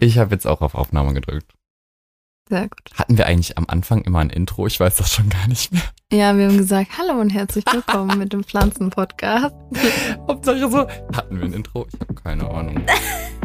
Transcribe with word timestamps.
Ich 0.00 0.18
habe 0.18 0.34
jetzt 0.34 0.46
auch 0.46 0.60
auf 0.60 0.74
Aufnahme 0.74 1.14
gedrückt. 1.14 1.54
Sehr 2.48 2.62
gut. 2.62 2.90
Hatten 2.94 3.16
wir 3.16 3.26
eigentlich 3.26 3.56
am 3.58 3.66
Anfang 3.68 4.02
immer 4.02 4.18
ein 4.18 4.30
Intro? 4.30 4.66
Ich 4.66 4.80
weiß 4.80 4.96
das 4.96 5.12
schon 5.12 5.28
gar 5.28 5.46
nicht 5.46 5.72
mehr. 5.72 5.82
Ja, 6.12 6.36
wir 6.36 6.48
haben 6.48 6.58
gesagt, 6.58 6.90
hallo 6.98 7.20
und 7.20 7.30
herzlich 7.30 7.64
willkommen 7.72 8.18
mit 8.18 8.32
dem 8.32 8.42
Pflanzen-Podcast. 8.42 9.54
Hauptsache 10.28 10.68
so. 10.68 10.88
Hatten 11.16 11.38
wir 11.38 11.44
ein 11.44 11.52
Intro? 11.52 11.86
Ich 11.92 12.00
habe 12.00 12.14
keine 12.14 12.50
Ahnung. 12.50 12.84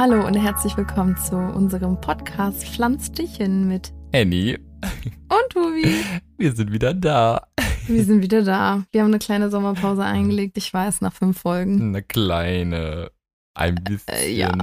Hallo 0.00 0.26
und 0.26 0.34
herzlich 0.34 0.78
willkommen 0.78 1.14
zu 1.18 1.36
unserem 1.36 2.00
Podcast 2.00 2.66
Pflanz 2.66 3.12
dich 3.12 3.36
hin 3.36 3.68
mit 3.68 3.92
Annie, 4.14 4.58
und 5.28 5.50
Tobi. 5.50 5.94
wir 6.38 6.52
sind 6.56 6.72
wieder 6.72 6.94
da. 6.94 7.46
Wir 7.86 8.02
sind 8.02 8.22
wieder 8.22 8.42
da. 8.42 8.82
Wir 8.92 9.02
haben 9.02 9.08
eine 9.10 9.18
kleine 9.18 9.50
Sommerpause 9.50 10.02
eingelegt. 10.02 10.56
Ich 10.56 10.72
weiß, 10.72 11.02
nach 11.02 11.12
fünf 11.12 11.42
Folgen. 11.42 11.82
Eine 11.82 12.02
kleine, 12.02 13.10
ein 13.54 13.74
bisschen. 13.74 14.14
Äh, 14.14 14.32
ja. 14.32 14.56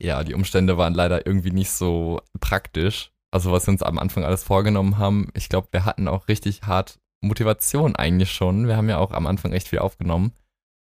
ja, 0.00 0.24
die 0.24 0.34
Umstände 0.34 0.76
waren 0.76 0.94
leider 0.94 1.24
irgendwie 1.24 1.52
nicht 1.52 1.70
so 1.70 2.20
praktisch. 2.40 3.12
Also 3.30 3.52
was 3.52 3.68
wir 3.68 3.72
uns 3.74 3.82
am 3.84 4.00
Anfang 4.00 4.24
alles 4.24 4.42
vorgenommen 4.42 4.98
haben. 4.98 5.28
Ich 5.34 5.48
glaube, 5.48 5.68
wir 5.70 5.84
hatten 5.84 6.08
auch 6.08 6.26
richtig 6.26 6.62
hart 6.62 6.98
Motivation 7.20 7.94
eigentlich 7.94 8.32
schon. 8.32 8.66
Wir 8.66 8.76
haben 8.76 8.88
ja 8.88 8.98
auch 8.98 9.12
am 9.12 9.28
Anfang 9.28 9.52
echt 9.52 9.68
viel 9.68 9.78
aufgenommen. 9.78 10.32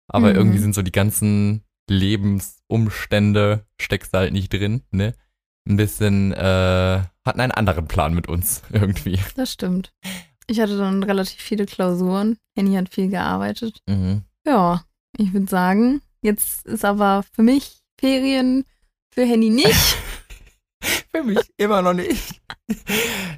Aber 0.08 0.30
Mhm. 0.30 0.36
irgendwie 0.38 0.60
sind 0.60 0.74
so 0.74 0.84
die 0.84 0.94
ganzen 0.94 1.66
Lebensumstände, 1.90 3.66
steckst 3.80 4.14
da 4.14 4.20
halt 4.20 4.34
nicht 4.34 4.52
drin, 4.52 4.84
ne? 4.92 5.14
Ein 5.68 5.78
bisschen, 5.78 6.34
äh, 6.34 7.02
hatten 7.26 7.40
einen 7.40 7.52
anderen 7.52 7.88
Plan 7.88 8.14
mit 8.14 8.28
uns 8.28 8.64
irgendwie. 8.72 9.20
Das 9.36 9.52
stimmt. 9.52 9.94
Ich 10.48 10.60
hatte 10.60 10.78
dann 10.78 11.04
relativ 11.04 11.40
viele 11.42 11.66
Klausuren. 11.66 12.38
Henny 12.58 12.76
hat 12.76 12.90
viel 12.90 13.10
gearbeitet. 13.10 13.78
Mhm. 13.88 14.24
Ja, 14.46 14.84
ich 15.18 15.32
würde 15.32 15.48
sagen, 15.48 16.02
jetzt 16.22 16.66
ist 16.66 16.84
aber 16.84 17.24
für 17.32 17.44
mich 17.44 17.82
Ferien, 18.00 18.66
für 19.14 19.26
Henny 19.26 19.50
nicht. 19.50 19.98
Für 21.16 21.24
mich 21.24 21.40
immer 21.56 21.82
noch 21.82 21.94
nicht. 21.94 22.42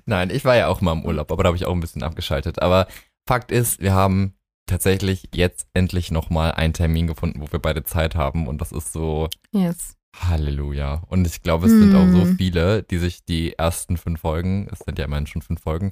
Nein, 0.05 0.31
ich 0.31 0.45
war 0.45 0.55
ja 0.55 0.67
auch 0.67 0.81
mal 0.81 0.93
im 0.93 1.05
Urlaub, 1.05 1.31
aber 1.31 1.43
da 1.43 1.47
habe 1.49 1.57
ich 1.57 1.65
auch 1.65 1.73
ein 1.73 1.79
bisschen 1.79 2.01
abgeschaltet. 2.01 2.59
Aber 2.61 2.87
Fakt 3.27 3.51
ist, 3.51 3.81
wir 3.81 3.93
haben 3.93 4.34
tatsächlich 4.65 5.29
jetzt 5.33 5.67
endlich 5.73 6.11
nochmal 6.11 6.51
einen 6.53 6.73
Termin 6.73 7.07
gefunden, 7.07 7.41
wo 7.41 7.51
wir 7.51 7.59
beide 7.59 7.83
Zeit 7.83 8.15
haben. 8.15 8.47
Und 8.47 8.59
das 8.61 8.71
ist 8.71 8.91
so 8.93 9.29
Yes. 9.51 9.95
Halleluja. 10.17 11.03
Und 11.07 11.27
ich 11.27 11.41
glaube, 11.41 11.65
es 11.67 11.73
sind 11.73 11.93
auch 11.93 12.09
so 12.09 12.21
Hm. 12.25 12.37
viele, 12.37 12.83
die 12.83 12.97
sich 12.97 13.25
die 13.25 13.53
ersten 13.53 13.97
fünf 13.97 14.21
Folgen, 14.21 14.67
es 14.71 14.79
sind 14.79 14.97
ja 14.97 15.05
immerhin 15.05 15.27
schon 15.27 15.41
fünf 15.41 15.61
Folgen, 15.61 15.91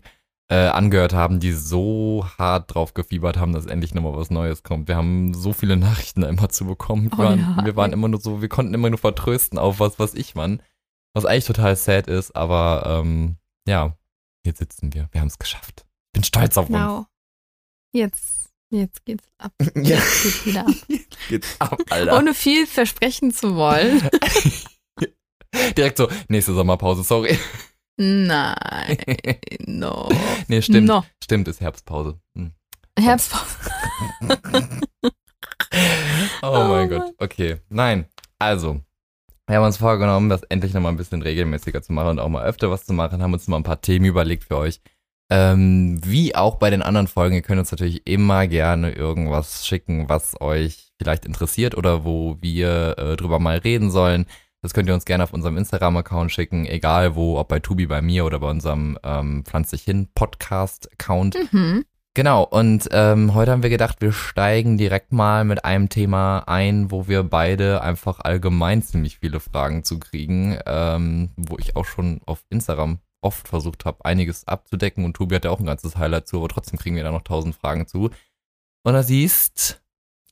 äh, 0.49 0.55
angehört 0.67 1.13
haben, 1.13 1.39
die 1.39 1.51
so 1.51 2.25
hart 2.37 2.73
drauf 2.73 2.93
gefiebert 2.93 3.37
haben, 3.37 3.53
dass 3.53 3.65
endlich 3.65 3.93
nochmal 3.93 4.15
was 4.15 4.29
Neues 4.29 4.63
kommt. 4.63 4.87
Wir 4.87 4.95
haben 4.95 5.33
so 5.33 5.51
viele 5.53 5.75
Nachrichten 5.77 6.21
da 6.21 6.29
immer 6.29 6.49
zu 6.49 6.65
bekommen. 6.65 7.11
Wir, 7.11 7.19
Oh 7.19 7.23
waren, 7.23 7.39
ja, 7.39 7.65
wir 7.65 7.75
waren 7.75 7.93
immer 7.93 8.07
nur 8.07 8.19
so, 8.21 8.41
wir 8.41 8.49
konnten 8.49 8.73
immer 8.73 8.89
nur 8.89 8.99
vertrösten 8.99 9.57
auf 9.59 9.79
was, 9.79 9.99
was 9.99 10.13
ich 10.13 10.35
man. 10.35 10.61
Was 11.13 11.25
eigentlich 11.25 11.45
total 11.45 11.75
sad 11.75 12.07
ist, 12.07 12.35
aber 12.35 12.83
ähm, 13.03 13.37
ja, 13.67 13.95
jetzt 14.45 14.59
sitzen 14.59 14.93
wir. 14.93 15.09
Wir 15.11 15.21
haben 15.21 15.27
es 15.27 15.37
geschafft. 15.39 15.85
Bin 16.13 16.23
stolz 16.23 16.57
auf 16.57 16.67
Genau. 16.67 17.05
Jetzt, 17.93 18.42
jetzt 18.79 19.05
geht's 19.05 19.25
ab. 19.37 19.53
Jetzt 19.75 20.23
geht's 20.23 20.45
wieder 20.45 20.67
ab. 20.67 20.73
Geht's 21.29 21.55
ab, 21.59 21.79
Alter. 21.89 22.17
Ohne 22.17 22.33
viel 22.33 22.67
versprechen 22.67 23.31
zu 23.33 23.55
wollen. 23.55 24.01
Direkt 25.77 25.97
so, 25.97 26.09
nächste 26.27 26.53
Sommerpause, 26.53 27.03
sorry. 27.03 27.37
Nein, 27.97 28.97
no. 29.65 30.09
nee, 30.47 30.61
stimmt. 30.61 30.87
No. 30.87 31.05
Stimmt, 31.23 31.47
ist 31.47 31.61
Herbstpause. 31.61 32.19
Hm. 32.35 32.51
Herbstpause. 32.99 33.57
Oh, 36.41 36.47
Oh 36.51 36.63
mein. 36.67 36.89
Gott. 36.89 37.13
Okay. 37.17 37.57
Nein. 37.69 38.05
Also, 38.39 38.81
wir 39.47 39.57
haben 39.57 39.65
uns 39.65 39.77
vorgenommen, 39.77 40.29
das 40.29 40.43
endlich 40.43 40.73
nochmal 40.73 40.91
ein 40.91 40.97
bisschen 40.97 41.21
regelmäßiger 41.21 41.81
zu 41.81 41.93
machen 41.93 42.09
und 42.09 42.19
auch 42.19 42.29
mal 42.29 42.45
öfter 42.45 42.69
was 42.69 42.85
zu 42.85 42.93
machen, 42.93 43.21
haben 43.21 43.33
uns 43.33 43.47
mal 43.47 43.57
ein 43.57 43.63
paar 43.63 43.81
Themen 43.81 44.05
überlegt 44.05 44.45
für 44.45 44.57
euch. 44.57 44.81
Ähm, 45.29 45.99
wie 46.03 46.35
auch 46.35 46.55
bei 46.55 46.69
den 46.69 46.81
anderen 46.81 47.07
Folgen, 47.07 47.35
ihr 47.35 47.41
könnt 47.41 47.59
uns 47.59 47.71
natürlich 47.71 48.05
immer 48.05 48.47
gerne 48.47 48.91
irgendwas 48.91 49.65
schicken, 49.65 50.09
was 50.09 50.39
euch 50.41 50.91
vielleicht 50.97 51.25
interessiert 51.25 51.75
oder 51.75 52.05
wo 52.05 52.37
wir 52.41 52.97
äh, 52.97 53.15
drüber 53.15 53.39
mal 53.39 53.57
reden 53.57 53.89
sollen. 53.89 54.25
Das 54.61 54.73
könnt 54.73 54.87
ihr 54.87 54.93
uns 54.93 55.05
gerne 55.05 55.23
auf 55.23 55.33
unserem 55.33 55.57
Instagram-Account 55.57 56.31
schicken, 56.31 56.65
egal 56.65 57.15
wo, 57.15 57.37
ob 57.37 57.49
bei 57.49 57.59
Tubi, 57.59 57.85
bei 57.85 58.01
mir 58.01 58.25
oder 58.25 58.39
bei 58.39 58.49
unserem 58.49 58.97
ähm, 59.03 59.43
Pflanz 59.45 59.71
dich 59.71 59.83
hin 59.83 60.07
Podcast-Account. 60.15 61.35
Mhm. 61.51 61.83
Genau, 62.15 62.43
und 62.43 62.87
ähm, 62.91 63.33
heute 63.33 63.51
haben 63.51 63.63
wir 63.63 63.71
gedacht, 63.71 63.97
wir 63.99 64.11
steigen 64.11 64.77
direkt 64.77 65.11
mal 65.11 65.45
mit 65.45 65.65
einem 65.65 65.89
Thema 65.89 66.43
ein, 66.45 66.91
wo 66.91 67.07
wir 67.07 67.23
beide 67.23 67.81
einfach 67.81 68.19
allgemein 68.19 68.83
ziemlich 68.83 69.17
viele 69.17 69.39
Fragen 69.39 69.83
zu 69.83 69.99
kriegen, 69.99 70.59
ähm, 70.67 71.31
wo 71.35 71.57
ich 71.57 71.75
auch 71.75 71.85
schon 71.85 72.21
auf 72.27 72.43
Instagram 72.51 72.99
oft 73.23 73.47
versucht 73.47 73.85
habe, 73.85 74.03
einiges 74.05 74.47
abzudecken 74.47 75.05
und 75.05 75.15
Tobi 75.15 75.35
hat 75.35 75.45
ja 75.45 75.51
auch 75.51 75.59
ein 75.59 75.65
ganzes 75.65 75.97
Highlight 75.97 76.27
zu, 76.27 76.37
aber 76.37 76.49
trotzdem 76.49 76.79
kriegen 76.79 76.95
wir 76.95 77.03
da 77.03 77.11
noch 77.11 77.23
tausend 77.23 77.55
Fragen 77.55 77.87
zu. 77.87 78.09
Und 78.83 78.93
das 78.93 79.09
ist 79.09 79.81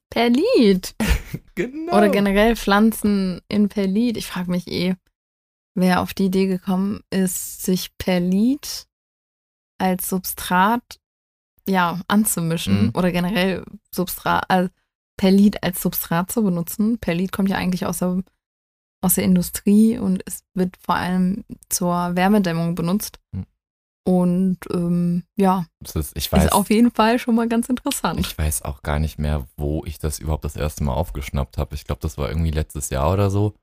Perlit. 0.09 0.95
genau. 1.55 1.97
Oder 1.97 2.09
generell 2.09 2.55
Pflanzen 2.55 3.41
in 3.47 3.69
Perlit. 3.69 4.17
Ich 4.17 4.27
frage 4.27 4.51
mich 4.51 4.67
eh, 4.67 4.95
wer 5.73 6.01
auf 6.01 6.13
die 6.13 6.25
Idee 6.25 6.47
gekommen 6.47 7.01
ist, 7.09 7.63
sich 7.63 7.97
Perlit 7.97 8.87
als 9.77 10.09
Substrat 10.09 10.99
ja, 11.67 12.01
anzumischen 12.07 12.87
Mhm. 12.87 12.91
oder 12.95 13.11
generell 13.11 13.63
Substrat, 13.93 14.45
äh, 14.49 14.69
Perlit 15.17 15.63
als 15.63 15.81
Substrat 15.81 16.31
zu 16.31 16.43
benutzen. 16.43 16.97
Perlit 16.99 17.31
kommt 17.31 17.49
ja 17.49 17.57
eigentlich 17.57 17.85
aus 17.85 17.99
der, 17.99 18.23
aus 19.01 19.15
der 19.15 19.23
Industrie 19.23 19.97
und 19.97 20.23
es 20.25 20.43
wird 20.53 20.77
vor 20.77 20.95
allem 20.95 21.43
zur 21.69 22.15
Wärmedämmung 22.15 22.75
benutzt. 22.75 23.19
Mhm. 23.31 23.45
Und 24.03 24.57
ähm, 24.73 25.23
ja, 25.37 25.65
Das 25.79 25.95
ist, 25.95 26.17
ich 26.17 26.31
weiß, 26.31 26.45
ist 26.45 26.53
auf 26.53 26.69
jeden 26.71 26.89
Fall 26.89 27.19
schon 27.19 27.35
mal 27.35 27.47
ganz 27.47 27.69
interessant. 27.69 28.19
ich 28.19 28.35
weiß 28.35 28.63
auch 28.63 28.81
gar 28.81 28.99
nicht 28.99 29.19
mehr, 29.19 29.47
wo 29.57 29.85
ich 29.85 29.99
das 29.99 30.17
überhaupt 30.17 30.43
das 30.43 30.55
erste 30.55 30.83
Mal 30.83 30.93
aufgeschnappt 30.93 31.57
habe. 31.57 31.75
Ich 31.75 31.85
glaube, 31.85 32.01
das 32.01 32.17
war 32.17 32.29
irgendwie 32.29 32.51
letztes 32.51 32.89
Jahr 32.89 33.13
oder 33.13 33.29
so. 33.29 33.53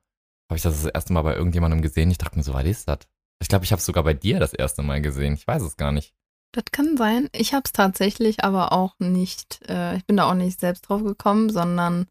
Habe 0.49 0.55
ich 0.57 0.61
das 0.61 0.81
das 0.81 0.91
erste 0.91 1.13
Mal 1.13 1.23
bei 1.23 1.35
irgendjemandem 1.35 1.81
gesehen. 1.81 2.09
Ich 2.09 2.17
dachte 2.17 2.37
mir 2.37 2.43
so, 2.43 2.53
was 2.53 2.65
ist 2.65 2.87
das? 2.87 2.99
Ich 3.41 3.49
glaube, 3.49 3.65
ich 3.65 3.71
habe 3.71 3.79
es 3.79 3.85
sogar 3.85 4.03
bei 4.03 4.13
dir 4.13 4.39
das 4.39 4.53
erste 4.53 4.81
Mal 4.81 5.01
gesehen. 5.01 5.33
Ich 5.33 5.45
weiß 5.45 5.61
es 5.61 5.77
gar 5.77 5.91
nicht. 5.91 6.13
Das 6.53 6.63
kann 6.71 6.97
sein. 6.97 7.29
Ich 7.33 7.53
habe 7.53 7.63
es 7.65 7.73
tatsächlich 7.73 8.43
aber 8.43 8.71
auch 8.71 8.95
nicht, 8.99 9.61
äh, 9.69 9.97
ich 9.97 10.05
bin 10.05 10.17
da 10.17 10.29
auch 10.29 10.33
nicht 10.33 10.59
selbst 10.59 10.81
drauf 10.81 11.03
gekommen, 11.03 11.49
sondern 11.49 12.07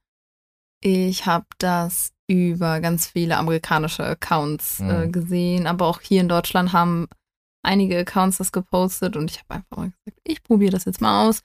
ich 0.80 1.26
habe 1.26 1.46
das 1.58 2.12
über 2.28 2.80
ganz 2.80 3.06
viele 3.06 3.36
amerikanische 3.38 4.04
Accounts 4.04 4.80
äh, 4.80 5.06
Mhm. 5.06 5.12
gesehen. 5.12 5.66
Aber 5.66 5.86
auch 5.86 6.00
hier 6.00 6.20
in 6.20 6.28
Deutschland 6.28 6.72
haben 6.72 7.08
einige 7.64 7.98
Accounts 7.98 8.38
das 8.38 8.52
gepostet 8.52 9.16
und 9.16 9.30
ich 9.30 9.38
habe 9.38 9.54
einfach 9.54 9.76
mal 9.76 9.90
gesagt, 9.90 10.20
ich 10.24 10.42
probiere 10.42 10.72
das 10.72 10.84
jetzt 10.84 11.00
mal 11.00 11.26
aus. 11.28 11.40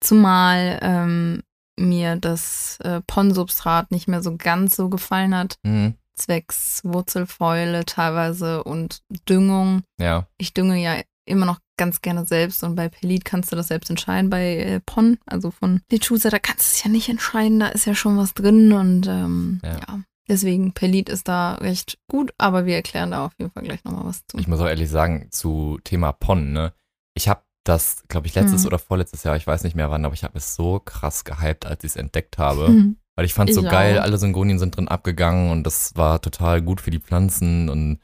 Zumal 0.00 0.78
ähm, 0.82 1.42
mir 1.78 2.16
das 2.16 2.78
äh, 2.80 3.00
Ponsubstrat 3.06 3.90
nicht 3.90 4.08
mehr 4.08 4.22
so 4.22 4.36
ganz 4.36 4.76
so 4.76 4.88
gefallen 4.88 5.34
hat, 5.34 5.56
Mhm. 5.64 5.94
zwecks 6.16 6.80
Wurzelfäule 6.84 7.84
teilweise 7.84 8.62
und 8.64 9.02
Düngung 9.28 9.82
Ja. 9.98 10.26
ich 10.38 10.54
dünge 10.54 10.76
ja 10.80 11.00
immer 11.26 11.46
noch 11.46 11.58
ganz 11.76 12.02
gerne 12.02 12.26
selbst 12.26 12.62
und 12.62 12.74
bei 12.76 12.88
Pelit 12.88 13.24
kannst 13.24 13.50
du 13.50 13.56
das 13.56 13.68
selbst 13.68 13.90
entscheiden. 13.90 14.30
Bei 14.30 14.56
äh, 14.56 14.80
Pon, 14.80 15.18
also 15.26 15.50
von 15.50 15.80
Lechusa, 15.90 16.30
da 16.30 16.38
kannst 16.38 16.60
du 16.62 16.76
es 16.76 16.84
ja 16.84 16.90
nicht 16.90 17.08
entscheiden, 17.08 17.60
da 17.60 17.68
ist 17.68 17.86
ja 17.86 17.94
schon 17.94 18.16
was 18.16 18.34
drin 18.34 18.72
und 18.72 19.06
ähm, 19.08 19.60
Ja. 19.64 19.78
ja. 19.78 20.00
Deswegen, 20.26 20.72
Pelit 20.72 21.10
ist 21.10 21.28
da 21.28 21.56
recht 21.56 21.98
gut, 22.08 22.32
aber 22.38 22.64
wir 22.64 22.76
erklären 22.76 23.10
da 23.10 23.26
auf 23.26 23.32
jeden 23.38 23.50
Fall 23.50 23.62
gleich 23.62 23.84
nochmal 23.84 24.06
was 24.06 24.26
zu. 24.26 24.38
Ich 24.38 24.48
muss 24.48 24.58
auch 24.60 24.66
ehrlich 24.66 24.88
sagen, 24.88 25.28
zu 25.30 25.78
Thema 25.84 26.12
Pon, 26.12 26.52
ne? 26.52 26.72
Ich 27.12 27.28
habe 27.28 27.42
das, 27.64 28.04
glaube 28.08 28.26
ich, 28.26 28.34
letztes 28.34 28.62
Mhm. 28.62 28.68
oder 28.68 28.78
vorletztes 28.78 29.22
Jahr, 29.22 29.36
ich 29.36 29.46
weiß 29.46 29.64
nicht 29.64 29.76
mehr 29.76 29.90
wann, 29.90 30.04
aber 30.04 30.14
ich 30.14 30.24
habe 30.24 30.38
es 30.38 30.54
so 30.56 30.80
krass 30.80 31.24
gehypt, 31.24 31.66
als 31.66 31.84
ich 31.84 31.90
es 31.92 31.96
entdeckt 31.96 32.38
habe. 32.38 32.68
Mhm. 32.70 32.96
Weil 33.16 33.26
ich 33.26 33.34
fand 33.34 33.50
es 33.50 33.56
so 33.56 33.62
Ich 33.64 33.70
geil, 33.70 33.98
auch. 33.98 34.02
alle 34.02 34.16
Syngonien 34.18 34.58
sind 34.58 34.76
drin 34.76 34.88
abgegangen 34.88 35.50
und 35.50 35.62
das 35.64 35.94
war 35.94 36.20
total 36.22 36.62
gut 36.62 36.80
für 36.80 36.90
die 36.90 37.00
Pflanzen 37.00 37.68
und 37.68 38.00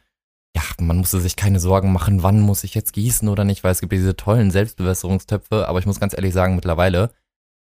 ja, 0.57 0.63
man 0.81 0.99
musste 0.99 1.21
sich 1.21 1.37
keine 1.37 1.61
Sorgen 1.61 1.93
machen, 1.93 2.23
wann 2.23 2.41
muss 2.41 2.65
ich 2.65 2.75
jetzt 2.75 2.93
gießen 2.93 3.29
oder 3.29 3.45
nicht, 3.45 3.63
weil 3.63 3.73
es 3.73 3.81
gibt 3.81 3.93
diese 3.93 4.17
tollen 4.17 4.51
Selbstbewässerungstöpfe, 4.51 5.69
aber 5.69 5.79
ich 5.79 5.87
muss 5.87 6.01
ganz 6.01 6.15
ehrlich 6.15 6.35
sagen, 6.35 6.55
mittlerweile, 6.55 7.11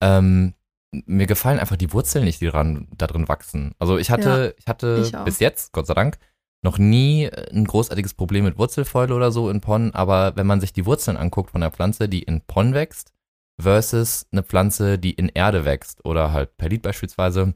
ähm, 0.01 0.53
mir 1.05 1.25
gefallen 1.25 1.59
einfach 1.59 1.77
die 1.77 1.91
Wurzeln 1.93 2.25
nicht, 2.25 2.41
die 2.41 2.47
dran, 2.47 2.87
da 2.97 3.07
drin 3.07 3.27
wachsen. 3.27 3.73
Also 3.79 3.97
ich 3.97 4.11
hatte, 4.11 4.55
ich 4.59 4.67
hatte 4.67 5.01
ich 5.03 5.17
bis 5.23 5.39
jetzt, 5.39 5.71
Gott 5.71 5.87
sei 5.87 5.93
Dank, 5.93 6.19
noch 6.61 6.77
nie 6.77 7.29
ein 7.29 7.65
großartiges 7.65 8.13
Problem 8.13 8.45
mit 8.45 8.57
Wurzelfäule 8.57 9.13
oder 9.13 9.31
so 9.31 9.49
in 9.49 9.61
Pon, 9.61 9.91
aber 9.93 10.35
wenn 10.35 10.47
man 10.47 10.61
sich 10.61 10.71
die 10.71 10.85
Wurzeln 10.85 11.17
anguckt 11.17 11.51
von 11.51 11.61
der 11.61 11.71
Pflanze, 11.71 12.07
die 12.07 12.23
in 12.23 12.41
Pon 12.41 12.73
wächst, 12.73 13.11
versus 13.59 14.27
eine 14.31 14.43
Pflanze, 14.43 14.97
die 14.97 15.11
in 15.11 15.29
Erde 15.29 15.65
wächst 15.65 16.03
oder 16.05 16.31
halt 16.31 16.57
Perlit 16.57 16.81
beispielsweise, 16.81 17.53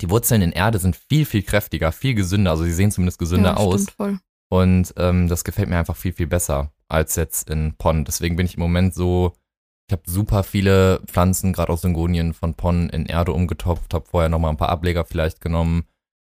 die 0.00 0.10
Wurzeln 0.10 0.42
in 0.42 0.52
Erde 0.52 0.78
sind 0.78 0.96
viel, 0.96 1.24
viel 1.24 1.42
kräftiger, 1.42 1.92
viel 1.92 2.14
gesünder, 2.14 2.52
also 2.52 2.64
sie 2.64 2.72
sehen 2.72 2.90
zumindest 2.90 3.18
gesünder 3.18 3.50
ja, 3.50 3.56
aus. 3.56 3.86
Voll. 3.90 4.18
Und 4.50 4.92
ähm, 4.96 5.28
das 5.28 5.44
gefällt 5.44 5.68
mir 5.68 5.78
einfach 5.78 5.96
viel, 5.96 6.12
viel 6.12 6.26
besser 6.26 6.72
als 6.88 7.16
jetzt 7.16 7.48
in 7.48 7.74
Pon. 7.76 8.04
Deswegen 8.04 8.36
bin 8.36 8.46
ich 8.46 8.54
im 8.54 8.60
Moment 8.60 8.94
so, 8.94 9.32
ich 9.88 9.92
habe 9.92 10.02
super 10.06 10.42
viele 10.42 11.00
Pflanzen, 11.06 11.52
gerade 11.52 11.72
aus 11.72 11.82
Syngonien 11.82 12.34
von 12.34 12.54
Pon 12.54 12.90
in 12.90 13.06
Erde 13.06 13.32
umgetopft, 13.32 13.94
habe 13.94 14.06
vorher 14.06 14.28
nochmal 14.28 14.50
ein 14.50 14.56
paar 14.56 14.70
Ableger 14.70 15.04
vielleicht 15.04 15.40
genommen 15.40 15.84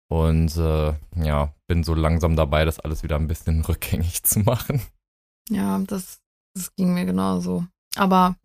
und 0.08 0.56
äh, 0.56 0.94
ja, 1.16 1.52
bin 1.66 1.82
so 1.82 1.94
langsam 1.94 2.36
dabei, 2.36 2.64
das 2.64 2.78
alles 2.78 3.02
wieder 3.02 3.16
ein 3.16 3.26
bisschen 3.26 3.64
rückgängig 3.64 4.22
zu 4.22 4.40
machen. 4.40 4.80
Ja, 5.50 5.78
das, 5.86 6.20
das 6.54 6.74
ging 6.76 6.94
mir 6.94 7.04
genauso. 7.04 7.66
Aber 7.96 8.36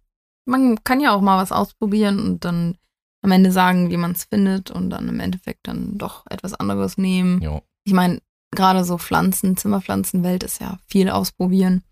man 0.46 0.84
kann 0.84 1.00
ja 1.00 1.14
auch 1.14 1.22
mal 1.22 1.42
was 1.42 1.52
ausprobieren 1.52 2.20
und 2.20 2.44
dann 2.44 2.78
am 3.22 3.32
Ende 3.32 3.52
sagen, 3.52 3.92
wie 3.92 3.98
man 3.98 4.12
es 4.12 4.24
findet 4.24 4.72
und 4.72 4.90
dann 4.90 5.08
im 5.10 5.20
Endeffekt 5.20 5.68
dann 5.68 5.98
doch 5.98 6.26
etwas 6.30 6.54
anderes 6.54 6.98
nehmen. 6.98 7.42
Jo. 7.42 7.62
Ich 7.84 7.94
meine, 7.94 8.22
gerade 8.52 8.84
so 8.84 8.98
Pflanzen, 8.98 9.58
Zimmerpflanzenwelt 9.58 10.44
ist 10.44 10.62
ja 10.62 10.80
viel 10.88 11.10
ausprobieren. 11.10 11.84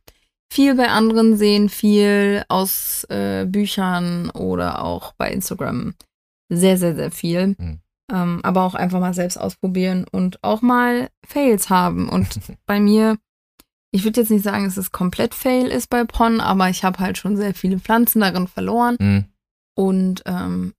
Viel 0.52 0.76
bei 0.76 0.90
anderen 0.90 1.36
sehen, 1.36 1.70
viel 1.70 2.44
aus 2.48 3.04
äh, 3.10 3.46
Büchern 3.46 4.30
oder 4.30 4.84
auch 4.84 5.14
bei 5.14 5.32
Instagram. 5.32 5.94
Sehr, 6.50 6.78
sehr, 6.78 6.96
sehr 6.96 7.12
viel. 7.12 7.48
Mhm. 7.58 7.80
Ähm, 8.10 8.40
aber 8.44 8.64
auch 8.64 8.74
einfach 8.74 9.02
mal 9.02 9.14
selbst 9.14 9.38
ausprobieren 9.38 10.06
und 10.10 10.42
auch 10.44 10.62
mal 10.62 11.10
Fails 11.26 11.70
haben. 11.70 12.08
Und 12.08 12.40
bei 12.66 12.80
mir, 12.80 13.18
ich 13.92 14.06
würde 14.06 14.22
jetzt 14.22 14.32
nicht 14.32 14.44
sagen, 14.44 14.64
dass 14.64 14.78
es 14.78 14.94
komplett 14.94 15.36
Fail 15.36 15.68
ist 15.68 15.90
bei 15.90 16.06
Pon, 16.06 16.40
aber 16.40 16.70
ich 16.70 16.86
habe 16.86 17.00
halt 17.00 17.18
schon 17.18 17.36
sehr 17.36 17.54
viele 17.54 17.80
Pflanzen 17.80 18.22
darin 18.22 18.48
verloren. 18.48 18.96
Mhm. 19.00 19.26
Und 19.76 20.24
ähm, 20.26 20.74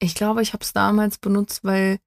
ich 0.00 0.14
glaube, 0.14 0.42
ich 0.42 0.52
habe 0.52 0.64
es 0.64 0.72
damals 0.72 1.18
benutzt, 1.18 1.64
weil 1.64 1.98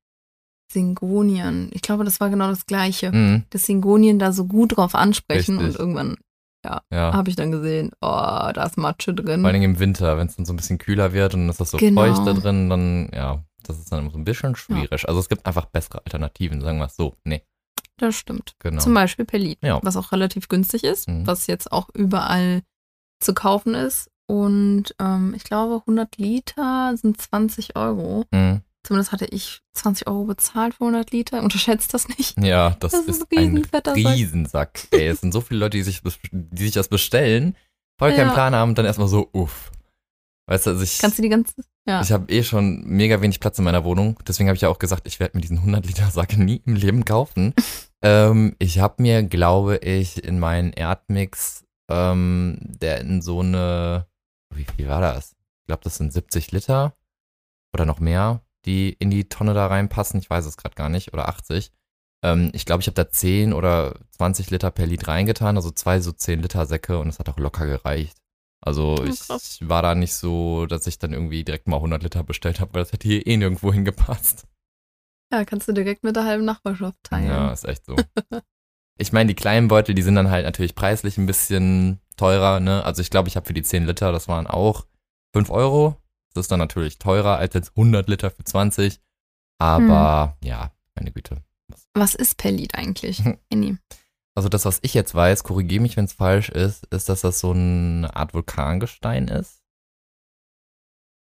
Singonien, 0.72 1.70
ich 1.74 1.82
glaube, 1.82 2.04
das 2.04 2.20
war 2.20 2.30
genau 2.30 2.48
das 2.50 2.66
Gleiche, 2.66 3.12
Mhm. 3.12 3.44
dass 3.50 3.66
Singonien 3.66 4.20
da 4.20 4.32
so 4.32 4.46
gut 4.46 4.78
drauf 4.78 4.96
ansprechen 4.96 5.58
Richtig. 5.58 5.76
und 5.76 5.80
irgendwann 5.80 6.18
Ja. 6.66 6.82
habe 6.92 7.30
ich 7.30 7.36
dann 7.36 7.52
gesehen, 7.52 7.92
oh, 8.02 8.52
da 8.54 8.64
ist 8.66 8.78
Matsche 8.78 9.14
drin. 9.14 9.42
Vor 9.42 9.52
Dingen 9.52 9.74
im 9.76 9.80
Winter, 9.80 10.18
wenn 10.18 10.28
es 10.28 10.36
dann 10.36 10.46
so 10.46 10.54
ein 10.54 10.58
bisschen 10.58 10.78
kühler 10.78 11.14
wird 11.14 11.34
und 11.34 11.42
dann 11.42 11.50
ist 11.50 11.60
das 11.62 11.72
so 11.72 11.78
Genau. 11.78 12.02
feucht 12.02 12.28
da 12.28 12.34
drin, 12.34 12.70
dann, 12.70 13.10
ja, 13.14 13.44
das 13.64 13.80
ist 13.80 13.92
dann 13.92 14.00
immer 14.00 14.12
so 14.12 14.18
ein 14.18 14.26
bisschen 14.26 14.56
schwierig. 14.56 15.08
Also 15.08 15.20
es 15.20 15.30
gibt 15.30 15.46
einfach 15.46 15.66
bessere 15.66 16.00
Alternativen, 16.06 16.62
sagen 16.62 16.78
wir 16.80 16.86
es 16.86 16.96
so. 16.96 17.16
Nee, 17.24 17.44
Das 17.98 18.16
stimmt. 18.16 18.56
genau. 18.60 18.82
Zum 18.82 18.94
Beispiel 18.94 19.26
Perlit, 19.26 19.58
Ja. 19.62 19.80
was 19.84 19.96
auch 19.98 20.12
relativ 20.12 20.48
günstig 20.50 20.84
ist, 20.84 21.08
Mhm. 21.08 21.26
was 21.26 21.48
jetzt 21.48 21.72
auch 21.72 21.88
überall 21.94 22.62
zu 23.22 23.34
kaufen 23.34 23.74
ist. 23.74 24.10
Und 24.28 24.94
ähm, 25.00 25.34
ich 25.36 25.44
glaube, 25.44 25.82
100 25.86 26.18
Liter 26.18 26.96
sind 26.98 27.20
20 27.20 27.76
Euro. 27.78 28.26
Mhm. 28.32 28.62
Zumindest 28.84 29.12
hatte 29.12 29.26
ich 29.26 29.62
20 29.74 30.08
Euro 30.08 30.24
bezahlt 30.24 30.74
für 30.76 30.86
100 30.86 31.12
Liter. 31.12 31.44
Unterschätzt 31.44 31.94
das 31.94 32.08
nicht. 32.08 32.42
Ja, 32.42 32.72
das, 32.80 32.94
Das 32.94 33.02
ist 33.06 33.22
ist 33.24 33.28
ein 33.38 33.64
ein. 33.66 33.94
Riesensack. 33.94 34.88
Ey, 34.92 35.08
es 35.08 35.22
sind 35.22 35.34
so 35.34 35.42
viele 35.42 35.60
Leute, 35.60 35.78
die 35.78 35.84
sich, 35.84 36.02
die 36.32 36.64
sich 36.64 36.72
das 36.72 36.88
bestellen, 36.88 37.56
voll 38.00 38.12
keinen 38.16 38.28
Ja. 38.30 38.34
Plan 38.34 38.56
haben 38.56 38.70
und 38.70 38.78
dann 38.78 38.86
erstmal 38.86 39.08
so, 39.10 39.30
uff. 39.34 39.72
Weißt 40.48 40.66
du, 40.66 40.72
also 40.72 40.84
ich, 40.84 40.98
Kannst 40.98 41.18
du 41.18 41.22
die 41.22 41.30
ganze. 41.30 41.54
Ja. 41.88 42.02
ich 42.02 42.12
habe 42.12 42.32
eh 42.32 42.44
schon 42.44 42.84
mega 42.86 43.22
wenig 43.22 43.40
Platz 43.40 43.58
in 43.60 43.66
meiner 43.66 43.84
Wohnung. 43.84 44.18
Deswegen 44.28 44.48
habe 44.50 44.56
ich 44.56 44.62
ja 44.62 44.70
auch 44.70 44.80
gesagt, 44.80 45.08
ich 45.08 45.20
werde 45.20 45.38
mir 45.38 45.42
diesen 45.42 45.58
100 45.58 45.86
Liter 45.86 46.10
Sack 46.10 46.38
nie 46.38 46.62
im 46.66 46.76
Leben 46.76 47.04
kaufen. 47.06 47.54
ähm, 48.02 48.56
ich 48.60 48.80
habe 48.80 49.02
mir, 49.02 49.24
glaube 49.24 49.78
ich, 49.78 50.24
in 50.24 50.40
meinen 50.40 50.72
Erdmix, 50.74 51.66
ähm, 51.92 52.58
der 52.62 53.02
in 53.02 53.22
so 53.22 53.42
eine, 53.42 54.08
wie 54.56 54.64
viel 54.66 54.88
war 54.88 55.02
das? 55.02 55.32
Ich 55.34 55.68
glaube, 55.68 55.84
das 55.84 55.98
sind 55.98 56.14
70 56.14 56.52
Liter 56.52 56.94
oder 57.76 57.86
noch 57.86 58.00
mehr, 58.00 58.42
die 58.66 58.94
in 58.94 59.10
die 59.10 59.30
Tonne 59.30 59.54
da 59.54 59.68
reinpassen. 59.68 60.20
Ich 60.20 60.30
weiß 60.30 60.46
es 60.46 60.58
gerade 60.58 60.76
gar 60.76 60.90
nicht. 60.90 61.14
Oder 61.14 61.30
80. 61.30 61.72
Ähm, 62.24 62.50
ich 62.54 62.66
glaube, 62.66 62.82
ich 62.82 62.88
habe 62.88 62.96
da 62.96 63.10
10 63.10 63.54
oder 63.54 64.00
20 64.12 64.50
Liter 64.52 64.72
per 64.72 64.86
Lied 64.86 65.08
reingetan, 65.08 65.56
also 65.56 65.72
zwei 65.72 66.00
so 66.02 66.12
10 66.12 66.42
Liter 66.42 66.66
Säcke 66.66 67.00
und 67.00 67.08
es 67.08 67.20
hat 67.20 67.30
auch 67.30 67.38
locker 67.38 67.66
gereicht. 67.66 68.18
Also 68.62 68.98
Oh, 69.00 69.04
ich 69.06 69.20
krass. 69.22 69.60
war 69.62 69.82
da 69.82 69.96
nicht 69.96 70.14
so, 70.14 70.66
dass 70.66 70.86
ich 70.86 71.00
dann 71.00 71.14
irgendwie 71.14 71.46
direkt 71.46 71.68
mal 71.70 71.78
100 71.78 72.04
Liter 72.04 72.24
bestellt 72.24 72.60
habe, 72.60 72.74
weil 72.74 72.84
das 72.84 72.92
hätte 72.92 73.08
hier 73.08 73.26
eh 73.26 73.38
nirgendwo 73.38 73.72
hingepasst. 73.74 74.46
ja, 75.32 75.46
kannst 75.46 75.70
du 75.70 75.72
direkt 75.72 76.04
mit 76.04 76.18
der 76.18 76.26
halben 76.26 76.44
Nachbarschaft 76.44 76.98
teilen. 77.04 77.28
Ja, 77.28 77.54
ist 77.54 77.64
echt 77.64 77.86
so. 77.86 77.96
ich 79.00 79.14
meine, 79.14 79.28
die 79.30 79.36
kleinen 79.36 79.70
Beutel, 79.70 79.96
die 79.96 80.02
sind 80.02 80.16
dann 80.16 80.30
halt 80.30 80.44
natürlich 80.44 80.76
preislich 80.76 81.18
ein 81.18 81.26
bisschen 81.26 82.02
teurer, 82.18 82.60
ne? 82.60 82.84
Also 82.84 83.02
ich 83.02 83.10
glaube, 83.10 83.30
ich 83.30 83.38
habe 83.38 83.46
für 83.48 83.54
die 83.54 83.64
10 83.64 83.86
Liter, 83.86 84.12
das 84.12 84.28
waren 84.28 84.46
auch 84.46 84.86
5 85.34 85.50
Euro. 85.52 85.96
Das 86.34 86.46
ist 86.46 86.52
dann 86.52 86.60
natürlich 86.60 87.00
teurer 87.00 87.38
als 87.38 87.54
jetzt 87.54 87.72
100 87.72 88.08
Liter 88.08 88.30
für 88.32 88.44
20. 88.44 89.00
Aber 89.60 90.38
ja, 90.44 90.72
meine 90.96 91.12
Güte. 91.12 91.44
Was 91.94 92.16
ist 92.16 92.38
Perlit 92.38 92.76
eigentlich? 92.76 93.24
Hm. 93.52 93.80
Also 94.36 94.48
das, 94.48 94.64
was 94.66 94.80
ich 94.84 94.94
jetzt 94.94 95.14
weiß, 95.16 95.44
korrigiere 95.44 95.82
mich, 95.82 95.98
wenn 95.98 96.06
es 96.06 96.14
falsch 96.14 96.48
ist, 96.50 96.86
ist, 96.88 97.10
dass 97.10 97.22
das 97.22 97.40
so 97.42 97.52
eine 97.52 98.10
Art 98.16 98.34
Vulkangestein 98.34 99.28
ist. 99.28 99.62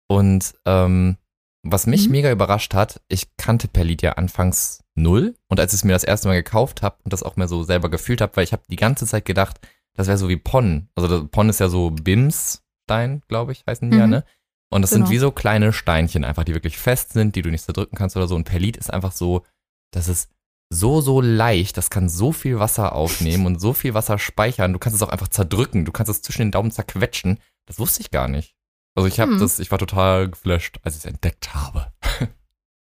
Und 0.08 0.54
ähm, 0.64 1.16
was 1.64 1.86
mich 1.86 2.06
Mhm. 2.06 2.12
mega 2.12 2.30
überrascht 2.30 2.74
hat, 2.74 3.00
ich 3.08 3.36
kannte 3.36 3.66
Perlit 3.68 4.02
ja 4.02 4.12
anfangs 4.12 4.84
null. 4.94 5.34
Und 5.48 5.58
als 5.60 5.72
ich 5.72 5.80
es 5.80 5.84
mir 5.84 5.92
das 5.92 6.04
erste 6.04 6.28
Mal 6.28 6.36
gekauft 6.36 6.82
habe 6.82 6.98
und 7.04 7.12
das 7.12 7.22
auch 7.22 7.36
mehr 7.36 7.48
so 7.48 7.64
selber 7.64 7.88
gefühlt 7.90 8.20
habe, 8.20 8.36
weil 8.36 8.44
ich 8.44 8.52
habe 8.52 8.62
die 8.70 8.76
ganze 8.76 9.06
Zeit 9.06 9.24
gedacht, 9.24 9.58
das 9.94 10.06
wäre 10.06 10.18
so 10.18 10.28
wie 10.28 10.36
Pon. 10.36 10.88
Also 10.94 11.26
Pon 11.26 11.48
ist 11.48 11.60
ja 11.60 11.68
so 11.68 11.90
Bimsstein, 11.90 13.22
glaube 13.28 13.52
ich, 13.52 13.64
heißen 13.66 13.90
die 13.90 13.96
ja, 13.96 14.04
Mhm. 14.06 14.10
ne? 14.12 14.24
Und 14.70 14.82
das 14.82 14.90
Genau. 14.90 15.06
sind 15.06 15.12
wie 15.14 15.18
so 15.18 15.30
kleine 15.30 15.72
Steinchen 15.72 16.24
einfach, 16.24 16.44
die 16.44 16.54
wirklich 16.54 16.78
fest 16.78 17.12
sind, 17.14 17.34
die 17.36 17.42
du 17.42 17.50
nicht 17.50 17.64
zerdrücken 17.64 17.96
kannst 17.96 18.16
oder 18.16 18.28
so. 18.28 18.34
Und 18.34 18.44
Perlit 18.44 18.76
ist 18.76 18.92
einfach 18.92 19.12
so, 19.12 19.44
das 19.92 20.08
ist 20.08 20.30
so, 20.70 21.00
so 21.00 21.22
leicht, 21.22 21.78
das 21.78 21.88
kann 21.88 22.10
so 22.10 22.32
viel 22.32 22.58
Wasser 22.58 22.92
aufnehmen 22.94 23.46
und 23.46 23.58
so 23.60 23.72
viel 23.72 23.94
Wasser 23.94 24.18
speichern. 24.18 24.74
Du 24.74 24.78
kannst 24.78 24.94
es 24.96 25.02
auch 25.02 25.08
einfach 25.08 25.28
zerdrücken, 25.28 25.86
du 25.86 25.92
kannst 25.92 26.10
es 26.10 26.20
zwischen 26.20 26.42
den 26.42 26.50
Daumen 26.50 26.70
zerquetschen. 26.70 27.38
Das 27.66 27.78
wusste 27.78 28.02
ich 28.02 28.10
gar 28.10 28.28
nicht. 28.28 28.54
Also 28.94 29.06
ich 29.08 29.18
habe 29.20 29.32
Hm. 29.32 29.38
das, 29.40 29.58
ich 29.60 29.70
war 29.70 29.78
total 29.78 30.28
geflasht, 30.28 30.78
als 30.82 30.96
ich 30.96 31.00
es 31.00 31.06
entdeckt 31.06 31.54
habe. 31.54 31.90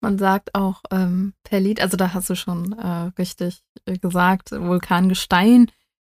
Man 0.02 0.18
sagt 0.20 0.54
auch 0.56 0.84
ähm, 0.92 1.34
Perlit, 1.44 1.82
also 1.82 1.98
da 1.98 2.14
hast 2.14 2.30
du 2.30 2.36
schon 2.36 2.74
äh, 2.74 3.12
richtig 3.18 3.64
äh, 3.86 3.98
gesagt, 3.98 4.52
Vulkangestein. 4.52 5.72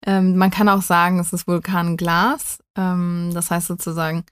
Ähm, 0.06 0.36
man 0.36 0.50
kann 0.50 0.68
auch 0.68 0.82
sagen, 0.82 1.18
es 1.18 1.32
ist 1.32 1.46
Vulkanglas. 1.46 2.60
Ähm, 2.76 3.30
das 3.34 3.50
heißt 3.50 3.66
sozusagen 3.66 4.24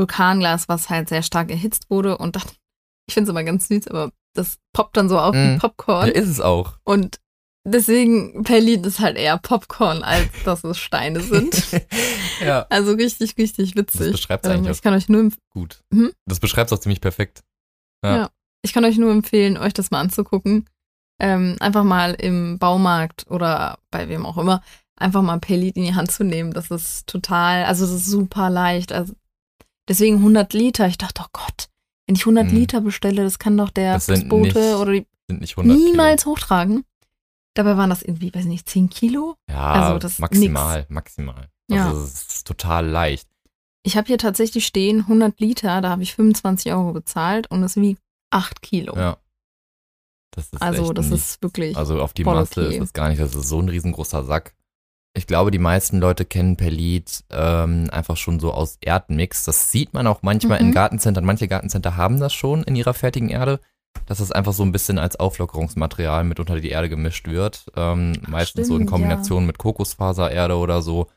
Vulkanglas, 0.00 0.68
was 0.68 0.88
halt 0.90 1.08
sehr 1.08 1.22
stark 1.22 1.50
erhitzt 1.50 1.90
wurde 1.90 2.16
und 2.18 2.36
dann, 2.36 2.42
ich 3.06 3.14
finde 3.14 3.28
es 3.28 3.30
immer 3.30 3.44
ganz 3.44 3.68
süß, 3.68 3.88
aber 3.88 4.12
das 4.34 4.58
poppt 4.72 4.96
dann 4.96 5.08
so 5.08 5.18
auf 5.18 5.34
Mhm. 5.34 5.54
wie 5.54 5.58
Popcorn. 5.58 6.08
Ja, 6.08 6.14
ist 6.14 6.28
es 6.28 6.40
auch. 6.40 6.78
Und 6.84 7.20
deswegen, 7.66 8.42
Perlit 8.44 8.86
ist 8.86 9.00
halt 9.00 9.16
eher 9.16 9.38
Popcorn, 9.38 10.02
als 10.02 10.28
dass 10.44 10.64
es 10.64 10.78
Steine 10.78 11.20
sind. 11.20 11.66
ja. 12.40 12.66
Also 12.70 12.92
richtig, 12.92 13.36
richtig 13.36 13.76
witzig. 13.76 14.00
Das 14.00 14.12
beschreibt's 14.12 14.46
Ähm, 14.48 14.54
eigentlich 14.54 14.76
ich 14.76 14.82
kann 14.82 14.94
euch 14.94 15.08
nur 15.08 15.30
Gut. 15.52 15.82
Mhm. 15.90 16.12
Das 16.26 16.40
beschreibt 16.40 16.70
es 16.70 16.78
auch 16.78 16.80
ziemlich 16.80 17.00
perfekt. 17.00 17.42
Ja. 18.04 18.16
Ja. 18.16 18.30
Ich 18.62 18.72
kann 18.72 18.84
euch 18.84 18.98
nur 18.98 19.10
empfehlen, 19.10 19.56
euch 19.56 19.72
das 19.74 19.90
mal 19.90 20.00
anzugucken. 20.00 20.68
Ähm, 21.20 21.56
einfach 21.60 21.84
mal 21.84 22.14
im 22.14 22.58
Baumarkt 22.58 23.26
oder 23.30 23.78
bei 23.90 24.08
wem 24.08 24.24
auch 24.24 24.38
immer, 24.38 24.62
einfach 24.96 25.22
mal 25.22 25.38
Perlit 25.38 25.76
in 25.76 25.82
die 25.84 25.94
Hand 25.94 26.12
zu 26.12 26.24
nehmen. 26.24 26.52
Das 26.52 26.70
ist 26.70 27.06
total, 27.06 27.64
also 27.64 27.84
das 27.84 27.94
ist 27.94 28.06
super 28.06 28.48
leicht. 28.48 28.92
Also 28.92 29.14
deswegen 29.88 30.16
100 30.16 30.52
Liter. 30.52 30.86
Ich 30.86 30.98
dachte, 30.98 31.22
oh 31.24 31.28
Gott, 31.32 31.68
wenn 32.06 32.16
ich 32.16 32.22
100 32.22 32.46
Mhm. 32.50 32.54
Liter 32.56 32.80
bestelle, 32.80 33.22
das 33.22 33.38
kann 33.38 33.56
doch 33.56 33.70
der 33.70 33.94
nicht 33.94 34.30
oder 34.32 34.92
die 34.92 35.06
Sind 35.28 35.40
nicht 35.40 35.56
100 35.56 35.76
niemals 35.78 36.26
hochtragen. 36.26 36.84
Dabei 37.54 37.76
waren 37.76 37.90
das 37.90 38.02
irgendwie, 38.02 38.32
weiß 38.32 38.44
nicht, 38.44 38.68
10 38.68 38.90
Kilo? 38.90 39.36
Kilo. 39.46 39.58
Ja, 39.58 39.72
also 39.72 39.98
das 39.98 40.18
maximal, 40.20 40.86
maximal. 40.88 41.48
Ja. 41.68 41.88
Also 41.88 42.02
es 42.04 42.26
ist 42.28 42.46
total 42.46 42.86
leicht. 42.86 43.28
Ich 43.82 43.96
habe 43.96 44.06
hier 44.06 44.18
tatsächlich 44.18 44.66
stehen 44.66 45.00
100 45.00 45.40
Liter, 45.40 45.80
da 45.80 45.90
habe 45.90 46.02
ich 46.02 46.14
25 46.14 46.72
Euro 46.72 46.92
bezahlt 46.92 47.50
und 47.50 47.62
es 47.64 47.76
wiegt 47.76 48.00
8 48.30 48.62
Kilo. 48.62 48.94
Ja. 48.96 49.16
Das 50.32 50.44
ist 50.52 50.62
also 50.62 50.92
das 50.92 51.06
nicht- 51.06 51.14
ist 51.20 51.42
wirklich, 51.42 51.76
Also 51.76 52.00
auf 52.00 52.12
die 52.12 52.22
Masse 52.24 52.60
okay. 52.66 52.74
ist 52.76 52.80
das 52.80 52.92
gar 52.92 53.08
nicht. 53.08 53.20
Das 53.20 53.34
ist 53.34 53.48
so 53.48 53.60
ein 53.60 53.68
riesengroßer 53.68 54.22
Sack. 54.24 54.54
Ich 55.12 55.26
glaube, 55.26 55.50
die 55.50 55.58
meisten 55.58 55.98
Leute 55.98 56.24
kennen 56.24 56.56
Perlit 56.56 57.24
ähm, 57.30 57.88
einfach 57.90 58.16
schon 58.16 58.38
so 58.38 58.52
aus 58.52 58.78
Erdmix. 58.80 59.44
Das 59.44 59.72
sieht 59.72 59.92
man 59.92 60.06
auch 60.06 60.22
manchmal 60.22 60.60
in 60.60 60.68
Mhm. 60.68 60.72
Gartencentern. 60.74 61.24
Manche 61.24 61.48
Gartencenter 61.48 61.96
haben 61.96 62.20
das 62.20 62.32
schon 62.32 62.62
in 62.62 62.76
ihrer 62.76 62.94
fertigen 62.94 63.28
Erde, 63.28 63.58
dass 64.06 64.18
das 64.18 64.30
einfach 64.30 64.52
so 64.52 64.62
ein 64.62 64.70
bisschen 64.70 64.98
als 64.98 65.18
Auflockerungsmaterial 65.18 66.22
mit 66.22 66.38
unter 66.38 66.60
die 66.60 66.70
Erde 66.70 66.88
gemischt 66.88 67.26
wird. 67.26 67.66
Ähm, 67.76 68.12
meistens 68.28 68.68
so 68.68 68.74
in 68.74 68.82
stimmt, 68.82 68.90
Kombination 68.90 69.46
mit 69.46 69.58
Kokosfasererde 69.58 70.56
oder 70.56 70.80
so. 70.80 71.08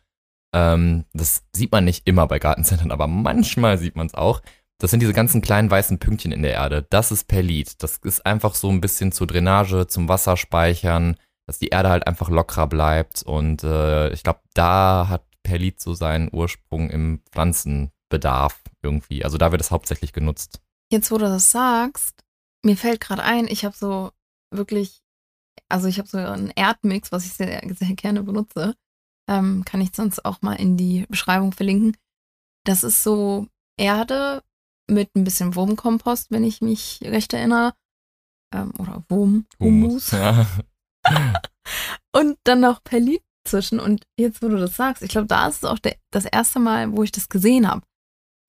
Ähm, 0.56 1.06
das 1.14 1.44
sieht 1.56 1.72
man 1.72 1.86
nicht 1.86 2.08
immer 2.08 2.28
bei 2.28 2.40
Gartencentern, 2.40 2.92
aber 2.92 3.06
manchmal 3.08 3.78
sieht 3.78 3.96
man 3.96 4.08
es 4.08 4.16
auch. 4.16 4.42
Das 4.80 4.90
sind 4.92 5.02
diese 5.02 5.14
ganzen 5.14 5.42
kleinen 5.42 5.70
weißen 5.70 6.00
Pünktchen 6.00 6.32
in 6.32 6.42
der 6.42 6.54
Erde. 6.54 6.86
Das 6.90 7.12
ist 7.12 7.28
Perlit. 7.28 7.82
Das 7.84 7.98
ist 7.98 8.26
einfach 8.26 8.56
so 8.56 8.70
ein 8.70 8.82
bisschen 8.82 9.12
zur 9.12 9.28
Drainage, 9.28 9.86
zum 9.88 10.10
Wasserspeichern. 10.10 11.16
Dass 11.46 11.60
die 11.60 11.70
Erde 11.70 11.90
halt 11.90 12.08
einfach 12.08 12.30
lockerer 12.30 12.68
bleibt. 12.68 13.24
Und 13.24 13.64
äh, 13.64 14.12
ich 14.14 14.24
glaube, 14.24 14.42
da 14.54 15.08
hat 15.10 15.26
Perlit 15.44 15.82
so 15.82 15.94
seinen 15.94 16.30
Ursprung 16.32 16.90
im 16.90 17.22
Pflanzenbedarf 17.32 18.62
irgendwie. 18.82 19.24
Also 19.24 19.38
da 19.38 19.52
wird 19.52 19.62
es 19.62 19.72
hauptsächlich 19.72 20.14
genutzt. 20.14 20.62
Jetzt, 20.92 21.12
wo 21.12 21.18
du 21.18 21.26
das 21.26 21.52
sagst, 21.52 22.24
mir 22.64 22.78
fällt 22.78 23.02
gerade 23.02 23.24
ein, 23.24 23.48
ich 23.48 23.66
habe 23.66 23.76
so 23.76 24.12
wirklich, 24.52 25.02
also 25.70 25.88
ich 25.88 26.00
habe 26.00 26.08
so 26.08 26.18
einen 26.18 26.52
Erdmix, 26.56 27.12
was 27.12 27.26
ich 27.26 27.34
sehr, 27.34 27.62
sehr 27.76 27.96
gerne 27.96 28.24
benutze. 28.24 28.76
Ähm, 29.28 29.64
kann 29.66 29.82
ich 29.82 29.90
sonst 29.96 30.24
auch 30.26 30.42
mal 30.42 30.56
in 30.56 30.78
die 30.78 31.06
Beschreibung 31.10 31.52
verlinken. 31.52 31.98
Das 32.66 32.84
ist 32.84 33.04
so 33.04 33.48
Erde 33.78 34.44
mit 34.88 35.16
ein 35.16 35.24
bisschen 35.24 35.56
Wurmkompost, 35.56 36.32
wenn 36.32 36.44
ich 36.44 36.62
mich 36.62 37.00
recht 37.04 37.34
erinnere. 37.34 37.74
Ähm, 38.54 38.72
oder 38.78 39.04
Wurm, 39.10 39.46
Humus. 39.60 40.12
Ja. 40.12 40.46
Und 42.16 42.38
dann 42.44 42.62
noch 42.62 42.84
Perlit 42.84 43.22
zwischen. 43.46 43.80
Und 43.80 44.06
jetzt, 44.18 44.42
wo 44.42 44.48
du 44.48 44.58
das 44.58 44.76
sagst, 44.76 45.04
ich 45.04 45.10
glaube, 45.10 45.28
da 45.28 45.48
ist 45.48 45.58
es 45.58 45.66
auch 45.66 45.80
der, 45.80 45.96
das 46.12 46.26
erste 46.26 46.60
Mal, 46.60 46.92
wo 46.96 47.04
ich 47.04 47.12
das 47.12 47.30
gesehen 47.30 47.70
habe. 47.70 47.82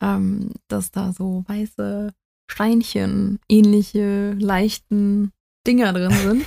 Ähm, 0.03 0.53
dass 0.69 0.91
da 0.91 1.13
so 1.13 1.45
weiße 1.47 2.13
Steinchen, 2.51 3.39
ähnliche, 3.49 4.33
leichten 4.33 5.33
Dinger 5.67 5.93
drin 5.93 6.11
sind. 6.11 6.47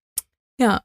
ja, 0.60 0.80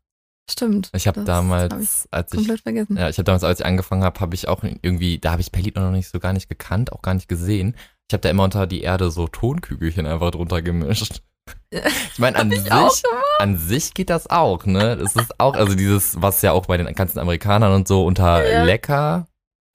stimmt. 0.49 0.89
Ich 0.93 1.07
habe 1.07 1.23
damals, 1.23 1.71
hab 1.71 1.81
ich 1.81 2.07
als 2.11 2.33
ich 2.33 2.38
komplett 2.39 2.61
vergessen. 2.61 2.97
Ja, 2.97 3.09
ich 3.09 3.17
habe 3.17 3.23
damals, 3.25 3.43
als 3.43 3.59
ich 3.59 3.65
angefangen 3.65 4.03
habe, 4.03 4.19
habe 4.19 4.35
ich 4.35 4.47
auch 4.47 4.63
irgendwie, 4.63 5.19
da 5.19 5.31
habe 5.31 5.41
ich 5.41 5.51
Perlit 5.51 5.75
noch 5.75 5.91
nicht 5.91 6.09
so 6.09 6.19
gar 6.19 6.33
nicht 6.33 6.49
gekannt, 6.49 6.91
auch 6.91 7.01
gar 7.01 7.13
nicht 7.13 7.29
gesehen. 7.29 7.75
Ich 8.10 8.13
habe 8.13 8.22
da 8.22 8.30
immer 8.30 8.44
unter 8.44 8.66
die 8.68 8.82
Erde 8.82 9.12
so 9.12 9.28
Tonkügelchen 9.28 10.06
einfach 10.08 10.32
drunter 10.32 10.62
gemischt. 10.62 11.22
Ich 11.72 12.20
meine, 12.20 12.38
an 12.38 12.51
ich 12.51 12.60
sich, 12.62 13.04
an 13.39 13.58
sich 13.58 13.94
geht 13.96 14.12
das 14.12 14.30
auch, 14.30 14.66
ne? 14.68 14.98
Das 14.98 15.16
ist 15.16 15.39
auch, 15.39 15.56
also 15.56 15.74
dieses, 15.74 16.22
was 16.22 16.44
ja 16.44 16.51
auch 16.51 16.68
bei 16.68 16.78
den 16.78 16.94
ganzen 16.94 17.18
Amerikanern 17.18 17.74
und 17.74 17.88
so 17.88 18.06
unter 18.06 18.48
Ja. 18.48 18.63
lecker 18.66 19.25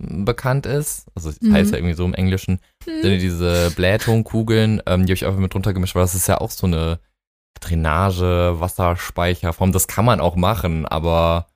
bekannt 0.00 0.66
ist. 0.66 1.06
Also 1.16 1.32
Mhm. 1.40 1.52
heißt 1.52 1.72
ja 1.72 1.78
irgendwie 1.78 1.94
so 1.94 2.04
im 2.04 2.14
Englischen. 2.14 2.60
Hm. 2.84 3.02
Sind 3.02 3.12
ja 3.12 3.18
diese 3.18 3.72
Blähtonkugeln, 3.74 4.82
ähm, 4.86 5.06
die 5.06 5.10
habe 5.12 5.14
ich 5.14 5.24
einfach 5.26 5.40
mit 5.40 5.52
drunter 5.52 5.72
gemischt, 5.72 5.96
weil 5.96 6.02
das 6.02 6.14
ist 6.14 6.28
ja 6.28 6.40
auch 6.40 6.50
so 6.52 6.66
eine 6.68 7.00
Drainage, 7.60 8.60
Wasserspeicherform. 8.60 9.72
Das 9.72 9.88
kann 9.88 10.04
man 10.04 10.20
auch 10.20 10.36
machen, 10.36 10.86
aber 10.86 11.46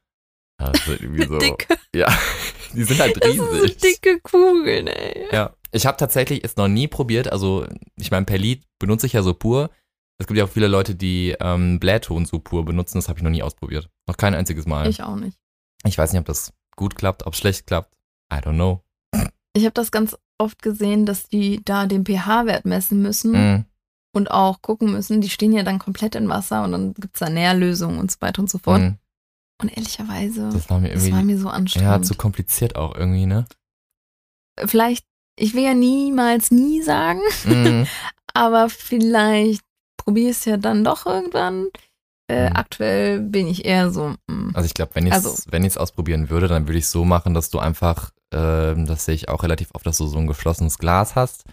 ist 0.73 0.89
irgendwie 0.89 1.27
so. 1.29 1.39
Dicke, 1.39 1.77
Ja, 1.95 2.09
die 2.73 2.83
sind 2.85 2.99
halt 3.01 3.17
das 3.23 3.31
sind 3.33 3.39
so 3.45 3.51
riesig. 3.57 3.79
dicke 3.79 4.21
Kugeln, 4.21 4.89
ey. 4.89 5.27
Ja, 5.33 5.51
ich 5.73 5.87
habe 5.87 5.97
tatsächlich 5.97 6.45
es 6.45 6.57
noch 6.57 6.69
nie 6.69 6.89
probiert. 6.89 7.31
Also 7.33 7.67
ich 7.97 8.11
meine, 8.11 8.27
Perlit 8.27 8.65
benutze 8.79 9.07
ich 9.07 9.13
ja 9.13 9.23
so 9.23 9.35
pur. 9.35 9.71
Es 10.19 10.27
gibt 10.27 10.37
ja 10.39 10.45
auch 10.45 10.49
viele 10.51 10.69
Leute, 10.69 10.95
die 10.95 11.37
ähm, 11.41 11.79
Blähton 11.79 12.25
so 12.27 12.39
pur 12.41 12.65
benutzen. 12.65 12.99
Das 12.99 13.09
habe 13.09 13.19
ich 13.19 13.23
noch 13.23 13.31
nie 13.31 13.43
ausprobiert. 13.43 13.89
Noch 14.09 14.17
kein 14.17 14.35
einziges 14.35 14.67
Mal. 14.67 14.89
Ich, 14.89 14.99
Ich 14.99 15.03
auch 15.05 15.17
nicht. 15.17 15.39
weiß 15.85 16.13
nicht, 16.13 16.21
ob 16.21 16.27
das 16.27 16.53
gut 16.77 16.95
klappt, 16.97 17.27
ob 17.27 17.35
es 17.35 17.39
schlecht 17.39 17.67
klappt. 17.67 17.95
I 18.33 18.37
don't 18.37 18.55
know. 18.55 18.83
Ich 19.55 19.65
habe 19.65 19.75
das 19.75 19.91
ganz 19.91 20.17
oft 20.39 20.61
gesehen, 20.63 21.07
dass 21.07 21.29
die 21.29 21.63
da 21.65 21.87
den 21.87 22.05
pH-Wert 22.05 22.65
messen 22.65 23.01
müssen 23.03 23.33
Mm, 23.33 23.65
und 24.13 24.31
auch 24.31 24.63
gucken 24.63 24.93
müssen. 24.93 25.21
Die 25.21 25.31
stehen 25.31 25.53
ja 25.53 25.63
dann 25.65 25.79
komplett 25.79 26.15
in 26.15 26.29
Wasser 26.29 26.63
und 26.65 26.73
dann 26.73 26.95
gibt's 26.95 27.19
da 27.21 27.29
Nährlösungen 27.29 27.99
und 27.99 28.11
so 28.11 28.21
weiter 28.21 28.41
und 28.43 28.51
so 28.51 28.59
fort. 28.59 28.81
mm. 28.81 28.95
Und 29.61 29.77
ehrlicherweise, 29.77 30.51
Das 30.53 30.71
war 30.71 30.79
mir 30.79 30.93
das 30.95 31.03
war 31.03 31.09
irgendwie 31.19 31.35
mir 31.35 31.39
so 31.39 31.49
ja, 31.49 31.53
anstrengend. 31.55 32.07
zu 32.07 32.15
kompliziert 32.15 32.77
auch 32.77 32.95
irgendwie, 32.95 33.27
ne? 33.27 33.47
vielleicht, 34.67 35.05
ich 35.38 35.54
will 35.54 35.64
ja 35.64 35.75
niemals 35.75 36.50
nie 36.50 36.83
sagen, 36.83 37.21
Mm. 37.45 37.85
aber 38.35 38.68
vielleicht 38.68 39.62
probier 39.97 40.30
es 40.30 40.45
ja 40.45 40.57
dann 40.57 40.85
doch 40.85 41.07
irgendwann. 41.07 41.68
Äh, 42.30 42.50
Mhm. 42.50 42.57
Aktuell 42.57 43.21
bin 43.21 43.47
ich 43.47 43.64
eher 43.64 43.90
so, 43.90 44.14
mm, 44.28 44.50
Also 44.54 44.66
ich 44.66 44.75
glaube, 44.75 44.95
wenn 44.95 45.07
ich 45.07 45.12
es 45.14 45.25
Also- 45.25 45.42
wenn 45.50 45.66
ausprobieren 45.76 46.28
würde, 46.28 46.47
dann 46.49 46.66
würde 46.68 46.78
ich 46.78 46.85
es 46.85 46.90
so 46.92 47.04
machen, 47.07 47.33
dass 47.35 47.49
du 47.50 47.59
einfach, 47.59 48.11
ähm, 48.35 48.85
das 48.87 49.07
sehe 49.07 49.14
ich 49.14 49.28
auch 49.30 49.42
relativ 49.42 49.71
oft, 49.75 49.87
dass 49.87 49.97
du 49.99 50.07
so 50.07 50.18
ein 50.18 50.26
geschlossenes 50.26 50.78
Glas 50.78 51.14
hast, 51.16 51.45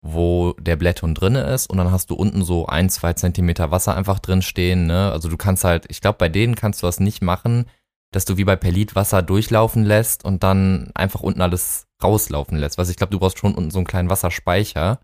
wo 0.00 0.52
der 0.60 0.76
Blätton 0.76 1.14
drinne 1.14 1.42
ist 1.42 1.68
und 1.70 1.78
dann 1.78 1.90
hast 1.92 2.10
du 2.10 2.14
unten 2.14 2.44
so 2.44 2.66
ein, 2.66 2.88
zwei 2.90 3.12
Zentimeter 3.12 3.70
Wasser 3.70 3.96
einfach 3.96 4.18
drin 4.18 4.42
stehen. 4.42 4.86
Ne? 4.86 5.10
Also 5.12 5.28
du 5.28 5.36
kannst 5.36 5.64
halt, 5.64 5.86
ich 5.88 6.00
glaube, 6.00 6.18
bei 6.18 6.28
denen 6.28 6.54
kannst 6.56 6.82
du 6.82 6.86
das 6.86 6.98
nicht 7.00 7.22
machen, 7.22 7.66
dass 8.12 8.24
du 8.24 8.36
wie 8.36 8.44
bei 8.44 8.56
Perlit 8.56 8.94
Wasser 8.94 9.22
durchlaufen 9.22 9.84
lässt 9.84 10.24
und 10.24 10.42
dann 10.42 10.90
einfach 10.94 11.20
unten 11.20 11.40
alles 11.40 11.86
rauslaufen 12.02 12.58
lässt. 12.58 12.78
Was 12.78 12.88
ich 12.88 12.96
glaube, 12.96 13.10
du 13.10 13.18
brauchst 13.18 13.38
schon 13.38 13.54
unten 13.54 13.70
so 13.70 13.78
einen 13.78 13.86
kleinen 13.86 14.10
Wasserspeicher, 14.10 15.00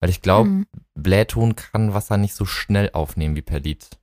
weil 0.00 0.10
ich 0.10 0.22
glaube, 0.22 0.48
mm. 0.48 0.66
Blähton 0.94 1.56
kann 1.56 1.94
Wasser 1.94 2.16
nicht 2.16 2.34
so 2.34 2.44
schnell 2.44 2.90
aufnehmen 2.92 3.36
wie 3.36 3.42
Perlit. 3.42 3.98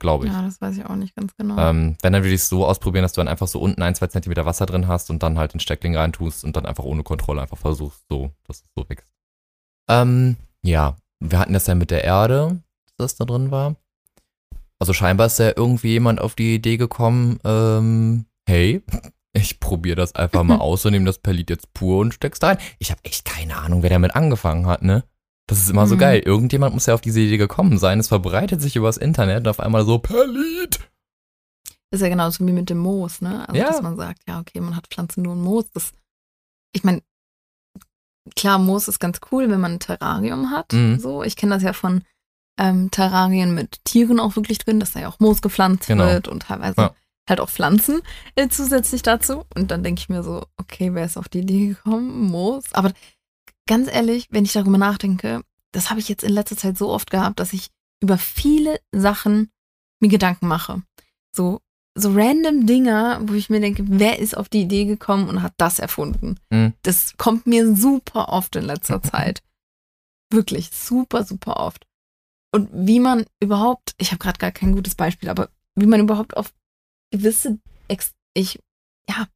Glaube 0.00 0.26
ich. 0.26 0.32
ja, 0.32 0.42
das 0.42 0.60
weiß 0.60 0.76
ich 0.76 0.86
auch 0.86 0.94
nicht 0.94 1.16
ganz 1.16 1.34
genau. 1.36 1.58
Ähm, 1.58 1.96
wenn, 2.02 2.12
dann 2.12 2.22
würde 2.22 2.34
ich 2.34 2.42
es 2.42 2.48
so 2.48 2.64
ausprobieren, 2.64 3.02
dass 3.02 3.14
du 3.14 3.20
dann 3.20 3.26
einfach 3.26 3.48
so 3.48 3.60
unten 3.60 3.82
ein, 3.82 3.96
zwei 3.96 4.06
Zentimeter 4.06 4.46
Wasser 4.46 4.64
drin 4.64 4.86
hast 4.86 5.10
und 5.10 5.24
dann 5.24 5.38
halt 5.38 5.54
den 5.54 5.60
Steckling 5.60 5.96
reintust 5.96 6.44
und 6.44 6.56
dann 6.56 6.66
einfach 6.66 6.84
ohne 6.84 7.02
Kontrolle 7.02 7.42
einfach 7.42 7.58
versuchst, 7.58 8.04
so, 8.08 8.30
dass 8.46 8.58
es 8.58 8.70
so 8.76 8.88
wächst. 8.88 9.12
Ähm, 9.88 10.36
ja, 10.62 10.96
wir 11.18 11.40
hatten 11.40 11.52
das 11.52 11.66
ja 11.66 11.74
mit 11.74 11.90
der 11.90 12.04
Erde, 12.04 12.62
dass 12.84 12.96
das 12.96 13.16
da 13.16 13.24
drin 13.24 13.50
war. 13.50 13.74
Also 14.78 14.92
scheinbar 14.92 15.26
ist 15.26 15.40
ja 15.40 15.52
irgendwie 15.56 15.88
jemand 15.88 16.20
auf 16.20 16.36
die 16.36 16.54
Idee 16.54 16.76
gekommen, 16.76 17.40
ähm, 17.42 18.26
hey, 18.46 18.82
ich 19.38 19.60
probiere 19.60 19.96
das 19.96 20.14
einfach 20.14 20.42
mal 20.44 20.58
aus 20.58 20.84
und 20.84 20.92
nehme 20.92 21.06
das 21.06 21.18
Perlit 21.18 21.50
jetzt 21.50 21.72
pur 21.74 21.98
und 21.98 22.12
steck's 22.14 22.38
da 22.38 22.48
rein. 22.48 22.58
Ich 22.78 22.90
habe 22.90 23.00
echt 23.04 23.24
keine 23.24 23.56
Ahnung, 23.56 23.82
wer 23.82 23.90
damit 23.90 24.14
angefangen 24.14 24.66
hat, 24.66 24.82
ne? 24.82 25.04
Das 25.46 25.58
ist 25.60 25.70
immer 25.70 25.86
so 25.86 25.94
Mhm. 25.94 26.00
geil. 26.00 26.20
Irgendjemand 26.24 26.74
muss 26.74 26.86
ja 26.86 26.94
auf 26.94 27.00
diese 27.00 27.20
Idee 27.20 27.38
gekommen 27.38 27.78
sein. 27.78 27.98
Es 28.00 28.08
verbreitet 28.08 28.60
sich 28.60 28.76
übers 28.76 28.98
Internet 28.98 29.38
und 29.38 29.48
auf 29.48 29.60
einmal 29.60 29.84
so 29.86 29.98
Perlit. 29.98 30.78
ist 31.90 32.02
ja 32.02 32.08
genauso 32.10 32.46
wie 32.46 32.52
mit 32.52 32.68
dem 32.68 32.76
Moos, 32.78 33.22
ne? 33.22 33.48
Also, 33.48 33.58
Ja. 33.58 33.68
dass 33.68 33.80
man 33.80 33.96
sagt, 33.96 34.20
ja, 34.28 34.40
okay, 34.40 34.60
man 34.60 34.76
hat 34.76 34.88
Pflanzen 34.88 35.22
nur 35.22 35.34
ein 35.34 35.40
Moos. 35.40 35.64
Das, 35.72 35.92
ich 36.74 36.84
meine, 36.84 37.00
klar, 38.36 38.58
Moos 38.58 38.88
ist 38.88 38.98
ganz 38.98 39.20
cool, 39.32 39.48
wenn 39.50 39.60
man 39.60 39.72
ein 39.74 39.80
Terrarium 39.80 40.50
hat. 40.50 40.72
Mhm. 40.74 40.98
So, 41.00 41.22
ich 41.22 41.36
kenne 41.36 41.54
das 41.54 41.62
ja 41.62 41.72
von 41.72 42.02
ähm, 42.60 42.90
Terrarien 42.90 43.54
mit 43.54 43.84
Tieren 43.84 44.18
auch 44.20 44.34
wirklich 44.36 44.58
drin, 44.58 44.80
dass 44.80 44.92
da 44.92 45.00
ja 45.00 45.08
auch 45.08 45.20
Moos 45.20 45.40
gepflanzt 45.40 45.86
Genau. 45.86 46.06
wird 46.06 46.26
und 46.28 46.42
teilweise 46.42 46.80
Ja. 46.80 46.94
Halt 47.28 47.40
auch 47.40 47.50
Pflanzen 47.50 48.00
äh, 48.34 48.48
zusätzlich 48.48 49.02
dazu. 49.02 49.44
Und 49.54 49.70
dann 49.70 49.82
denke 49.82 50.00
ich 50.00 50.08
mir 50.08 50.22
so, 50.22 50.44
okay, 50.56 50.94
wer 50.94 51.04
ist 51.04 51.16
auf 51.16 51.28
die 51.28 51.40
Idee 51.40 51.68
gekommen? 51.68 52.28
Moos. 52.30 52.72
Aber 52.72 52.92
ganz 53.66 53.88
ehrlich, 53.92 54.26
wenn 54.30 54.44
ich 54.44 54.52
darüber 54.52 54.78
nachdenke, 54.78 55.42
das 55.72 55.90
habe 55.90 56.00
ich 56.00 56.08
jetzt 56.08 56.24
in 56.24 56.32
letzter 56.32 56.56
Zeit 56.56 56.78
so 56.78 56.90
oft 56.90 57.10
gehabt, 57.10 57.40
dass 57.40 57.52
ich 57.52 57.68
über 58.00 58.18
viele 58.18 58.80
Sachen 58.92 59.50
mir 60.00 60.08
Gedanken 60.08 60.48
mache. 60.48 60.82
So, 61.34 61.60
so 61.94 62.12
random 62.12 62.66
Dinger, 62.66 63.20
wo 63.22 63.34
ich 63.34 63.50
mir 63.50 63.60
denke, 63.60 63.84
wer 63.86 64.18
ist 64.18 64.36
auf 64.36 64.48
die 64.48 64.62
Idee 64.62 64.84
gekommen 64.84 65.28
und 65.28 65.42
hat 65.42 65.54
das 65.56 65.78
erfunden? 65.78 66.38
Mhm. 66.50 66.74
Das 66.82 67.16
kommt 67.16 67.46
mir 67.46 67.74
super 67.74 68.28
oft 68.30 68.56
in 68.56 68.64
letzter 68.64 69.02
Zeit. 69.02 69.42
Wirklich 70.30 70.70
super, 70.70 71.24
super 71.24 71.56
oft. 71.58 71.86
Und 72.52 72.68
wie 72.72 73.00
man 73.00 73.26
überhaupt, 73.40 73.94
ich 73.98 74.10
habe 74.10 74.18
gerade 74.18 74.38
gar 74.38 74.52
kein 74.52 74.72
gutes 74.72 74.94
Beispiel, 74.94 75.28
aber 75.28 75.50
wie 75.74 75.86
man 75.86 76.00
überhaupt 76.00 76.36
auf 76.36 76.52
gewisse, 77.10 77.58
Ex 77.88 78.14
ich, 78.34 78.58
ja, 79.08 79.26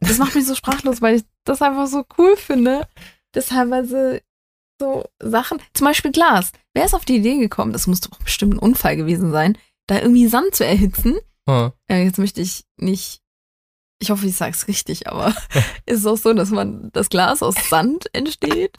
das 0.00 0.18
macht 0.18 0.34
mich 0.34 0.46
so 0.46 0.54
sprachlos, 0.54 1.00
weil 1.00 1.16
ich 1.16 1.24
das 1.44 1.62
einfach 1.62 1.86
so 1.86 2.04
cool 2.18 2.36
finde, 2.36 2.88
dass 3.32 3.46
teilweise 3.46 4.22
so 4.80 5.04
Sachen, 5.22 5.60
zum 5.72 5.86
Beispiel 5.86 6.12
Glas. 6.12 6.50
Wer 6.74 6.84
ist 6.84 6.94
auf 6.94 7.04
die 7.04 7.16
Idee 7.16 7.38
gekommen, 7.38 7.72
das 7.72 7.86
muss 7.86 8.00
doch 8.00 8.18
bestimmt 8.18 8.54
ein 8.54 8.58
Unfall 8.58 8.96
gewesen 8.96 9.30
sein, 9.30 9.56
da 9.86 10.00
irgendwie 10.00 10.26
Sand 10.26 10.54
zu 10.54 10.64
erhitzen? 10.64 11.16
Hm. 11.48 11.72
Äh, 11.88 12.04
jetzt 12.04 12.18
möchte 12.18 12.40
ich 12.40 12.64
nicht, 12.76 13.20
ich 14.00 14.10
hoffe, 14.10 14.26
ich 14.26 14.36
sage 14.36 14.52
es 14.52 14.66
richtig, 14.66 15.08
aber 15.08 15.28
ist 15.86 16.00
es 16.00 16.06
auch 16.06 16.16
so, 16.16 16.32
dass 16.32 16.50
man 16.50 16.90
das 16.92 17.08
Glas 17.08 17.42
aus 17.42 17.54
Sand 17.68 18.12
entsteht? 18.12 18.72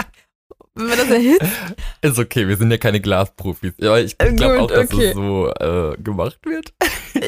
Wenn 0.75 0.87
man 0.87 0.97
das 0.97 1.09
erhitzt? 1.09 1.51
Ist 2.01 2.19
okay, 2.19 2.47
wir 2.47 2.57
sind 2.57 2.69
ja 2.69 2.77
keine 2.77 2.99
Glasprofis. 3.01 3.73
Ja, 3.77 3.97
ich 3.97 4.15
Äh, 4.19 4.33
glaube 4.33 4.61
auch, 4.61 4.67
dass 4.67 4.91
okay. 4.93 5.07
es 5.07 5.13
so 5.15 5.49
äh, 5.49 5.97
gemacht 6.01 6.39
wird. 6.45 6.73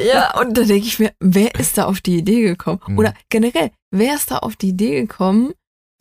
Ja, 0.05 0.37
und 0.41 0.57
da 0.57 0.63
denke 0.63 0.85
ich 0.85 0.99
mir, 0.99 1.13
wer 1.21 1.55
ist 1.55 1.77
da 1.77 1.85
auf 1.85 2.01
die 2.01 2.17
Idee 2.17 2.41
gekommen? 2.41 2.81
Mhm. 2.87 2.97
Oder 2.99 3.13
generell, 3.29 3.71
wer 3.89 4.15
ist 4.15 4.29
da 4.31 4.39
auf 4.39 4.57
die 4.57 4.69
Idee 4.69 4.99
gekommen, 4.99 5.53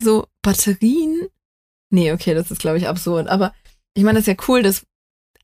so 0.03 0.27
Batterien? 0.41 1.27
Nee, 1.89 2.11
okay, 2.11 2.33
das 2.33 2.51
ist, 2.51 2.59
glaube 2.59 2.77
ich, 2.79 2.87
absurd. 2.89 3.29
Aber 3.29 3.53
ich 3.93 4.03
meine, 4.03 4.19
das 4.19 4.27
ist 4.27 4.37
ja 4.37 4.43
cool, 4.49 4.61
dass. 4.61 4.85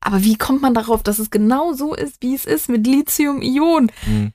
Aber 0.00 0.22
wie 0.24 0.36
kommt 0.36 0.60
man 0.60 0.74
darauf, 0.74 1.02
dass 1.02 1.18
es 1.18 1.30
genau 1.30 1.72
so 1.72 1.94
ist, 1.94 2.20
wie 2.22 2.34
es 2.34 2.44
ist 2.44 2.68
mit 2.68 2.86
Lithium-Ionen? 2.86 3.90
Hm. 4.04 4.32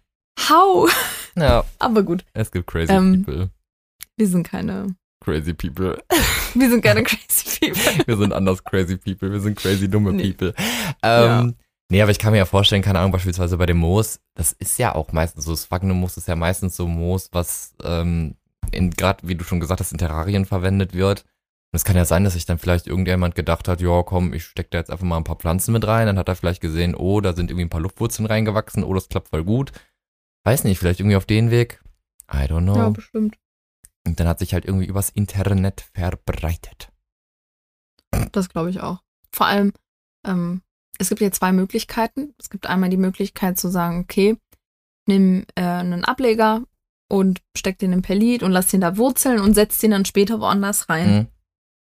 How? 0.49 0.91
Ja, 1.35 1.63
Aber 1.79 2.01
gut, 2.01 2.25
es 2.33 2.49
gibt 2.51 2.65
crazy 2.65 2.91
Ähm. 2.91 3.23
people. 3.23 3.51
wir 4.17 4.27
sind 4.27 4.43
keine. 4.49 4.95
Crazy 5.21 5.53
people. 5.53 6.01
Wir 6.53 6.69
sind 6.69 6.83
keine 6.83 7.03
crazy 7.03 7.59
people. 7.71 8.05
Wir 8.07 8.17
sind 8.17 8.33
anders 8.33 8.63
crazy 8.63 8.97
people. 8.97 9.31
Wir 9.31 9.39
sind 9.39 9.57
crazy 9.57 9.89
dumme 9.89 10.13
Nee. 10.13 10.31
people. 10.31 10.53
Ähm, 11.03 11.55
Nee, 11.91 12.03
aber 12.03 12.11
ich 12.11 12.19
kann 12.19 12.33
mir 12.33 12.37
ja 12.37 12.45
vorstellen, 12.45 12.83
keine 12.83 12.99
Ahnung, 12.99 13.11
beispielsweise 13.11 13.57
bei 13.57 13.65
dem 13.65 13.77
Moos, 13.77 14.19
das 14.35 14.51
ist 14.51 14.77
ja 14.77 14.93
auch 14.93 15.11
meistens 15.11 15.45
so, 15.45 15.51
das 15.51 15.71
Wagner-Moos 15.71 16.17
ist 16.17 16.27
ja 16.27 16.35
meistens 16.35 16.75
so 16.75 16.87
Moos, 16.87 17.29
was 17.31 17.73
ähm, 17.83 18.35
gerade, 18.71 19.27
wie 19.27 19.33
du 19.33 19.43
schon 19.43 19.59
gesagt 19.59 19.79
hast, 19.79 19.91
in 19.91 19.97
Terrarien 19.97 20.45
verwendet 20.45 20.93
wird. 20.93 21.21
Und 21.71 21.77
es 21.77 21.83
kann 21.83 21.95
ja 21.95 22.05
sein, 22.05 22.23
dass 22.23 22.33
sich 22.33 22.45
dann 22.45 22.59
vielleicht 22.59 22.85
irgendjemand 22.85 23.33
gedacht 23.33 23.67
hat, 23.67 23.81
ja, 23.81 24.03
komm, 24.03 24.33
ich 24.33 24.45
stecke 24.45 24.69
da 24.71 24.77
jetzt 24.77 24.91
einfach 24.91 25.05
mal 25.05 25.17
ein 25.17 25.23
paar 25.23 25.37
Pflanzen 25.37 25.71
mit 25.71 25.85
rein. 25.87 26.05
Dann 26.05 26.19
hat 26.19 26.27
er 26.27 26.35
vielleicht 26.35 26.61
gesehen, 26.61 26.93
oh, 26.93 27.21
da 27.21 27.33
sind 27.33 27.49
irgendwie 27.49 27.65
ein 27.65 27.69
paar 27.69 27.81
Luftwurzeln 27.81 28.27
reingewachsen, 28.27 28.83
oh, 28.83 28.93
das 28.93 29.09
klappt 29.09 29.29
voll 29.29 29.43
gut. 29.43 29.71
Weiß 30.43 30.63
nicht, 30.65 30.77
vielleicht 30.77 30.99
irgendwie 30.99 31.15
auf 31.15 31.25
den 31.25 31.49
Weg. 31.49 31.81
I 32.31 32.45
don't 32.45 32.63
know. 32.63 32.75
Ja, 32.75 32.89
bestimmt. 32.89 33.35
Und 34.07 34.19
dann 34.19 34.27
hat 34.27 34.39
sich 34.39 34.53
halt 34.53 34.65
irgendwie 34.65 34.87
übers 34.87 35.09
Internet 35.09 35.81
verbreitet. 35.93 36.91
Das 38.31 38.49
glaube 38.49 38.69
ich 38.69 38.81
auch. 38.81 39.01
Vor 39.31 39.45
allem, 39.45 39.73
ähm, 40.25 40.61
es 40.97 41.09
gibt 41.09 41.21
ja 41.21 41.31
zwei 41.31 41.51
Möglichkeiten. 41.51 42.33
Es 42.39 42.49
gibt 42.49 42.67
einmal 42.67 42.89
die 42.89 42.97
Möglichkeit 42.97 43.59
zu 43.59 43.69
sagen, 43.69 44.01
okay, 44.01 44.37
nimm 45.07 45.45
äh, 45.55 45.61
einen 45.61 46.05
Ableger 46.05 46.63
und 47.09 47.41
steck 47.57 47.79
den 47.79 47.93
in 47.93 48.01
Perlit 48.01 48.43
und 48.43 48.51
lass 48.51 48.67
den 48.67 48.81
da 48.81 48.97
wurzeln 48.97 49.39
und 49.39 49.53
setz 49.53 49.79
den 49.79 49.91
dann 49.91 50.05
später 50.05 50.39
woanders 50.39 50.89
rein. 50.89 51.11
Mhm. 51.11 51.27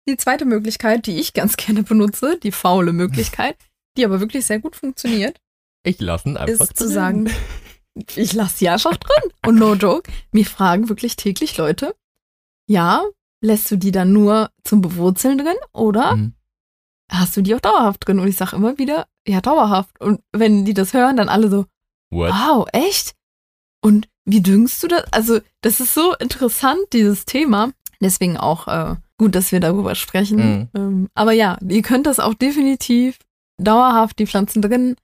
Die 0.09 0.17
zweite 0.17 0.45
Möglichkeit, 0.45 1.07
die 1.07 1.19
ich 1.19 1.33
ganz 1.33 1.57
gerne 1.57 1.83
benutze, 1.83 2.39
die 2.43 2.53
faule 2.53 2.93
Möglichkeit, 2.93 3.57
die 3.97 4.05
aber 4.05 4.21
wirklich 4.21 4.47
sehr 4.47 4.59
gut 4.59 4.77
funktioniert, 4.77 5.39
Ich 5.85 6.01
lasse 6.01 6.29
ihn 6.29 6.37
einfach 6.37 6.67
ist 6.67 6.77
zu 6.77 6.89
sagen, 6.89 7.31
ich 8.17 8.33
lasse 8.33 8.59
die 8.59 8.69
einfach 8.69 8.97
drin. 8.97 9.33
Und 9.47 9.57
no 9.57 9.75
joke, 9.75 10.11
mir 10.33 10.47
fragen 10.47 10.89
wirklich 10.89 11.17
täglich 11.17 11.57
Leute, 11.59 11.95
ja, 12.69 13.05
lässt 13.43 13.71
du 13.71 13.77
die 13.77 13.91
dann 13.93 14.13
nur 14.13 14.51
zum 14.65 14.81
Bewurzeln 14.81 15.39
drin 15.39 15.57
oder 15.73 16.17
Mhm. 16.17 16.35
hast 17.11 17.37
du 17.37 17.43
die 17.43 17.55
auch 17.55 17.61
dauerhaft 17.61 18.07
drin? 18.07 18.19
Und 18.21 18.29
ich 18.29 18.37
sage 18.37 18.57
immer 18.57 18.79
wieder, 18.79 19.07
ja, 19.27 19.41
dauerhaft. 19.41 20.01
Und 20.01 20.21
wenn 20.33 20.65
die 20.65 20.75
das 20.75 20.95
hören, 20.95 21.17
dann 21.17 21.29
alle 21.29 21.49
so, 21.51 21.67
What? 22.11 22.31
wow, 22.33 22.67
echt? 22.73 23.15
Und 23.85 24.09
wie 24.25 24.41
düngst 24.43 24.83
du 24.83 24.89
das? 24.89 25.05
Also, 25.13 25.41
das 25.63 25.81
ist 25.81 25.95
so 25.95 26.15
interessant, 26.17 26.79
dieses 26.93 27.25
Thema. 27.25 27.73
Deswegen 28.01 28.37
auch 28.37 28.69
äh, 28.69 28.97
gut, 29.19 29.35
dass 29.35 29.51
wir 29.53 29.61
darüber 29.61 29.95
sprechen. 29.97 30.39
Mhm. 30.39 30.69
Ähm, 30.75 31.09
aber 31.15 31.33
ja, 31.33 31.59
ihr 31.69 31.83
könnt 31.83 32.07
das 32.07 32.21
auch 32.21 32.35
definitiv 32.35 33.19
dauerhaft 33.59 34.19
die 34.19 34.27
Pflanzen 34.27 34.63
drin 34.63 34.97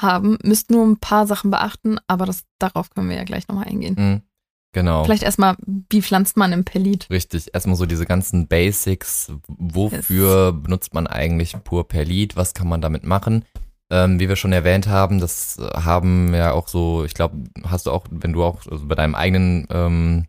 haben. 0.00 0.38
Müsst 0.42 0.70
nur 0.70 0.86
ein 0.86 0.98
paar 0.98 1.26
Sachen 1.26 1.50
beachten, 1.50 1.98
aber 2.06 2.26
das, 2.26 2.44
darauf 2.58 2.90
können 2.90 3.08
wir 3.08 3.16
ja 3.16 3.24
gleich 3.24 3.48
nochmal 3.48 3.68
eingehen. 3.68 3.94
Mhm. 3.98 4.22
Genau. 4.74 5.04
Vielleicht 5.04 5.22
erstmal, 5.22 5.56
wie 5.88 6.02
pflanzt 6.02 6.36
man 6.36 6.52
im 6.52 6.64
Perlit? 6.64 7.08
Richtig, 7.08 7.54
erstmal 7.54 7.76
so 7.76 7.86
diese 7.86 8.06
ganzen 8.06 8.48
Basics. 8.48 9.32
Wofür 9.46 10.52
benutzt 10.52 10.94
man 10.94 11.06
eigentlich 11.06 11.56
pur 11.62 11.86
Perlit? 11.86 12.36
Was 12.36 12.54
kann 12.54 12.68
man 12.68 12.80
damit 12.80 13.04
machen? 13.04 13.44
Ähm, 13.90 14.18
wie 14.18 14.28
wir 14.28 14.34
schon 14.34 14.52
erwähnt 14.52 14.88
haben, 14.88 15.20
das 15.20 15.58
haben 15.74 16.34
ja 16.34 16.52
auch 16.52 16.66
so, 16.66 17.04
ich 17.04 17.14
glaube, 17.14 17.44
hast 17.64 17.86
du 17.86 17.92
auch, 17.92 18.06
wenn 18.10 18.32
du 18.32 18.42
auch 18.42 18.66
also 18.66 18.86
bei 18.86 18.96
deinem 18.96 19.14
eigenen 19.14 19.68
ähm, 19.70 20.26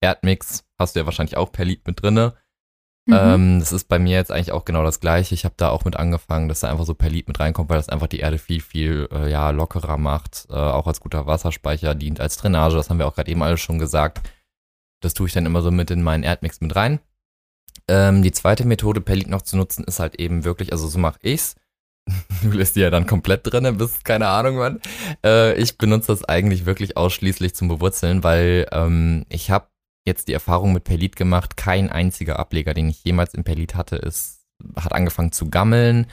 Erdmix 0.00 0.64
hast 0.78 0.94
du 0.94 1.00
ja 1.00 1.06
wahrscheinlich 1.06 1.36
auch 1.36 1.50
Perlit 1.50 1.86
mit 1.86 2.00
drinne. 2.00 2.34
Mhm. 3.08 3.14
Ähm, 3.14 3.58
das 3.60 3.72
ist 3.72 3.88
bei 3.88 3.98
mir 3.98 4.16
jetzt 4.16 4.30
eigentlich 4.30 4.52
auch 4.52 4.66
genau 4.66 4.84
das 4.84 5.00
gleiche. 5.00 5.34
Ich 5.34 5.46
habe 5.46 5.54
da 5.56 5.70
auch 5.70 5.86
mit 5.86 5.96
angefangen, 5.96 6.48
dass 6.48 6.60
da 6.60 6.70
einfach 6.70 6.84
so 6.84 6.92
Perlit 6.92 7.26
mit 7.26 7.40
reinkommt, 7.40 7.70
weil 7.70 7.78
das 7.78 7.88
einfach 7.88 8.06
die 8.06 8.18
Erde 8.18 8.36
viel, 8.36 8.60
viel 8.60 9.08
äh, 9.10 9.30
ja, 9.30 9.48
lockerer 9.48 9.96
macht. 9.96 10.46
Äh, 10.50 10.54
auch 10.54 10.86
als 10.86 11.00
guter 11.00 11.26
Wasserspeicher, 11.26 11.94
dient 11.94 12.20
als 12.20 12.36
Drainage, 12.36 12.76
das 12.76 12.90
haben 12.90 12.98
wir 12.98 13.06
auch 13.06 13.14
gerade 13.14 13.30
eben 13.30 13.42
alles 13.42 13.60
schon 13.60 13.78
gesagt. 13.78 14.20
Das 15.00 15.14
tue 15.14 15.26
ich 15.26 15.32
dann 15.32 15.46
immer 15.46 15.62
so 15.62 15.70
mit 15.70 15.90
in 15.90 16.02
meinen 16.02 16.22
Erdmix 16.22 16.60
mit 16.60 16.76
rein. 16.76 17.00
Ähm, 17.88 18.22
die 18.22 18.32
zweite 18.32 18.66
Methode, 18.66 19.00
Perlit 19.00 19.28
noch 19.28 19.40
zu 19.42 19.56
nutzen, 19.56 19.84
ist 19.84 20.00
halt 20.00 20.16
eben 20.16 20.44
wirklich, 20.44 20.72
also 20.72 20.86
so 20.86 20.98
mache 20.98 21.18
ich's. 21.22 21.56
Du 22.42 22.50
lässt 22.50 22.76
die 22.76 22.80
ja 22.80 22.90
dann 22.90 23.06
komplett 23.06 23.50
drinne, 23.50 23.72
bis 23.72 24.04
keine 24.04 24.28
Ahnung 24.28 24.58
wann. 24.58 24.80
Äh, 25.24 25.54
ich 25.54 25.78
benutze 25.78 26.08
das 26.08 26.24
eigentlich 26.24 26.66
wirklich 26.66 26.96
ausschließlich 26.96 27.54
zum 27.54 27.68
Bewurzeln, 27.68 28.22
weil 28.22 28.66
ähm, 28.70 29.24
ich 29.28 29.50
habe 29.50 29.68
jetzt 30.08 30.26
die 30.28 30.32
Erfahrung 30.32 30.72
mit 30.72 30.82
Perlit 30.84 31.14
gemacht, 31.14 31.56
kein 31.56 31.88
einziger 31.90 32.38
Ableger, 32.40 32.74
den 32.74 32.88
ich 32.88 33.04
jemals 33.04 33.34
im 33.34 33.44
Perlit 33.44 33.76
hatte, 33.76 33.96
ist, 33.96 34.40
hat 34.76 34.92
angefangen 34.92 35.30
zu 35.32 35.48
gammeln, 35.48 36.06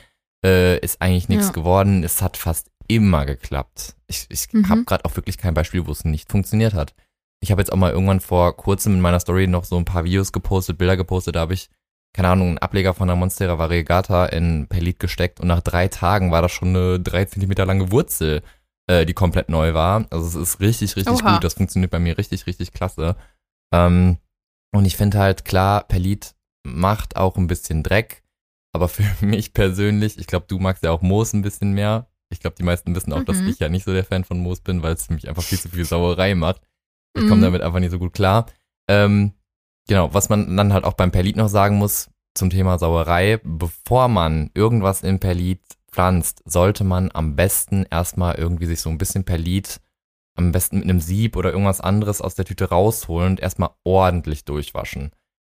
äh, 0.45 0.77
ist 0.79 1.01
eigentlich 1.01 1.29
nichts 1.29 1.47
Ja. 1.47 1.51
geworden. 1.53 2.03
Es 2.03 2.21
hat 2.21 2.37
fast 2.37 2.69
immer 2.87 3.25
geklappt. 3.25 3.95
Ich, 4.05 4.27
ich 4.29 4.53
Mhm. 4.53 4.69
habe 4.69 4.83
gerade 4.85 5.05
auch 5.05 5.15
wirklich 5.15 5.39
kein 5.39 5.55
Beispiel, 5.55 5.87
wo 5.87 5.91
es 5.91 6.05
nicht 6.05 6.29
funktioniert 6.31 6.75
hat. 6.75 6.93
Ich 7.41 7.49
habe 7.51 7.61
jetzt 7.61 7.71
auch 7.73 7.77
mal 7.77 7.91
irgendwann 7.91 8.19
vor 8.19 8.55
kurzem 8.55 8.93
in 8.93 9.01
meiner 9.01 9.19
Story 9.19 9.47
noch 9.47 9.65
so 9.65 9.77
ein 9.77 9.85
paar 9.85 10.03
Videos 10.05 10.31
gepostet, 10.31 10.77
Bilder 10.77 10.95
gepostet, 10.97 11.35
da 11.35 11.39
habe 11.41 11.55
ich, 11.55 11.69
keine 12.13 12.29
Ahnung, 12.29 12.49
einen 12.49 12.57
Ableger 12.59 12.93
von 12.93 13.07
der 13.07 13.17
Monstera 13.17 13.57
Variegata 13.57 14.27
in 14.27 14.67
Perlit 14.67 14.99
gesteckt 14.99 15.39
und 15.39 15.47
nach 15.47 15.61
drei 15.61 15.87
Tagen 15.87 16.31
war 16.31 16.41
das 16.43 16.51
schon 16.51 16.69
eine 16.69 16.99
drei 16.99 17.25
Zentimeter 17.25 17.65
lange 17.65 17.91
Wurzel, 17.91 18.41
äh, 18.87 19.05
die 19.05 19.13
komplett 19.13 19.49
neu 19.49 19.73
war. 19.73 20.05
Also 20.11 20.27
es 20.27 20.35
ist 20.35 20.59
richtig, 20.59 20.95
richtig 20.95 21.21
Oha. 21.23 21.33
gut. 21.33 21.43
Das 21.43 21.55
funktioniert 21.55 21.91
bei 21.91 21.99
mir 21.99 22.17
richtig, 22.17 22.45
richtig 22.47 22.71
klasse. 22.71 23.15
Ähm, 23.73 24.17
und 24.73 24.85
ich 24.85 24.97
finde 24.97 25.19
halt, 25.19 25.45
klar, 25.45 25.83
Perlit 25.87 26.35
macht 26.65 27.15
auch 27.15 27.37
ein 27.37 27.47
bisschen 27.47 27.83
Dreck, 27.83 28.23
aber 28.73 28.87
für 28.87 29.03
mich 29.25 29.53
persönlich, 29.53 30.17
ich 30.17 30.27
glaube, 30.27 30.45
du 30.47 30.59
magst 30.59 30.83
ja 30.83 30.91
auch 30.91 31.01
Moos 31.01 31.33
ein 31.33 31.41
bisschen 31.41 31.73
mehr. 31.73 32.07
Ich 32.29 32.39
glaube, 32.39 32.55
die 32.57 32.63
meisten 32.63 32.95
wissen 32.95 33.13
auch, 33.13 33.23
dass 33.23 33.41
Mhm. 33.41 33.47
ich 33.49 33.59
ja 33.59 33.69
nicht 33.69 33.85
so 33.85 33.93
der 33.93 34.03
Fan 34.03 34.23
von 34.23 34.39
Moos 34.39 34.59
bin, 34.61 34.81
weil 34.83 34.93
es 34.93 35.05
für 35.07 35.13
mich 35.13 35.29
einfach 35.29 35.43
viel 35.43 35.59
zu 35.59 35.69
viel 35.69 35.85
Sauerei 35.85 36.35
macht. 36.35 36.61
Ich 37.15 37.23
Mhm. 37.23 37.29
komme 37.29 37.41
damit 37.41 37.61
einfach 37.61 37.79
nicht 37.79 37.91
so 37.91 37.99
gut 37.99 38.13
klar. 38.13 38.47
Ähm, 38.89 39.33
genau, 39.87 40.13
was 40.13 40.29
man 40.29 40.57
dann 40.57 40.73
halt 40.73 40.83
auch 40.83 40.93
beim 40.93 41.11
Perlit 41.11 41.37
noch 41.37 41.47
sagen 41.49 41.77
muss 41.77 42.09
zum 42.33 42.49
Thema 42.49 42.77
Sauerei, 42.79 43.39
bevor 43.43 44.07
man 44.09 44.49
irgendwas 44.53 45.03
in 45.03 45.19
Perlit 45.19 45.61
pflanzt, 45.91 46.41
sollte 46.45 46.83
man 46.83 47.09
am 47.13 47.35
besten 47.37 47.85
erstmal 47.89 48.35
irgendwie 48.35 48.65
sich 48.65 48.81
so 48.81 48.89
ein 48.89 48.97
bisschen 48.97 49.23
Perlit, 49.23 49.79
am 50.35 50.51
besten 50.51 50.77
mit 50.79 50.85
einem 50.85 50.99
Sieb 50.99 51.35
oder 51.35 51.51
irgendwas 51.51 51.81
anderes 51.81 52.21
aus 52.21 52.35
der 52.35 52.45
Tüte 52.45 52.69
rausholen 52.69 53.31
und 53.31 53.39
erstmal 53.39 53.71
ordentlich 53.83 54.45
durchwaschen. 54.45 55.11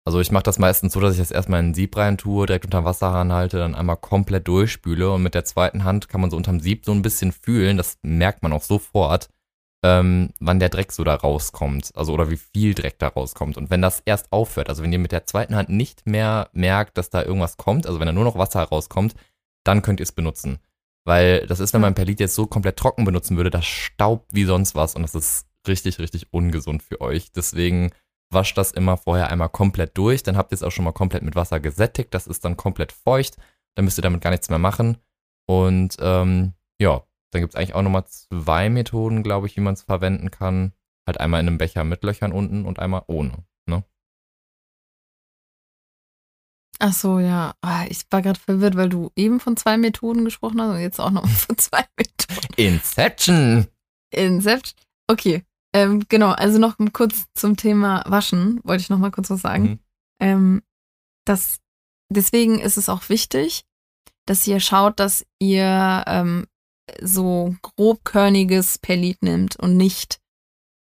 Also 0.06 0.22
ich 0.22 0.32
mache 0.32 0.44
das 0.44 0.58
meistens 0.58 0.94
so, 0.94 1.02
dass 1.02 1.16
ich 1.16 1.20
das 1.20 1.32
erstmal 1.32 1.60
in 1.60 1.72
ein 1.72 1.74
Sieb 1.74 1.98
rein 1.98 2.18
tue, 2.18 2.46
direkt 2.46 2.64
unter 2.64 2.86
Wasserhahn 2.86 3.34
halte, 3.34 3.58
dann 3.58 3.76
einmal 3.76 3.98
komplett 3.98 4.48
durchspüle 4.48 5.12
und 5.12 5.22
mit 5.22 5.34
der 5.34 5.44
zweiten 5.44 5.84
Hand 5.84 6.08
kann 6.08 6.22
man 6.22 6.30
so 6.30 6.38
unterm 6.38 6.62
Sieb 6.62 6.86
so 6.86 6.94
ein 6.94 7.02
bisschen 7.02 7.34
fühlen, 7.34 7.76
das 7.76 7.98
merkt 8.04 8.42
man 8.42 8.54
auch 8.54 8.64
sofort, 8.64 9.28
ähm, 9.84 10.30
wann 10.40 10.60
der 10.60 10.70
Dreck 10.70 10.92
so 10.92 11.04
da 11.04 11.16
rauskommt, 11.16 11.92
also 11.96 12.14
oder 12.14 12.30
wie 12.30 12.38
viel 12.38 12.74
Dreck 12.74 12.98
da 13.00 13.10
rauskommt. 13.10 13.58
Und 13.58 13.70
wenn 13.70 13.82
das 13.82 14.02
erst 14.06 14.32
aufhört, 14.32 14.70
also 14.70 14.82
wenn 14.82 14.94
ihr 14.94 15.00
mit 15.00 15.12
der 15.12 15.26
zweiten 15.26 15.56
Hand 15.56 15.70
nicht 15.70 16.08
mehr 16.08 16.50
merkt, 16.54 16.98
dass 16.98 17.10
da 17.10 17.24
irgendwas 17.24 17.58
kommt, 17.58 17.86
also 17.86 18.00
wenn 18.00 18.08
da 18.08 18.14
nur 18.14 18.24
noch 18.24 18.38
Wasser 18.38 18.64
rauskommt, 18.64 19.14
dann 19.66 19.82
könnt 19.82 20.00
ihr 20.00 20.06
es 20.06 20.14
benutzen. 20.14 20.60
Weil 21.08 21.48
das 21.48 21.62
ist, 21.62 21.74
wenn 21.74 21.80
man 21.80 21.96
Perlit 21.96 22.20
jetzt 22.20 22.36
so 22.36 22.48
komplett 22.48 22.76
trocken 22.76 23.06
benutzen 23.06 23.38
würde, 23.38 23.50
das 23.50 23.66
staubt 23.66 24.28
wie 24.34 24.44
sonst 24.44 24.76
was 24.76 24.94
und 24.94 25.04
das 25.04 25.16
ist 25.16 25.48
richtig, 25.66 26.00
richtig 26.00 26.34
ungesund 26.34 26.84
für 26.84 27.00
euch. 27.00 27.32
Deswegen 27.32 27.92
wascht 28.30 28.58
das 28.58 28.74
immer 28.74 28.98
vorher 28.98 29.30
einmal 29.30 29.48
komplett 29.48 29.98
durch, 29.98 30.22
dann 30.22 30.36
habt 30.36 30.52
ihr 30.52 30.56
es 30.56 30.64
auch 30.64 30.72
schon 30.72 30.84
mal 30.84 30.92
komplett 30.92 31.24
mit 31.24 31.38
Wasser 31.38 31.62
gesättigt, 31.62 32.14
das 32.14 32.28
ist 32.28 32.44
dann 32.44 32.58
komplett 32.58 32.92
feucht, 32.92 33.38
dann 33.76 33.86
müsst 33.86 33.98
ihr 33.98 34.02
damit 34.02 34.20
gar 34.20 34.32
nichts 34.32 34.50
mehr 34.50 34.60
machen. 34.60 34.98
Und 35.46 35.96
ähm, 36.02 36.56
ja, 36.78 37.04
dann 37.32 37.42
gibt 37.42 37.54
es 37.54 37.56
eigentlich 37.58 37.74
auch 37.74 37.84
nochmal 37.84 38.06
zwei 38.08 38.70
Methoden, 38.70 39.24
glaube 39.24 39.48
ich, 39.48 39.56
wie 39.56 39.62
man 39.62 39.76
es 39.76 39.84
verwenden 39.84 40.30
kann. 40.30 40.74
Halt 41.08 41.22
einmal 41.22 41.40
in 41.40 41.48
einem 41.48 41.58
Becher 41.58 41.86
mit 41.86 42.04
Löchern 42.04 42.34
unten 42.34 42.66
und 42.66 42.80
einmal 42.80 43.04
ohne. 43.08 43.46
Ne? 43.66 43.86
Ach 46.80 46.94
so, 46.94 47.20
ja. 47.20 47.56
Ah, 47.62 47.86
Ich 47.90 48.02
war 48.12 48.22
gerade 48.22 48.40
verwirrt, 48.40 48.76
weil 48.76 48.90
du 48.90 49.12
eben 49.16 49.40
von 49.40 49.58
zwei 49.58 49.78
Methoden 49.78 50.26
gesprochen 50.26 50.62
hast 50.62 50.70
und 50.70 50.80
jetzt 50.80 51.00
auch 51.00 51.12
noch 51.12 51.28
von 51.28 51.58
zwei 51.58 51.84
Methoden. 51.98 52.54
Inception! 52.56 53.68
Incept. 54.12 54.76
Okay. 55.08 55.44
Ähm, 55.74 56.06
genau, 56.08 56.32
also 56.32 56.60
noch 56.60 56.78
kurz 56.94 57.26
zum 57.36 57.58
Thema 57.58 58.04
Waschen, 58.08 58.62
wollte 58.64 58.82
ich 58.82 58.90
noch 58.90 59.00
mal 59.00 59.12
kurz 59.12 59.30
was 59.30 59.42
sagen. 59.42 59.64
Mhm. 59.64 59.80
Ähm, 60.20 60.62
das, 61.26 61.58
deswegen 62.10 62.60
ist 62.60 62.78
es 62.78 62.90
auch 62.90 63.10
wichtig, 63.10 63.66
dass 64.26 64.48
ihr 64.48 64.60
schaut, 64.60 65.00
dass 65.00 65.26
ihr 65.40 66.04
ähm, 66.08 66.48
so 67.02 67.56
grobkörniges 67.62 68.78
Perlit 68.80 69.22
nimmt 69.22 69.58
und 69.58 69.76
nicht 69.78 70.20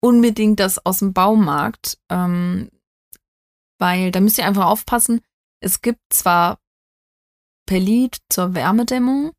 unbedingt 0.00 0.60
das 0.60 0.84
aus 0.86 1.00
dem 1.00 1.12
Baumarkt, 1.12 1.98
ähm, 2.10 2.70
weil 3.78 4.12
da 4.12 4.20
müsst 4.20 4.38
ihr 4.38 4.46
einfach 4.46 4.66
aufpassen. 4.66 5.20
Es 5.60 5.80
gibt 5.80 6.00
zwar 6.10 6.58
Perlit 7.66 8.18
zur 8.28 8.54
Wärmedämmung, 8.54 9.32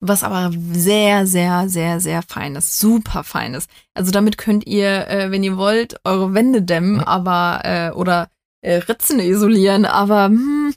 was 0.00 0.22
aber 0.22 0.52
sehr, 0.72 1.26
sehr, 1.26 1.68
sehr, 1.68 2.00
sehr 2.00 2.22
fein 2.22 2.56
ist, 2.56 2.78
super 2.78 3.24
fein 3.24 3.54
ist. 3.54 3.70
Also 3.94 4.10
damit 4.10 4.38
könnt 4.38 4.66
ihr, 4.66 5.08
äh, 5.08 5.30
wenn 5.30 5.42
ihr 5.42 5.56
wollt, 5.56 6.00
eure 6.04 6.34
Wände 6.34 6.62
dämmen, 6.62 7.00
aber 7.00 7.60
äh, 7.64 7.90
oder 7.92 8.28
äh, 8.60 8.76
Ritzen 8.76 9.18
isolieren, 9.20 9.84
aber 9.84 10.26
hm, 10.26 10.74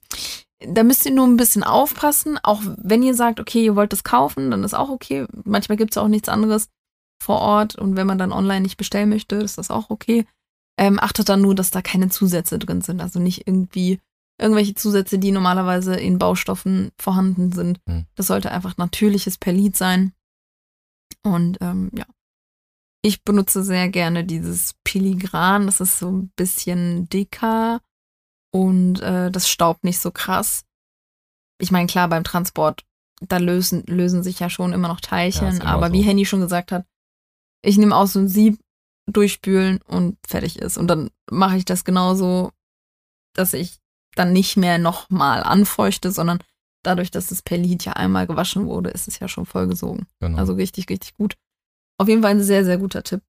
da 0.59 0.83
müsst 0.83 1.05
ihr 1.05 1.11
nur 1.11 1.27
ein 1.27 1.37
bisschen 1.37 1.63
aufpassen. 1.63 2.39
Auch 2.41 2.61
wenn 2.63 3.03
ihr 3.03 3.15
sagt, 3.15 3.39
okay, 3.39 3.65
ihr 3.65 3.75
wollt 3.75 3.93
das 3.93 4.03
kaufen, 4.03 4.51
dann 4.51 4.63
ist 4.63 4.73
auch 4.73 4.89
okay. 4.89 5.25
Manchmal 5.43 5.77
gibt 5.77 5.91
es 5.91 5.97
auch 5.97 6.07
nichts 6.07 6.29
anderes 6.29 6.69
vor 7.21 7.39
Ort 7.39 7.75
und 7.75 7.95
wenn 7.95 8.07
man 8.07 8.17
dann 8.17 8.31
online 8.31 8.61
nicht 8.61 8.77
bestellen 8.77 9.09
möchte, 9.09 9.35
ist 9.35 9.57
das 9.57 9.69
auch 9.69 9.89
okay. 9.89 10.25
Ähm, 10.79 10.99
achtet 10.99 11.29
dann 11.29 11.41
nur, 11.41 11.53
dass 11.53 11.69
da 11.69 11.81
keine 11.81 12.09
Zusätze 12.09 12.57
drin 12.57 12.81
sind. 12.81 13.01
Also 13.01 13.19
nicht 13.19 13.47
irgendwie 13.47 13.99
irgendwelche 14.41 14.73
Zusätze, 14.73 15.19
die 15.19 15.31
normalerweise 15.31 15.95
in 15.95 16.17
Baustoffen 16.17 16.91
vorhanden 16.99 17.51
sind. 17.51 17.79
Hm. 17.87 18.05
Das 18.15 18.27
sollte 18.27 18.51
einfach 18.51 18.77
natürliches 18.77 19.37
Perlit 19.37 19.77
sein. 19.77 20.13
Und 21.23 21.57
ähm, 21.61 21.91
ja. 21.93 22.05
Ich 23.03 23.23
benutze 23.23 23.63
sehr 23.63 23.89
gerne 23.89 24.23
dieses 24.23 24.75
Piligran. 24.83 25.65
Das 25.65 25.79
ist 25.81 25.99
so 25.99 26.11
ein 26.11 26.31
bisschen 26.35 27.07
dicker. 27.09 27.79
und 28.53 28.99
äh, 29.01 29.31
das 29.31 29.49
staubt 29.49 29.83
nicht 29.83 29.99
so 29.99 30.11
krass. 30.11 30.65
Ich 31.59 31.71
meine, 31.71 31.87
klar, 31.87 32.09
beim 32.09 32.23
Transport, 32.23 32.83
da 33.21 33.37
lösen, 33.37 33.83
lösen 33.85 34.23
sich 34.23 34.39
ja 34.39 34.49
schon 34.49 34.73
immer 34.73 34.87
noch 34.87 34.99
Ja, 35.01 35.07
Teilchen, 35.09 35.57
immer 35.61 35.65
aber 35.65 35.87
so. 35.87 35.93
wie 35.93 36.01
Henny 36.01 36.25
schon 36.25 36.41
gesagt 36.41 36.71
hat, 36.71 36.85
ich 37.63 37.77
nehme 37.77 37.95
aus 37.95 38.13
so 38.13 38.19
ein 38.19 38.27
Sieb, 38.27 38.59
durchspülen 39.07 39.81
und 39.83 40.17
fertig 40.27 40.59
ist. 40.59 40.77
Und 40.77 40.87
dann 40.87 41.09
mache 41.29 41.57
ich 41.57 41.65
das 41.65 41.83
genauso, 41.83 42.51
dass 43.35 43.53
ich 43.53 43.77
dann 44.15 44.33
nicht 44.33 44.57
mehr 44.57 44.77
nochmal 44.77 45.43
anfeuchte, 45.43 46.11
sondern 46.11 46.39
dadurch, 46.83 47.11
dass 47.11 47.27
das 47.27 47.41
Perlit 47.41 47.85
ja 47.85 47.93
einmal 47.93 48.27
gewaschen 48.27 48.65
wurde, 48.67 48.89
ist 48.89 49.07
es 49.07 49.19
ja 49.19 49.27
schon 49.27 49.45
vollgesogen. 49.45 50.07
Genau. 50.19 50.37
Also 50.37 50.53
richtig, 50.53 50.89
richtig 50.89 51.15
gut. 51.15 51.35
Auf 51.97 52.07
jeden 52.07 52.21
Fall 52.21 52.31
ein 52.31 52.43
sehr, 52.43 52.65
sehr 52.65 52.77
guter 52.77 53.03
Tipp. 53.03 53.21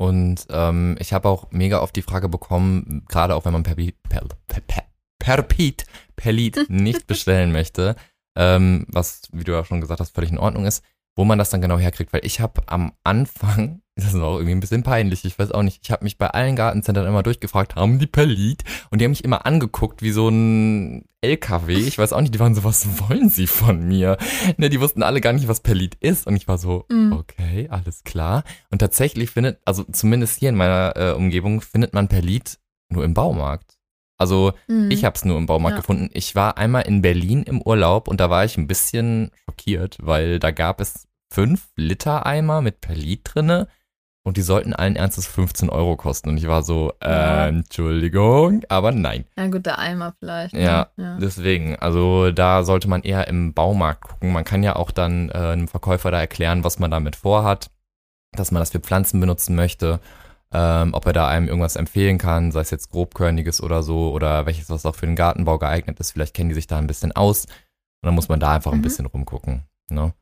Und 0.00 0.46
ähm, 0.50 0.96
ich 1.00 1.12
habe 1.12 1.28
auch 1.28 1.50
mega 1.50 1.80
oft 1.80 1.96
die 1.96 2.02
Frage 2.02 2.28
bekommen, 2.28 3.04
gerade 3.08 3.34
auch 3.34 3.44
wenn 3.44 3.52
man 3.52 3.64
per, 3.64 3.74
Beat- 3.74 4.00
per, 4.08 4.22
per, 4.46 4.60
per, 4.60 4.84
per 5.18 5.42
Beat, 5.42 5.86
per 6.14 6.30
Lied 6.30 6.66
nicht 6.70 7.08
bestellen 7.08 7.50
möchte, 7.50 7.96
ähm, 8.36 8.86
was, 8.90 9.22
wie 9.32 9.42
du 9.42 9.50
ja 9.50 9.64
schon 9.64 9.80
gesagt 9.80 9.98
hast, 10.00 10.14
völlig 10.14 10.30
in 10.30 10.38
Ordnung 10.38 10.66
ist, 10.66 10.84
wo 11.16 11.24
man 11.24 11.36
das 11.36 11.50
dann 11.50 11.60
genau 11.60 11.78
herkriegt. 11.78 12.12
Weil 12.12 12.24
ich 12.24 12.38
habe 12.38 12.62
am 12.66 12.92
Anfang, 13.02 13.82
das 13.98 14.14
ist 14.14 14.20
auch 14.20 14.36
irgendwie 14.36 14.52
ein 14.52 14.60
bisschen 14.60 14.82
peinlich, 14.84 15.24
ich 15.24 15.38
weiß 15.38 15.50
auch 15.50 15.62
nicht, 15.62 15.80
ich 15.82 15.90
habe 15.90 16.04
mich 16.04 16.18
bei 16.18 16.28
allen 16.28 16.54
Gartencentern 16.56 17.06
immer 17.06 17.22
durchgefragt, 17.24 17.74
haben 17.76 17.98
die 17.98 18.06
per 18.06 18.26
Lied? 18.26 18.62
Und 18.90 19.00
die 19.00 19.04
haben 19.04 19.10
mich 19.10 19.24
immer 19.24 19.44
angeguckt 19.44 20.02
wie 20.02 20.12
so 20.12 20.28
ein 20.28 21.04
LKW. 21.20 21.74
Ich 21.74 21.98
weiß 21.98 22.12
auch 22.12 22.20
nicht, 22.20 22.32
die 22.32 22.38
waren 22.38 22.54
so, 22.54 22.62
was 22.62 22.86
wollen 23.08 23.28
sie 23.28 23.48
von 23.48 23.86
mir? 23.88 24.16
Ne, 24.56 24.68
die 24.68 24.80
wussten 24.80 25.02
alle 25.02 25.20
gar 25.20 25.32
nicht, 25.32 25.48
was 25.48 25.60
per 25.60 25.74
Lied 25.74 25.96
ist. 26.00 26.26
Und 26.28 26.36
ich 26.36 26.46
war 26.46 26.58
so, 26.58 26.84
Mhm. 26.88 27.12
okay, 27.12 27.66
alles 27.70 28.04
klar. 28.04 28.44
Und 28.70 28.78
tatsächlich 28.78 29.30
findet, 29.30 29.58
also 29.64 29.82
zumindest 29.90 30.38
hier 30.38 30.50
in 30.50 30.54
meiner 30.56 30.92
äh, 30.96 31.12
Umgebung, 31.12 31.60
findet 31.60 31.92
man 31.92 32.06
Perlit 32.08 32.58
nur 32.90 33.04
im 33.04 33.14
Baumarkt. 33.14 33.78
Also 34.16 34.52
Mhm. 34.68 34.90
ich 34.92 35.04
habe 35.04 35.16
es 35.16 35.24
nur 35.24 35.38
im 35.38 35.46
Baumarkt 35.46 35.74
Ja. 35.76 35.80
gefunden. 35.80 36.08
Ich 36.12 36.36
war 36.36 36.56
einmal 36.56 36.82
in 36.86 37.02
Berlin 37.02 37.42
im 37.42 37.60
Urlaub 37.62 38.06
und 38.06 38.20
da 38.20 38.30
war 38.30 38.44
ich 38.44 38.56
ein 38.56 38.68
bisschen 38.68 39.30
schockiert, 39.44 39.98
weil 40.00 40.38
da 40.38 40.52
gab 40.52 40.80
es 40.80 41.08
fünf 41.32 41.68
Liter 41.76 42.26
Eimer 42.26 42.62
mit 42.62 42.80
Perlit 42.80 43.22
drinne 43.24 43.66
und 44.28 44.36
die 44.36 44.42
sollten 44.42 44.72
allen 44.72 44.94
Ernstes 44.96 45.26
15 45.26 45.68
Euro 45.70 45.96
kosten. 45.96 46.28
Und 46.28 46.36
ich 46.38 46.46
war 46.46 46.62
so, 46.62 46.92
Ja. 47.02 47.46
äh, 47.46 47.48
Entschuldigung, 47.48 48.62
aber 48.68 48.92
nein. 48.92 49.24
Ja, 49.36 49.46
gut, 49.48 49.66
der 49.66 49.78
Eimer 49.78 50.14
vielleicht. 50.18 50.54
ne? 50.54 50.62
Ja, 50.62 50.88
ja. 50.96 51.18
Deswegen, 51.18 51.76
also 51.76 52.30
da 52.30 52.62
sollte 52.62 52.88
man 52.88 53.02
eher 53.02 53.26
im 53.28 53.54
Baumarkt 53.54 54.02
gucken. 54.02 54.32
Man 54.32 54.44
kann 54.44 54.62
ja 54.62 54.76
auch 54.76 54.90
dann 54.90 55.30
äh, 55.30 55.32
einem 55.38 55.66
Verkäufer 55.68 56.10
da 56.10 56.20
erklären, 56.20 56.62
was 56.64 56.78
man 56.78 56.90
damit 56.90 57.16
vorhat, 57.16 57.70
dass 58.32 58.50
man 58.52 58.60
das 58.60 58.70
für 58.70 58.80
Pflanzen 58.80 59.18
benutzen 59.20 59.56
möchte, 59.56 60.00
ähm, 60.52 60.94
ob 60.94 61.06
er 61.06 61.12
da 61.12 61.28
einem 61.28 61.48
irgendwas 61.48 61.76
empfehlen 61.76 62.18
kann, 62.18 62.52
sei 62.52 62.60
es 62.60 62.70
jetzt 62.70 62.90
grobkörniges 62.90 63.62
oder 63.62 63.82
so, 63.82 64.12
oder 64.12 64.46
welches, 64.46 64.70
was 64.70 64.86
auch 64.86 64.94
für 64.94 65.06
den 65.06 65.16
Gartenbau 65.16 65.58
geeignet 65.58 65.98
ist. 66.00 66.12
Vielleicht 66.12 66.34
kennen 66.34 66.48
die 66.50 66.54
sich 66.54 66.66
da 66.66 66.78
ein 66.78 66.86
bisschen 66.86 67.12
aus. 67.12 67.44
Und 67.46 68.06
dann 68.06 68.14
muss 68.14 68.28
man 68.28 68.38
da 68.40 68.52
einfach 68.54 68.72
ein 68.72 68.78
Mhm. 68.78 68.82
bisschen 68.82 69.06
rumgucken. 69.06 69.62
Ne? 69.90 70.12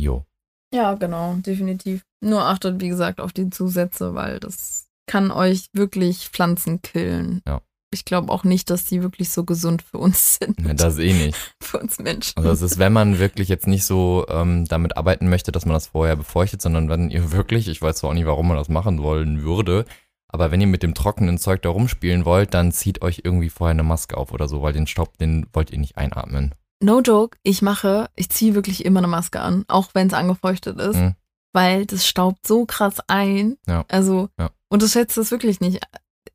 Jo. 0.00 0.24
Ja, 0.72 0.94
genau, 0.94 1.34
definitiv. 1.38 2.02
Nur 2.20 2.44
achtet, 2.44 2.80
wie 2.80 2.88
gesagt, 2.88 3.20
auf 3.20 3.32
die 3.32 3.50
Zusätze, 3.50 4.14
weil 4.14 4.40
das 4.40 4.86
kann 5.06 5.30
euch 5.30 5.68
wirklich 5.72 6.28
Pflanzen 6.28 6.82
killen. 6.82 7.40
Ja. 7.46 7.60
Ich 7.90 8.04
glaube 8.04 8.30
auch 8.30 8.44
nicht, 8.44 8.68
dass 8.68 8.84
die 8.84 9.02
wirklich 9.02 9.30
so 9.30 9.44
gesund 9.44 9.80
für 9.82 9.96
uns 9.96 10.36
sind. 10.38 10.60
Ne, 10.60 10.74
Das 10.74 10.98
eh 10.98 11.12
nicht. 11.14 11.54
für 11.62 11.78
uns 11.78 11.98
Menschen. 11.98 12.34
Also 12.36 12.50
es 12.50 12.60
ist, 12.60 12.78
wenn 12.78 12.92
man 12.92 13.18
wirklich 13.18 13.48
jetzt 13.48 13.66
nicht 13.66 13.86
so 13.86 14.26
ähm, 14.28 14.66
damit 14.66 14.96
arbeiten 14.96 15.28
möchte, 15.28 15.52
dass 15.52 15.64
man 15.64 15.72
das 15.74 15.88
vorher 15.88 16.16
befeuchtet, 16.16 16.60
sondern 16.60 16.90
wenn 16.90 17.10
ihr 17.10 17.32
wirklich, 17.32 17.68
ich 17.68 17.80
weiß 17.80 17.96
zwar 17.96 18.10
auch 18.10 18.14
nicht, 18.14 18.26
warum 18.26 18.48
man 18.48 18.58
das 18.58 18.68
machen 18.68 19.02
wollen 19.02 19.42
würde, 19.42 19.86
aber 20.30 20.50
wenn 20.50 20.60
ihr 20.60 20.66
mit 20.66 20.82
dem 20.82 20.92
trockenen 20.92 21.38
Zeug 21.38 21.62
da 21.62 21.70
rumspielen 21.70 22.26
wollt, 22.26 22.52
dann 22.52 22.70
zieht 22.72 23.00
euch 23.00 23.22
irgendwie 23.24 23.48
vorher 23.48 23.70
eine 23.70 23.82
Maske 23.82 24.18
auf 24.18 24.32
oder 24.32 24.46
so, 24.46 24.60
weil 24.60 24.74
den 24.74 24.86
Staub, 24.86 25.16
den 25.16 25.46
wollt 25.54 25.70
ihr 25.70 25.78
nicht 25.78 25.96
einatmen. 25.96 26.54
No 26.80 27.00
joke, 27.00 27.36
ich 27.42 27.60
mache, 27.62 28.08
ich 28.14 28.28
ziehe 28.30 28.54
wirklich 28.54 28.84
immer 28.84 29.00
eine 29.00 29.08
Maske 29.08 29.40
an, 29.40 29.64
auch 29.68 29.88
wenn 29.94 30.06
es 30.06 30.14
angefeuchtet 30.14 30.78
ist, 30.80 30.96
Mhm. 30.96 31.14
weil 31.52 31.86
das 31.86 32.06
staubt 32.06 32.46
so 32.46 32.66
krass 32.66 33.00
ein. 33.08 33.56
Ja. 33.66 33.84
Also, 33.88 34.28
Ja. 34.38 34.50
und 34.68 34.82
das 34.82 34.92
schätzt 34.92 35.16
das 35.16 35.30
wirklich 35.30 35.60
nicht. 35.60 35.80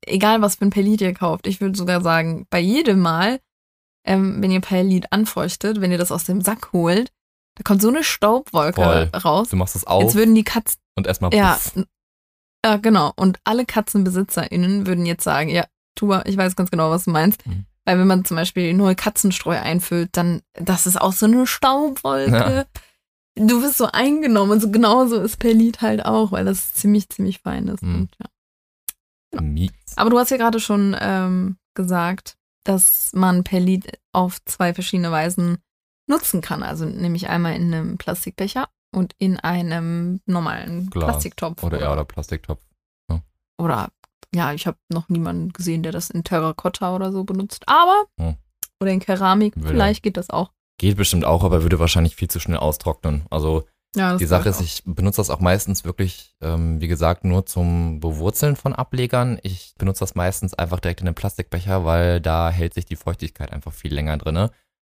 Egal, 0.06 0.42
was 0.42 0.56
für 0.56 0.66
ein 0.66 0.70
Perlit 0.70 1.00
ihr 1.02 1.14
kauft. 1.14 1.48
Ich 1.48 1.62
würde 1.62 1.78
sogar 1.78 2.02
sagen, 2.02 2.46
bei 2.50 2.60
jedem 2.60 3.00
Mal, 3.00 3.40
ähm, 4.06 4.42
wenn 4.42 4.52
ihr 4.52 4.60
Perlit 4.60 5.12
anfeuchtet, 5.14 5.80
wenn 5.80 5.92
ihr 5.94 5.98
das 5.98 6.12
aus 6.12 6.26
dem 6.26 6.42
Sack 6.42 6.74
holt, 6.74 7.10
da 7.56 7.64
kommt 7.64 7.82
so 7.82 7.88
eine 7.88 8.04
Staubwolke 8.04 8.82
Voll. 8.84 9.12
raus. 9.24 9.48
Du 9.50 9.56
machst 9.56 9.76
es 9.78 9.86
auf 9.88 10.04
Jetzt 10.04 10.16
würden 10.16 10.36
die 10.36 10.44
Katzen, 10.44 10.82
und 10.98 11.08
erstmal 11.08 11.34
ja, 11.34 11.58
ja, 12.66 12.78
genau. 12.78 13.14
Und 13.16 13.40
alle 13.46 13.66
KatzenbesitzerInnen 13.66 14.88
würden 14.88 15.06
jetzt 15.06 15.24
sagen, 15.24 15.50
ja, 15.50 15.66
Tuba, 15.96 16.24
ich 16.26 16.36
weiß 16.36 16.56
ganz 16.56 16.70
genau, 16.72 16.90
was 16.90 17.06
du 17.06 17.12
meinst. 17.12 17.46
Mhm. 17.48 17.66
Weil 17.86 18.00
wenn 18.00 18.08
man 18.08 18.26
zum 18.26 18.38
Beispiel 18.38 18.74
neue 18.74 18.96
Katzenstreu 18.96 19.58
einfüllt, 19.60 20.10
dann, 20.14 20.42
das 20.54 20.88
ist 20.88 21.00
auch 21.00 21.14
so 21.14 21.26
eine 21.26 21.46
Staubwolke. 21.46 22.66
Du 23.36 23.62
bist 23.62 23.78
so 23.78 23.88
eingenommen 23.92 24.52
und 24.52 24.62
so 24.62 24.70
genauso 24.70 25.20
ist 25.20 25.38
Perlit 25.38 25.82
halt 25.82 26.06
auch, 26.06 26.32
weil 26.32 26.46
das 26.46 26.74
ziemlich, 26.76 27.10
ziemlich 27.10 27.40
fein 27.40 27.68
ist. 27.68 27.82
Mhm. 27.82 27.96
Und, 27.96 28.16
ja. 29.34 29.42
Mies. 29.42 29.72
Aber 29.96 30.12
du 30.12 30.20
hast 30.20 30.30
ja 30.30 30.38
gerade 30.38 30.60
schon 30.60 30.96
ähm, 31.00 31.58
gesagt, 31.74 32.38
dass 32.64 33.12
man 33.14 33.44
Perlit 33.44 34.00
auf 34.12 34.44
zwei 34.46 34.74
verschiedene 34.74 35.12
Weisen 35.12 35.58
nutzen 36.08 36.42
kann. 36.42 36.64
Also 36.64 36.86
nämlich 36.86 37.28
einmal 37.28 37.56
in 37.56 37.74
einem 37.74 37.98
Plastikbecher 37.98 38.70
und 38.94 39.16
in 39.18 39.40
einem 39.40 40.22
normalen 40.26 40.90
Glas. 40.90 41.06
Plastiktopf. 41.06 41.64
Oder 41.64 41.82
ja, 41.82 41.92
oder 41.92 42.06
Plastiktopf. 42.06 42.62
Oder 43.58 43.90
ja, 44.34 44.54
ich 44.54 44.68
habe 44.68 44.78
noch 44.90 45.10
niemanden 45.10 45.54
gesehen, 45.54 45.84
der 45.84 45.92
das 45.92 46.10
in 46.10 46.24
Terrakotta 46.24 46.96
oder 46.96 47.12
so 47.12 47.24
benutzt. 47.24 47.64
Aber 47.68 48.06
Hm. 48.20 48.36
oder 48.80 48.92
in 48.92 49.00
Keramik, 49.00 49.56
Würde. 49.56 49.70
vielleicht 49.70 50.04
geht 50.04 50.18
das 50.18 50.30
auch. 50.30 50.52
Geht 50.80 50.98
bestimmt 50.98 51.26
auch, 51.26 51.44
aber 51.44 51.62
würde 51.64 51.80
wahrscheinlich 51.80 52.16
viel 52.16 52.30
zu 52.30 52.40
schnell 52.40 52.58
austrocknen. 52.58 53.26
Also 53.30 53.64
Ja, 53.96 54.18
Die 54.18 54.26
Sache 54.26 54.50
ist, 54.50 54.60
ich 54.60 54.82
ich 54.88 54.96
benutze 54.96 55.18
das 55.18 55.30
auch 55.30 55.40
meistens 55.40 55.86
wirklich, 55.86 56.34
ähm, 56.42 56.82
wie 56.82 56.88
gesagt, 56.88 57.24
nur 57.26 57.46
zum 57.46 58.00
Bewurzeln 58.00 58.56
von 58.56 58.74
Ablegern. 58.74 59.38
Ich 59.44 59.76
benutze 59.78 60.00
das 60.00 60.16
meistens 60.16 60.56
einfach 60.56 60.80
direkt 60.80 61.02
in 61.02 61.06
den 61.06 61.14
Plastikbecher, 61.14 61.86
weil 61.86 62.20
da 62.20 62.50
hält 62.50 62.74
sich 62.74 62.86
die 62.86 62.96
Feuchtigkeit 62.96 63.54
einfach 63.54 63.72
viel 63.72 63.94
länger 63.94 64.18
drinne. 64.18 64.50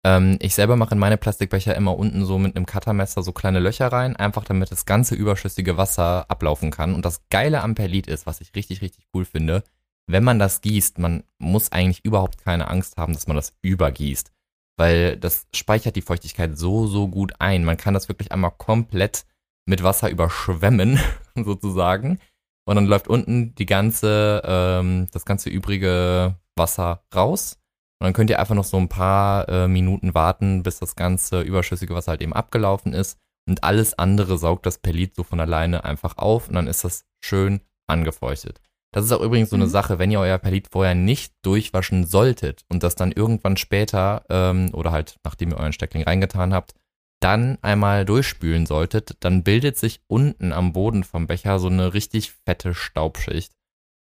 Ähm, 0.05 0.37
ich 0.41 0.55
selber 0.55 0.77
mache 0.77 0.95
in 0.95 0.99
meine 0.99 1.17
Plastikbecher 1.17 1.75
immer 1.75 1.97
unten 1.97 2.25
so 2.25 2.39
mit 2.39 2.57
einem 2.57 2.67
Cuttermesser 2.67 3.23
so 3.23 3.33
kleine 3.33 3.61
Löcher 3.61 3.89
rein, 3.89 4.17
einfach 4.17 4.45
damit 4.45 4.71
das 4.71 4.85
ganze 4.85 5.15
überschüssige 5.15 5.77
Wasser 5.77 6.31
ablaufen 6.31 6.71
kann. 6.71 6.95
Und 6.95 7.05
das 7.05 7.23
Geile 7.31 7.63
am 7.63 7.75
Perlit 7.75 8.07
ist, 8.07 8.27
was 8.27 8.41
ich 8.41 8.55
richtig, 8.55 8.83
richtig 8.83 9.07
cool 9.15 9.25
finde, 9.25 9.65
wenn 10.07 10.25
man 10.25 10.39
das 10.39 10.61
gießt, 10.61 10.99
man 10.99 11.25
muss 11.39 11.73
eigentlich 11.73 12.05
überhaupt 12.05 12.45
keine 12.45 12.69
Angst 12.69 12.99
haben, 12.99 13.15
dass 13.15 13.27
man 13.27 13.37
das 13.37 13.55
übergießt 13.63 14.35
weil 14.77 15.17
das 15.17 15.47
speichert 15.55 15.97
die 15.97 16.03
Feuchtigkeit 16.03 16.59
so, 16.59 16.87
so 16.87 17.09
gut 17.09 17.35
ein. 17.39 17.65
Man 17.65 17.77
kann 17.77 17.95
das 17.95 18.09
wirklich 18.09 18.33
einmal 18.33 18.53
komplett 18.53 19.25
mit 19.67 19.83
Wasser 19.83 20.11
überschwemmen, 20.11 20.99
sozusagen. 21.37 22.19
Und 22.67 22.77
dann 22.77 22.87
läuft 22.87 23.09
unten 23.09 23.55
die 23.55 23.67
ganze, 23.67 24.43
ähm, 24.45 25.07
das 25.13 25.25
ganze 25.25 25.51
übrige 25.51 26.37
Wasser 26.57 27.05
raus. 27.15 27.59
Und 28.01 28.07
dann 28.07 28.13
könnt 28.13 28.31
ihr 28.31 28.41
einfach 28.41 28.55
noch 28.55 28.65
so 28.65 28.77
ein 28.77 28.89
paar 28.89 29.49
äh, 29.49 29.69
Minuten 29.69 30.15
warten, 30.15 30.63
bis 30.63 30.79
das 30.81 30.97
ganze 30.97 31.41
überschüssige 31.43 31.95
Wasser 31.95 32.13
halt 32.13 32.23
eben 32.23 32.33
abgelaufen 32.33 32.93
ist. 32.93 33.19
Und 33.49 33.63
alles 33.63 33.99
andere 33.99 34.39
saugt 34.39 34.67
das 34.67 34.79
Perlit 34.79 35.15
so 35.15 35.23
von 35.23 35.39
alleine 35.41 35.85
einfach 35.85 36.17
auf 36.19 36.49
und 36.49 36.55
dann 36.55 36.67
ist 36.67 36.85
das 36.85 37.05
schön 37.23 37.61
angefeuchtet. 37.87 38.61
Das 38.93 39.05
ist 39.05 39.13
auch 39.13 39.21
übrigens 39.21 39.51
so 39.51 39.57
eine 39.57 39.67
Mhm. 39.67 39.71
Sache, 39.71 39.99
wenn 39.99 40.11
ihr 40.11 40.21
euer 40.21 40.39
Perlit 40.39 40.69
vorher 40.71 40.95
nicht 40.95 41.35
durchwaschen 41.43 42.07
solltet 42.07 42.65
und 42.69 42.83
das 42.83 42.95
dann 42.95 43.13
irgendwann 43.13 43.57
später 43.57 44.25
ähm, 44.31 44.71
oder 44.73 44.93
halt 44.93 45.17
nachdem 45.25 45.51
ihr 45.51 45.59
euren 45.59 45.73
Steckling 45.73 46.05
reingetan 46.05 46.55
habt, 46.55 46.75
dann 47.21 47.59
einmal 47.63 48.05
durchspülen 48.05 48.67
solltet, 48.67 49.17
dann 49.21 49.43
bildet 49.43 49.79
sich 49.79 50.01
unten 50.07 50.53
am 50.53 50.73
Boden 50.73 51.05
vom 51.05 51.27
Becher 51.27 51.59
so 51.59 51.69
eine 51.69 51.93
richtig 51.93 52.33
fette 52.45 52.73
Staubschicht. 52.75 53.53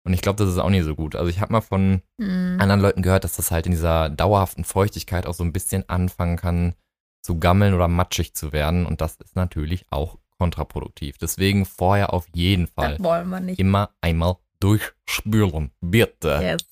Und 0.06 0.12
ich 0.14 0.22
glaube, 0.22 0.36
das 0.42 0.48
ist 0.52 0.58
auch 0.58 0.70
nicht 0.70 0.84
so 0.84 0.94
gut. 0.94 1.16
Also 1.16 1.28
ich 1.28 1.40
habe 1.40 1.52
mal 1.52 1.60
von 1.60 2.00
Mhm. 2.18 2.58
anderen 2.60 2.80
Leuten 2.80 3.02
gehört, 3.02 3.24
dass 3.24 3.36
das 3.36 3.50
halt 3.50 3.66
in 3.66 3.72
dieser 3.72 4.08
dauerhaften 4.08 4.64
Feuchtigkeit 4.64 5.26
auch 5.26 5.34
so 5.34 5.44
ein 5.44 5.52
bisschen 5.52 5.88
anfangen 5.88 6.36
kann 6.36 6.74
zu 7.22 7.38
gammeln 7.38 7.74
oder 7.74 7.88
matschig 7.88 8.34
zu 8.34 8.52
werden. 8.52 8.86
Und 8.86 9.00
das 9.00 9.16
ist 9.16 9.34
natürlich 9.36 9.84
auch 9.90 10.18
kontraproduktiv. 10.38 11.18
Deswegen 11.18 11.64
vorher 11.66 12.12
auf 12.12 12.26
jeden 12.32 12.66
Fall 12.68 12.92
Das 12.92 13.02
wollen 13.02 13.28
wir 13.28 13.40
nicht. 13.40 13.58
immer 13.58 13.90
einmal 14.00 14.36
durchspülen. 14.60 15.70
Bitte. 15.80 16.38
Yes. 16.42 16.66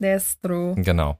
That's 0.00 0.40
true. 0.40 0.74
Genau. 0.76 1.18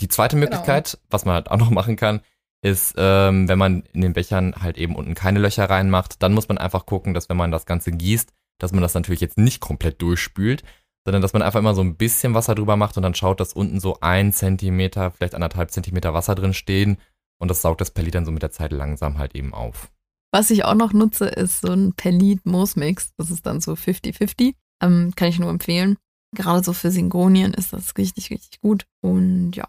Die 0.00 0.08
zweite 0.08 0.36
Genau. 0.36 0.46
Möglichkeit, 0.46 0.98
was 1.10 1.24
man 1.24 1.34
halt 1.34 1.50
auch 1.50 1.58
noch 1.58 1.70
machen 1.70 1.96
kann, 1.96 2.20
ist, 2.62 2.94
ähm, 2.96 3.48
wenn 3.48 3.58
man 3.58 3.82
in 3.92 4.00
den 4.00 4.12
Bechern 4.12 4.54
halt 4.62 4.78
eben 4.78 4.94
unten 4.96 5.14
keine 5.14 5.40
Löcher 5.40 5.68
reinmacht, 5.68 6.22
dann 6.22 6.32
muss 6.32 6.48
man 6.48 6.58
einfach 6.58 6.86
gucken, 6.86 7.12
dass 7.12 7.28
wenn 7.28 7.36
man 7.36 7.50
das 7.50 7.66
Ganze 7.66 7.90
gießt, 7.92 8.32
dass 8.58 8.72
man 8.72 8.82
das 8.82 8.94
natürlich 8.94 9.20
jetzt 9.20 9.36
nicht 9.36 9.60
komplett 9.60 10.00
durchspült, 10.00 10.62
sondern 11.04 11.22
dass 11.22 11.32
man 11.32 11.42
einfach 11.42 11.58
immer 11.58 11.74
so 11.74 11.82
ein 11.82 11.96
bisschen 11.96 12.34
Wasser 12.34 12.54
drüber 12.54 12.76
macht 12.76 12.96
und 12.96 13.02
dann 13.02 13.14
schaut, 13.14 13.40
dass 13.40 13.52
unten 13.52 13.80
so 13.80 13.98
ein 14.00 14.32
Zentimeter, 14.32 15.10
vielleicht 15.10 15.34
anderthalb 15.34 15.70
Zentimeter 15.70 16.14
Wasser 16.14 16.34
drin 16.34 16.54
stehen 16.54 16.98
und 17.40 17.48
das 17.48 17.62
saugt 17.62 17.80
das 17.80 17.90
Perlit 17.90 18.14
dann 18.14 18.24
so 18.24 18.32
mit 18.32 18.42
der 18.42 18.52
Zeit 18.52 18.72
langsam 18.72 19.18
halt 19.18 19.34
eben 19.34 19.52
auf. 19.52 19.90
Was 20.32 20.50
ich 20.50 20.64
auch 20.64 20.74
noch 20.74 20.92
nutze, 20.92 21.26
ist 21.26 21.60
so 21.60 21.72
ein 21.72 21.92
Perlit-Moos-Mix. 21.92 23.12
Das 23.18 23.30
ist 23.30 23.44
dann 23.44 23.60
so 23.60 23.72
50-50. 23.72 24.54
Ähm, 24.80 25.12
kann 25.14 25.28
ich 25.28 25.38
nur 25.38 25.50
empfehlen. 25.50 25.98
gerade 26.34 26.64
so 26.64 26.72
für 26.72 26.90
Syngonien 26.90 27.52
ist 27.52 27.74
das 27.74 27.98
richtig, 27.98 28.30
richtig 28.30 28.60
gut. 28.60 28.86
Und 29.02 29.52
ja, 29.52 29.68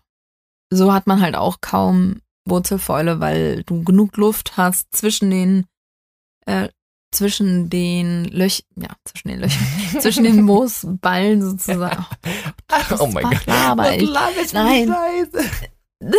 so 0.72 0.93
hat 0.93 1.06
man 1.06 1.19
halt 1.22 1.36
auch 1.36 1.58
kaum 1.60 2.22
Wurzelfäule, 2.46 3.19
weil 3.19 3.63
du 3.63 3.84
genug 3.84 4.15
Luft 4.15 4.56
hast 4.56 4.96
zwischen 4.96 5.30
den 5.30 5.65
äh, 6.46 6.69
zwischen 7.13 7.69
den 7.69 8.26
Löchern, 8.26 8.65
ja, 8.76 8.89
zwischen 9.06 9.30
den 9.30 9.39
Löchern, 9.39 9.67
zwischen 9.99 10.23
den 10.23 10.41
Moosballen 10.41 11.41
sozusagen. 11.41 12.06
Oh, 12.71 12.95
oh 12.99 13.08
mein 13.08 13.23
Gott. 13.23 13.45
Laber 13.45 13.95
ich. 13.95 14.54
Nein. 14.54 14.93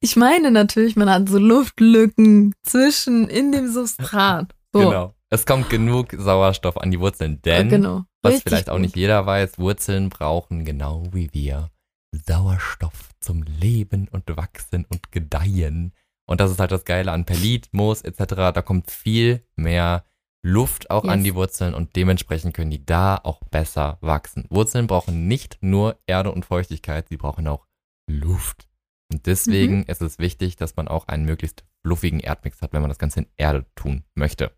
ich 0.00 0.16
meine 0.16 0.50
natürlich, 0.50 0.96
man 0.96 1.10
hat 1.10 1.28
so 1.28 1.38
Luftlücken 1.38 2.54
zwischen 2.62 3.28
in 3.28 3.52
dem 3.52 3.72
Substrat. 3.72 4.54
So. 4.72 4.80
Genau. 4.80 5.14
Es 5.30 5.46
kommt 5.46 5.70
genug 5.70 6.14
Sauerstoff 6.16 6.76
an 6.76 6.90
die 6.90 7.00
Wurzeln, 7.00 7.40
denn, 7.40 7.70
genau. 7.70 8.04
was 8.20 8.34
Richtig 8.34 8.50
vielleicht 8.50 8.70
auch 8.70 8.78
nicht 8.78 8.96
jeder 8.96 9.24
weiß, 9.24 9.58
Wurzeln 9.58 10.10
brauchen 10.10 10.66
genau 10.66 11.04
wie 11.12 11.32
wir 11.32 11.70
Sauerstoff 12.12 13.08
zum 13.18 13.42
Leben 13.42 14.08
und 14.08 14.24
Wachsen 14.36 14.84
und 14.90 15.10
Gedeihen. 15.10 15.92
Und 16.32 16.40
das 16.40 16.50
ist 16.50 16.58
halt 16.60 16.72
das 16.72 16.84
Geile 16.86 17.12
an 17.12 17.26
Perlit, 17.26 17.68
Moos 17.72 18.00
etc. 18.02 18.34
Da 18.54 18.62
kommt 18.62 18.90
viel 18.90 19.44
mehr 19.54 20.04
Luft 20.42 20.90
auch 20.90 21.04
an 21.04 21.18
Yes. 21.20 21.24
die 21.24 21.34
Wurzeln 21.34 21.74
und 21.74 21.94
dementsprechend 21.94 22.54
können 22.54 22.70
die 22.70 22.84
da 22.84 23.16
auch 23.22 23.40
besser 23.50 23.98
wachsen. 24.00 24.46
Wurzeln 24.48 24.86
brauchen 24.86 25.28
nicht 25.28 25.58
nur 25.60 25.98
Erde 26.06 26.32
und 26.32 26.44
Feuchtigkeit, 26.46 27.08
sie 27.10 27.18
brauchen 27.18 27.46
auch 27.46 27.66
Luft. 28.10 28.66
Und 29.12 29.26
deswegen 29.26 29.80
Mhm. 29.80 29.84
ist 29.88 30.00
es 30.00 30.18
wichtig, 30.18 30.56
dass 30.56 30.74
man 30.74 30.88
auch 30.88 31.06
einen 31.06 31.26
möglichst 31.26 31.64
fluffigen 31.84 32.18
Erdmix 32.18 32.62
hat, 32.62 32.72
wenn 32.72 32.80
man 32.80 32.88
das 32.88 32.98
Ganze 32.98 33.20
in 33.20 33.26
Erde 33.36 33.66
tun 33.74 34.04
möchte. 34.14 34.52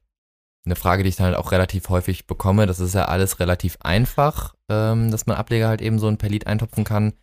Eine 0.64 0.76
Frage, 0.76 1.02
die 1.02 1.08
ich 1.08 1.16
dann 1.16 1.26
halt 1.26 1.36
auch 1.36 1.50
relativ 1.52 1.88
häufig 1.88 2.26
bekomme, 2.28 2.66
das 2.66 2.78
ist 2.80 2.94
ja 2.94 3.06
alles 3.06 3.40
relativ 3.40 3.76
einfach, 3.80 4.54
ähm, 4.70 5.10
dass 5.10 5.26
man 5.26 5.36
Ableger 5.36 5.68
halt 5.68 5.82
eben 5.82 5.98
so 5.98 6.08
in 6.08 6.18
Perlit 6.18 6.46
eintopfen 6.46 6.84
kann. 6.84 7.14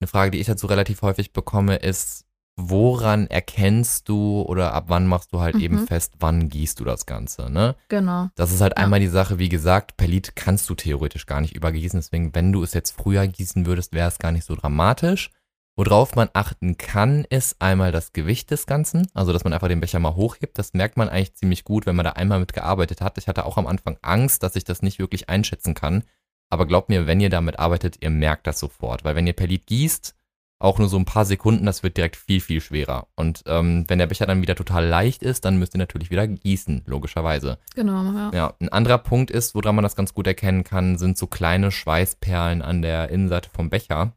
Eine 0.00 0.08
Frage, 0.08 0.30
die 0.30 0.38
ich 0.38 0.46
dazu 0.46 0.66
relativ 0.68 1.02
häufig 1.02 1.32
bekomme, 1.32 1.76
ist, 1.76 2.25
woran 2.56 3.26
erkennst 3.26 4.08
du 4.08 4.42
oder 4.42 4.72
ab 4.72 4.84
wann 4.88 5.06
machst 5.06 5.32
du 5.32 5.40
halt 5.40 5.56
Mhm. 5.56 5.60
eben 5.60 5.86
fest, 5.86 6.14
wann 6.20 6.48
gießt 6.48 6.80
du 6.80 6.84
das 6.84 7.04
Ganze, 7.06 7.50
ne? 7.50 7.76
Genau. 7.88 8.28
Das 8.34 8.50
ist 8.50 8.60
halt 8.62 8.72
Ja. 8.78 8.84
einmal 8.84 9.00
die 9.00 9.08
Sache, 9.08 9.38
wie 9.38 9.48
gesagt, 9.50 9.96
Perlit 9.96 10.34
kannst 10.36 10.68
du 10.70 10.74
theoretisch 10.74 11.26
gar 11.26 11.40
nicht 11.42 11.54
übergießen. 11.54 11.98
Deswegen, 12.00 12.34
wenn 12.34 12.52
du 12.52 12.62
es 12.62 12.72
jetzt 12.72 12.92
früher 12.92 13.26
gießen 13.26 13.66
würdest, 13.66 13.92
wäre 13.92 14.08
es 14.08 14.18
gar 14.18 14.32
nicht 14.32 14.44
so 14.46 14.54
dramatisch. 14.54 15.30
Worauf 15.78 16.14
man 16.16 16.30
achten 16.32 16.78
kann, 16.78 17.24
ist 17.28 17.60
einmal 17.60 17.92
das 17.92 18.14
Gewicht 18.14 18.50
des 18.50 18.64
Ganzen. 18.64 19.06
Also, 19.12 19.34
dass 19.34 19.44
man 19.44 19.52
einfach 19.52 19.68
den 19.68 19.80
Becher 19.80 19.98
mal 19.98 20.14
hochhebt. 20.16 20.58
Das 20.58 20.72
merkt 20.72 20.96
man 20.96 21.10
eigentlich 21.10 21.34
ziemlich 21.34 21.64
gut, 21.64 21.84
wenn 21.84 21.96
man 21.96 22.04
da 22.04 22.12
einmal 22.12 22.40
mit 22.40 22.54
gearbeitet 22.54 23.02
hat. 23.02 23.18
Ich 23.18 23.28
hatte 23.28 23.44
auch 23.44 23.58
am 23.58 23.66
Anfang 23.66 23.98
Angst, 24.00 24.42
dass 24.42 24.56
ich 24.56 24.64
das 24.64 24.80
nicht 24.80 24.98
wirklich 24.98 25.28
einschätzen 25.28 25.74
kann. 25.74 26.04
Aber 26.48 26.64
glaubt 26.66 26.88
mir, 26.88 27.06
wenn 27.06 27.20
ihr 27.20 27.28
damit 27.28 27.58
arbeitet, 27.58 27.98
ihr 28.02 28.08
merkt 28.08 28.46
das 28.46 28.58
sofort. 28.58 29.04
Weil 29.04 29.16
wenn 29.16 29.26
ihr 29.26 29.34
Perlit 29.34 29.66
gießt, 29.66 30.14
auch 30.58 30.78
nur 30.78 30.88
so 30.88 30.96
ein 30.96 31.04
paar 31.04 31.26
Sekunden, 31.26 31.66
das 31.66 31.82
wird 31.82 31.96
direkt 31.96 32.16
viel, 32.16 32.40
viel 32.40 32.60
schwerer. 32.60 33.08
Und 33.14 33.42
ähm, 33.46 33.84
wenn 33.88 33.98
der 33.98 34.06
Becher 34.06 34.26
dann 34.26 34.40
wieder 34.40 34.54
total 34.54 34.86
leicht 34.86 35.22
ist, 35.22 35.44
dann 35.44 35.58
müsst 35.58 35.74
ihr 35.74 35.78
natürlich 35.78 36.10
wieder 36.10 36.26
gießen, 36.26 36.82
logischerweise. 36.86 37.58
Genau, 37.74 38.02
ja. 38.12 38.30
Ja, 38.32 38.54
ein 38.60 38.70
anderer 38.70 38.98
Punkt 38.98 39.30
ist, 39.30 39.54
woran 39.54 39.74
man 39.74 39.82
das 39.82 39.96
ganz 39.96 40.14
gut 40.14 40.26
erkennen 40.26 40.64
kann, 40.64 40.96
sind 40.96 41.18
so 41.18 41.26
kleine 41.26 41.70
Schweißperlen 41.70 42.62
an 42.62 42.80
der 42.80 43.10
Innenseite 43.10 43.50
vom 43.50 43.68
Becher. 43.68 44.16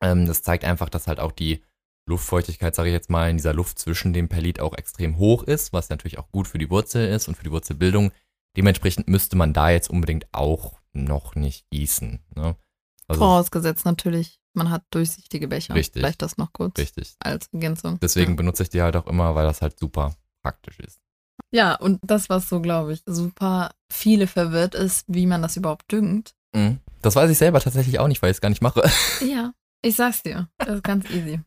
Ähm, 0.00 0.26
das 0.26 0.42
zeigt 0.42 0.64
einfach, 0.64 0.88
dass 0.88 1.06
halt 1.06 1.20
auch 1.20 1.32
die 1.32 1.62
Luftfeuchtigkeit, 2.08 2.74
sage 2.74 2.88
ich 2.88 2.94
jetzt 2.94 3.10
mal, 3.10 3.28
in 3.28 3.36
dieser 3.36 3.52
Luft 3.52 3.78
zwischen 3.78 4.12
dem 4.12 4.28
Perlit 4.28 4.60
auch 4.60 4.74
extrem 4.74 5.18
hoch 5.18 5.42
ist, 5.42 5.72
was 5.72 5.90
natürlich 5.90 6.18
auch 6.18 6.30
gut 6.30 6.46
für 6.46 6.58
die 6.58 6.70
Wurzel 6.70 7.06
ist 7.08 7.28
und 7.28 7.36
für 7.36 7.44
die 7.44 7.50
Wurzelbildung. 7.50 8.12
Dementsprechend 8.56 9.08
müsste 9.08 9.36
man 9.36 9.52
da 9.52 9.70
jetzt 9.70 9.90
unbedingt 9.90 10.26
auch 10.32 10.78
noch 10.92 11.34
nicht 11.34 11.68
gießen. 11.70 12.24
Ne? 12.34 12.56
Also, 13.08 13.20
Vorausgesetzt 13.20 13.84
natürlich, 13.84 14.40
man 14.56 14.70
hat 14.70 14.82
durchsichtige 14.90 15.48
Becher. 15.48 15.74
Richtig. 15.74 16.00
Vielleicht 16.00 16.22
das 16.22 16.36
noch 16.38 16.52
kurz 16.52 16.78
richtig. 16.78 17.14
als 17.20 17.48
Ergänzung. 17.52 17.98
Deswegen 18.00 18.32
Ja. 18.32 18.36
benutze 18.36 18.62
ich 18.64 18.70
die 18.70 18.82
halt 18.82 18.96
auch 18.96 19.06
immer, 19.06 19.34
weil 19.34 19.46
das 19.46 19.62
halt 19.62 19.78
super 19.78 20.14
praktisch 20.42 20.78
ist. 20.80 21.00
ja, 21.52 21.74
und 21.74 22.00
das, 22.02 22.28
was 22.28 22.48
so, 22.48 22.60
glaube 22.60 22.92
ich, 22.94 23.02
super 23.06 23.72
viele 23.92 24.26
verwirrt 24.26 24.74
ist, 24.74 25.04
wie 25.06 25.26
man 25.26 25.42
das 25.42 25.56
überhaupt 25.56 25.90
düngt. 25.92 26.34
Mhm. 26.54 26.78
Das 27.02 27.14
weiß 27.16 27.30
ich 27.30 27.38
selber 27.38 27.60
tatsächlich 27.60 27.98
auch 28.00 28.08
nicht, 28.08 28.20
weil 28.22 28.30
ich 28.30 28.36
es 28.38 28.40
gar 28.40 28.48
nicht 28.48 28.62
mache. 28.62 28.82
Ja, 29.20 29.52
ich 29.82 29.94
sag's 29.96 30.22
dir. 30.22 30.48
Das 30.58 30.68
ist 30.76 30.82
ganz 30.84 31.08
easy. 31.10 31.40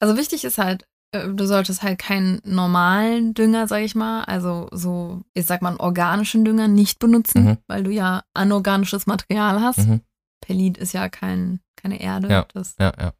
Also 0.00 0.16
wichtig 0.16 0.44
ist 0.44 0.58
halt, 0.58 0.86
äh, 1.12 1.28
du 1.28 1.46
solltest 1.46 1.82
halt 1.82 1.98
keinen 1.98 2.40
normalen 2.44 3.34
Dünger, 3.34 3.68
sag 3.68 3.82
ich 3.82 3.94
mal, 3.94 4.24
also 4.24 4.68
so, 4.72 5.22
ich 5.34 5.46
sag 5.46 5.62
mal, 5.62 5.68
einen 5.70 5.80
organischen 5.80 6.44
Dünger 6.44 6.66
nicht 6.68 6.98
benutzen, 6.98 7.44
Mhm. 7.44 7.58
weil 7.68 7.84
du 7.84 7.90
ja 7.90 8.24
anorganisches 8.34 9.06
Material 9.06 9.60
hast. 9.60 9.78
Mhm. 9.86 10.00
Perlit 10.44 10.78
ist 10.78 10.92
ja 10.92 11.08
kein, 11.08 11.60
keine 11.76 12.00
Erde. 12.00 12.28
Ja. 12.28 12.46
Das, 12.52 12.76
Ja, 12.78 12.92
ja. 12.98 13.14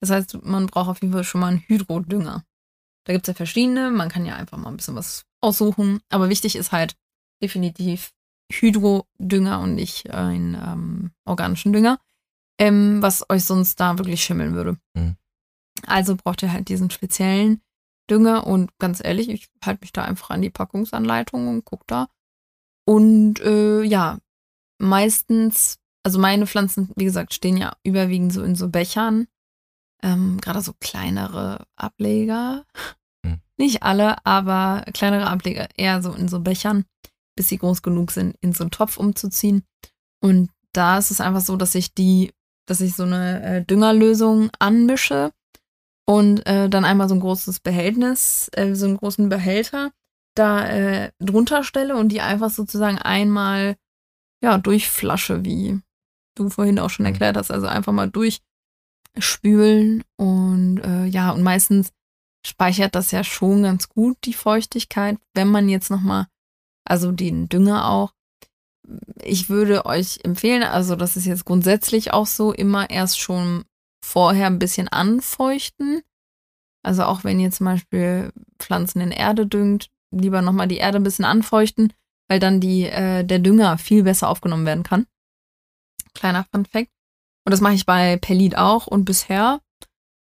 das 0.00 0.10
heißt, 0.10 0.44
man 0.44 0.66
braucht 0.66 0.88
auf 0.88 1.02
jeden 1.02 1.12
Fall 1.12 1.24
schon 1.24 1.40
mal 1.40 1.48
einen 1.48 1.64
Hydrodünger. 1.66 2.44
Da 3.04 3.12
gibt's 3.12 3.28
ja 3.28 3.34
verschiedene, 3.34 3.90
man 3.90 4.08
kann 4.08 4.26
ja 4.26 4.36
einfach 4.36 4.58
mal 4.58 4.68
ein 4.70 4.76
bisschen 4.76 4.96
was 4.96 5.24
aussuchen. 5.40 6.00
Aber 6.10 6.28
wichtig 6.28 6.56
ist 6.56 6.72
halt 6.72 6.96
definitiv 7.42 8.12
Hydrodünger 8.52 9.60
und 9.60 9.74
nicht 9.74 10.10
einen 10.10 10.54
ähm, 10.54 11.10
organischen 11.24 11.72
Dünger, 11.72 11.98
ähm, 12.58 13.00
was 13.02 13.28
euch 13.30 13.44
sonst 13.44 13.80
da 13.80 13.98
wirklich 13.98 14.22
schimmeln 14.22 14.54
würde. 14.54 14.76
Mhm. 14.94 15.16
Also 15.86 16.16
braucht 16.16 16.42
ihr 16.42 16.52
halt 16.52 16.68
diesen 16.68 16.90
speziellen 16.90 17.62
Dünger 18.10 18.46
und 18.46 18.76
ganz 18.78 19.02
ehrlich, 19.02 19.28
ich 19.28 19.48
halte 19.64 19.80
mich 19.82 19.92
da 19.92 20.04
einfach 20.04 20.30
an 20.30 20.42
die 20.42 20.50
Packungsanleitung 20.50 21.48
und 21.48 21.64
guck 21.64 21.86
da. 21.86 22.08
Und 22.84 23.40
äh, 23.40 23.82
ja, 23.82 24.18
meistens, 24.78 25.78
also 26.06 26.20
meine 26.20 26.46
Pflanzen, 26.46 26.88
wie 26.94 27.04
gesagt, 27.04 27.34
stehen 27.34 27.56
ja 27.56 27.74
überwiegend 27.82 28.32
so 28.32 28.44
in 28.44 28.54
so 28.54 28.68
Bechern. 28.68 29.26
Ähm, 30.04 30.38
Gerade 30.40 30.60
so 30.60 30.72
kleinere 30.78 31.66
Ableger. 31.74 32.64
Mhm. 33.24 33.40
Nicht 33.56 33.82
alle, 33.82 34.24
aber 34.24 34.84
kleinere 34.94 35.26
Ableger 35.26 35.66
eher 35.74 36.02
so 36.02 36.12
in 36.12 36.28
so 36.28 36.38
Bechern, 36.38 36.84
bis 37.34 37.48
sie 37.48 37.58
groß 37.58 37.82
genug 37.82 38.12
sind, 38.12 38.36
in 38.40 38.52
so 38.52 38.62
einen 38.62 38.70
Topf 38.70 38.98
umzuziehen. 38.98 39.64
Und 40.22 40.50
da 40.72 40.96
ist 40.96 41.10
es 41.10 41.20
einfach 41.20 41.40
so, 41.40 41.56
dass 41.56 41.74
ich 41.74 41.92
die, 41.92 42.32
dass 42.68 42.80
ich 42.80 42.94
so 42.94 43.02
eine 43.02 43.42
äh, 43.42 43.64
Düngerlösung 43.64 44.50
anmische 44.60 45.32
und 46.04 46.46
äh, 46.46 46.68
dann 46.68 46.84
einmal 46.84 47.08
so 47.08 47.16
ein 47.16 47.20
großes 47.20 47.58
Behältnis, 47.58 48.48
äh, 48.52 48.76
so 48.76 48.86
einen 48.86 48.98
großen 48.98 49.28
Behälter 49.28 49.90
da 50.36 50.68
äh, 50.68 51.10
drunter 51.18 51.64
stelle 51.64 51.96
und 51.96 52.10
die 52.10 52.20
einfach 52.20 52.50
sozusagen 52.50 52.98
einmal 52.98 53.74
ja 54.40 54.56
durchflasche, 54.56 55.44
wie 55.44 55.80
du 56.38 56.48
vorhin 56.50 56.78
auch 56.78 56.90
schon 56.90 57.04
Mhm. 57.04 57.12
erklärt 57.12 57.36
hast, 57.36 57.50
also 57.50 57.66
einfach 57.66 57.92
mal 57.92 58.10
durchspülen 58.10 60.04
und 60.16 60.78
äh, 60.84 61.06
ja 61.06 61.30
und 61.32 61.42
meistens 61.42 61.92
speichert 62.46 62.94
das 62.94 63.10
ja 63.10 63.24
schon 63.24 63.64
ganz 63.64 63.88
gut 63.88 64.16
die 64.24 64.34
Feuchtigkeit, 64.34 65.18
wenn 65.34 65.48
man 65.48 65.68
jetzt 65.68 65.90
noch 65.90 66.00
mal 66.02 66.26
also 66.84 67.10
den 67.12 67.48
Dünger 67.48 67.88
auch 67.90 68.12
ich 69.22 69.48
würde 69.48 69.84
euch 69.86 70.20
empfehlen, 70.22 70.62
also 70.62 70.94
das 70.94 71.16
ist 71.16 71.26
jetzt 71.26 71.44
grundsätzlich 71.44 72.12
auch 72.12 72.26
so, 72.26 72.52
immer 72.52 72.88
erst 72.88 73.18
schon 73.18 73.64
vorher 74.04 74.46
ein 74.46 74.60
bisschen 74.60 74.86
anfeuchten. 74.88 76.02
Also 76.84 77.02
auch 77.02 77.24
wenn 77.24 77.40
ihr 77.40 77.50
zum 77.50 77.66
Beispiel 77.66 78.30
Pflanzen 78.60 79.00
in 79.00 79.10
Erde 79.10 79.44
düngt, 79.46 79.90
lieber 80.12 80.40
nochmal 80.40 80.68
die 80.68 80.76
Erde 80.76 80.98
ein 80.98 81.02
bisschen 81.02 81.24
anfeuchten, 81.24 81.92
weil 82.28 82.38
dann 82.38 82.60
die, 82.60 82.84
äh, 82.84 83.24
der 83.24 83.40
Dünger 83.40 83.76
viel 83.78 84.04
besser 84.04 84.28
aufgenommen 84.28 84.66
werden 84.66 84.84
kann. 84.84 85.06
Kleiner 86.16 86.44
Fun 86.50 86.64
Fact. 86.64 86.90
Und 87.44 87.52
das 87.52 87.60
mache 87.60 87.74
ich 87.74 87.86
bei 87.86 88.16
Perlit 88.16 88.56
auch 88.56 88.86
und 88.86 89.04
bisher 89.04 89.60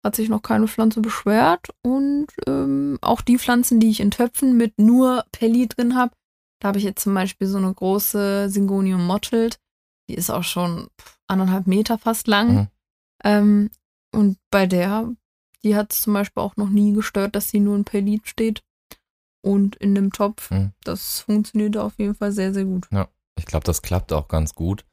hat 0.05 0.17
sich 0.17 0.29
noch 0.29 0.43
keine 0.43 0.69
Pflanze 0.69 1.01
beschwert. 1.01 1.69
Und 1.83 2.29
ähm, 2.47 2.99
auch 3.03 3.21
die 3.21 3.39
Pflanzen, 3.39 3.81
die 3.81 3.91
ich 3.91 4.01
in 4.01 4.11
Töpfen 4.11 4.57
mit 4.57 4.79
nur 4.79 5.25
Perlit 5.33 5.77
drin 5.77 5.97
habe, 5.97 6.13
da 6.61 6.69
habe 6.69 6.79
ich 6.79 6.85
jetzt 6.85 7.03
zum 7.03 7.15
Beispiel 7.15 7.47
so 7.47 7.59
eine 7.59 7.73
große 7.73 8.49
Syngonium 8.49 9.07
mottled. 9.07 9.59
Die 10.09 10.15
ist 10.15 10.31
auch 10.31 10.45
schon 10.45 10.89
anderthalb 11.27 11.67
Meter 11.67 11.99
fast 11.99 12.27
lang. 12.27 12.53
Mhm. 12.53 12.69
Ähm, 13.25 13.71
und 14.13 14.39
bei 14.51 14.67
der, 14.67 15.11
die 15.63 15.77
hat 15.77 15.93
es 15.93 16.03
zum 16.03 16.13
Beispiel 16.13 16.43
auch 16.43 16.57
noch 16.57 16.69
nie 16.69 16.93
gestört, 16.93 17.35
dass 17.35 17.49
sie 17.49 17.61
nur 17.61 17.77
in 17.77 17.85
Perlit 17.85 18.27
steht. 18.27 18.63
Und 19.43 19.77
in 19.77 19.95
dem 19.95 20.13
Topf. 20.13 20.51
Mhm. 20.51 20.73
Das 20.85 21.21
funktioniert 21.21 21.77
auf 21.77 21.99
jeden 21.99 22.15
Fall 22.15 22.31
sehr, 22.33 22.53
sehr 22.53 22.67
gut. 22.67 22.87
Ich 23.39 23.47
glaube, 23.47 23.65
das 23.65 23.81
klappt 23.81 24.13
auch 24.13 24.29
ganz 24.29 24.55
gut. 24.55 24.85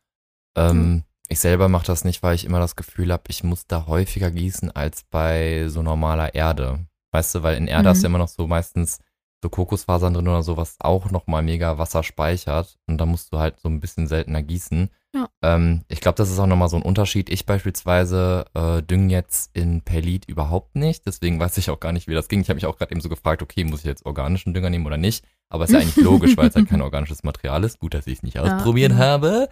Ähm, 0.57 1.03
Ich 1.29 1.39
selber 1.41 1.67
mache 1.67 1.85
das 1.85 2.05
nicht, 2.05 2.23
weil 2.23 2.35
ich 2.35 2.45
immer 2.45 2.59
das 2.59 2.77
Gefühl 2.77 3.11
habe, 3.11 3.23
ich 3.27 3.43
muss 3.43 3.67
da 3.67 3.85
häufiger 3.85 4.31
gießen 4.31 4.71
als 4.71 5.03
bei 5.03 5.67
so 5.67 5.81
normaler 5.83 6.33
Erde. 6.35 6.87
Weißt 7.11 7.35
du, 7.35 7.43
weil 7.43 7.57
in 7.57 7.67
Erde 7.67 7.89
Mhm. 7.89 7.91
hast 7.91 8.01
du 8.03 8.07
immer 8.07 8.17
noch 8.17 8.29
so 8.29 8.47
meistens 8.47 8.99
so 9.43 9.49
Kokosfasern 9.49 10.13
drin 10.13 10.27
oder 10.27 10.41
so, 10.43 10.55
was 10.57 10.77
auch 10.79 11.11
nochmal 11.11 11.43
mega 11.43 11.77
Wasser 11.77 12.01
speichert. 12.01 12.77
Und 12.87 12.97
da 12.97 13.05
musst 13.05 13.31
du 13.33 13.39
halt 13.39 13.59
so 13.59 13.67
ein 13.69 13.79
bisschen 13.81 14.07
seltener 14.07 14.41
gießen. 14.41 14.89
Ja. 15.17 15.29
Ähm, 15.41 15.81
ich 15.87 15.99
glaube, 15.99 16.15
das 16.15 16.29
ist 16.29 16.37
auch 16.37 16.45
nochmal 16.45 16.69
so 16.69 16.75
ein 16.77 16.83
Unterschied. 16.83 17.29
Ich 17.29 17.45
beispielsweise 17.47 18.45
äh, 18.53 18.83
dünge 18.83 19.11
jetzt 19.11 19.49
in 19.55 19.81
Perlit 19.81 20.25
überhaupt 20.25 20.75
nicht. 20.75 21.05
Deswegen 21.07 21.39
weiß 21.39 21.57
ich 21.57 21.69
auch 21.71 21.79
gar 21.79 21.91
nicht, 21.91 22.07
wie 22.07 22.13
das 22.13 22.27
ging. 22.27 22.41
Ich 22.41 22.49
habe 22.49 22.55
mich 22.55 22.65
auch 22.67 22.77
gerade 22.77 22.91
eben 22.91 23.01
so 23.01 23.09
gefragt, 23.09 23.41
okay, 23.41 23.63
muss 23.63 23.79
ich 23.79 23.85
jetzt 23.85 24.05
organischen 24.05 24.53
Dünger 24.53 24.69
nehmen 24.69 24.85
oder 24.85 24.97
nicht? 24.97 25.25
Aber 25.49 25.63
ist 25.63 25.71
ja 25.71 25.79
eigentlich 25.79 26.03
logisch, 26.03 26.37
weil 26.37 26.49
es 26.49 26.55
halt 26.55 26.69
kein 26.69 26.81
organisches 26.83 27.23
Material 27.23 27.63
ist. 27.63 27.79
Gut, 27.79 27.93
dass 27.93 28.05
ich 28.05 28.17
es 28.17 28.23
nicht 28.23 28.37
ausprobiert 28.39 28.91
Ja. 28.91 28.97
habe. 28.99 29.49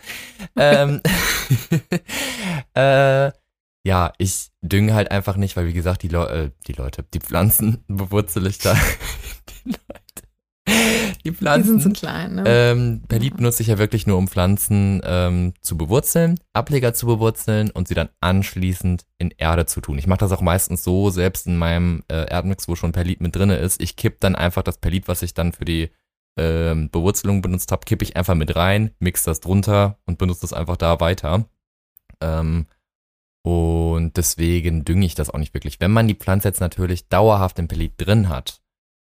Ähm, 0.57 1.01
äh, 2.75 3.31
ja, 3.87 4.13
ich 4.17 4.49
dünge 4.61 4.93
halt 4.93 5.11
einfach 5.11 5.37
nicht, 5.37 5.55
weil 5.55 5.67
wie 5.67 5.73
gesagt, 5.73 6.03
die, 6.03 6.07
Leu 6.07 6.25
äh, 6.25 6.51
die 6.67 6.73
Leute, 6.73 7.03
die 7.13 7.19
Pflanzen 7.19 7.83
bewurzele 7.87 8.49
ich 8.49 8.57
da. 8.59 8.75
die 9.63 9.69
Leute. 9.69 10.01
Die 11.25 11.31
Die 11.31 11.35
Pflanzen. 11.35 11.79
sind 11.79 11.95
zu 11.95 11.99
klein, 11.99 12.35
ne? 12.35 12.43
Ähm, 12.45 13.01
Perlit 13.07 13.37
benutze 13.37 13.63
ich 13.63 13.67
ja 13.67 13.79
wirklich 13.79 14.05
nur, 14.05 14.17
um 14.17 14.27
Pflanzen 14.27 15.01
ähm, 15.03 15.53
zu 15.61 15.75
bewurzeln, 15.75 16.39
Ableger 16.53 16.93
zu 16.93 17.07
bewurzeln 17.07 17.71
und 17.71 17.87
sie 17.87 17.95
dann 17.95 18.09
anschließend 18.21 19.05
in 19.17 19.31
Erde 19.31 19.65
zu 19.65 19.81
tun. 19.81 19.97
Ich 19.97 20.05
mache 20.05 20.19
das 20.19 20.31
auch 20.31 20.41
meistens 20.41 20.83
so, 20.83 21.09
selbst 21.09 21.47
in 21.47 21.57
meinem 21.57 22.03
äh, 22.09 22.29
Erdmix, 22.29 22.67
wo 22.67 22.75
schon 22.75 22.91
Perlit 22.91 23.21
mit 23.21 23.35
drinne 23.35 23.57
ist. 23.57 23.81
Ich 23.81 23.95
kipp 23.95 24.19
dann 24.19 24.35
einfach 24.35 24.61
das 24.61 24.77
Perlit, 24.77 25.07
was 25.07 25.23
ich 25.23 25.33
dann 25.33 25.51
für 25.51 25.65
die 25.65 25.89
ähm, 26.37 26.89
Bewurzelung 26.91 27.41
benutzt 27.41 27.71
habe, 27.71 27.85
kippe 27.85 28.03
ich 28.03 28.15
einfach 28.15 28.35
mit 28.35 28.55
rein, 28.55 28.91
mix 28.99 29.23
das 29.23 29.39
drunter 29.39 29.97
und 30.05 30.17
benutze 30.17 30.41
das 30.41 30.53
einfach 30.53 30.77
da 30.77 30.99
weiter. 30.99 31.45
Ähm, 32.21 32.67
und 33.41 34.17
deswegen 34.17 34.85
dünge 34.85 35.05
ich 35.05 35.15
das 35.15 35.29
auch 35.29 35.39
nicht 35.39 35.53
wirklich. 35.53 35.79
Wenn 35.79 35.91
man 35.91 36.07
die 36.07 36.15
Pflanze 36.15 36.47
jetzt 36.47 36.61
natürlich 36.61 37.09
dauerhaft 37.09 37.57
im 37.59 37.67
Perlit 37.67 37.93
drin 37.97 38.29
hat, 38.29 38.61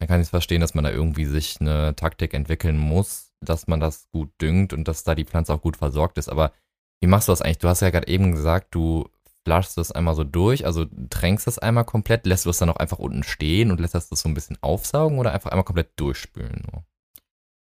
dann 0.00 0.08
kann 0.08 0.20
ich 0.20 0.26
es 0.26 0.30
verstehen, 0.30 0.62
dass 0.62 0.74
man 0.74 0.82
da 0.82 0.90
irgendwie 0.90 1.26
sich 1.26 1.60
eine 1.60 1.94
Taktik 1.94 2.32
entwickeln 2.32 2.78
muss, 2.78 3.32
dass 3.40 3.66
man 3.66 3.80
das 3.80 4.08
gut 4.10 4.30
düngt 4.40 4.72
und 4.72 4.88
dass 4.88 5.04
da 5.04 5.14
die 5.14 5.26
Pflanze 5.26 5.52
auch 5.52 5.60
gut 5.60 5.76
versorgt 5.76 6.16
ist. 6.16 6.30
Aber 6.30 6.52
wie 7.00 7.06
machst 7.06 7.28
du 7.28 7.32
das 7.32 7.42
eigentlich? 7.42 7.58
Du 7.58 7.68
hast 7.68 7.82
ja 7.82 7.90
gerade 7.90 8.08
eben 8.08 8.32
gesagt, 8.32 8.74
du 8.74 9.08
flaschst 9.44 9.76
das 9.76 9.92
einmal 9.92 10.14
so 10.14 10.24
durch, 10.24 10.64
also 10.64 10.86
tränkst 11.10 11.46
das 11.46 11.58
einmal 11.58 11.84
komplett, 11.84 12.24
lässt 12.24 12.46
du 12.46 12.50
es 12.50 12.58
dann 12.58 12.70
auch 12.70 12.76
einfach 12.76 12.98
unten 12.98 13.22
stehen 13.22 13.70
und 13.70 13.78
lässt 13.78 13.94
das 13.94 14.08
so 14.08 14.28
ein 14.28 14.34
bisschen 14.34 14.56
aufsaugen 14.62 15.18
oder 15.18 15.32
einfach 15.32 15.50
einmal 15.50 15.64
komplett 15.64 15.92
durchspülen? 15.96 16.62
Nur? 16.72 16.84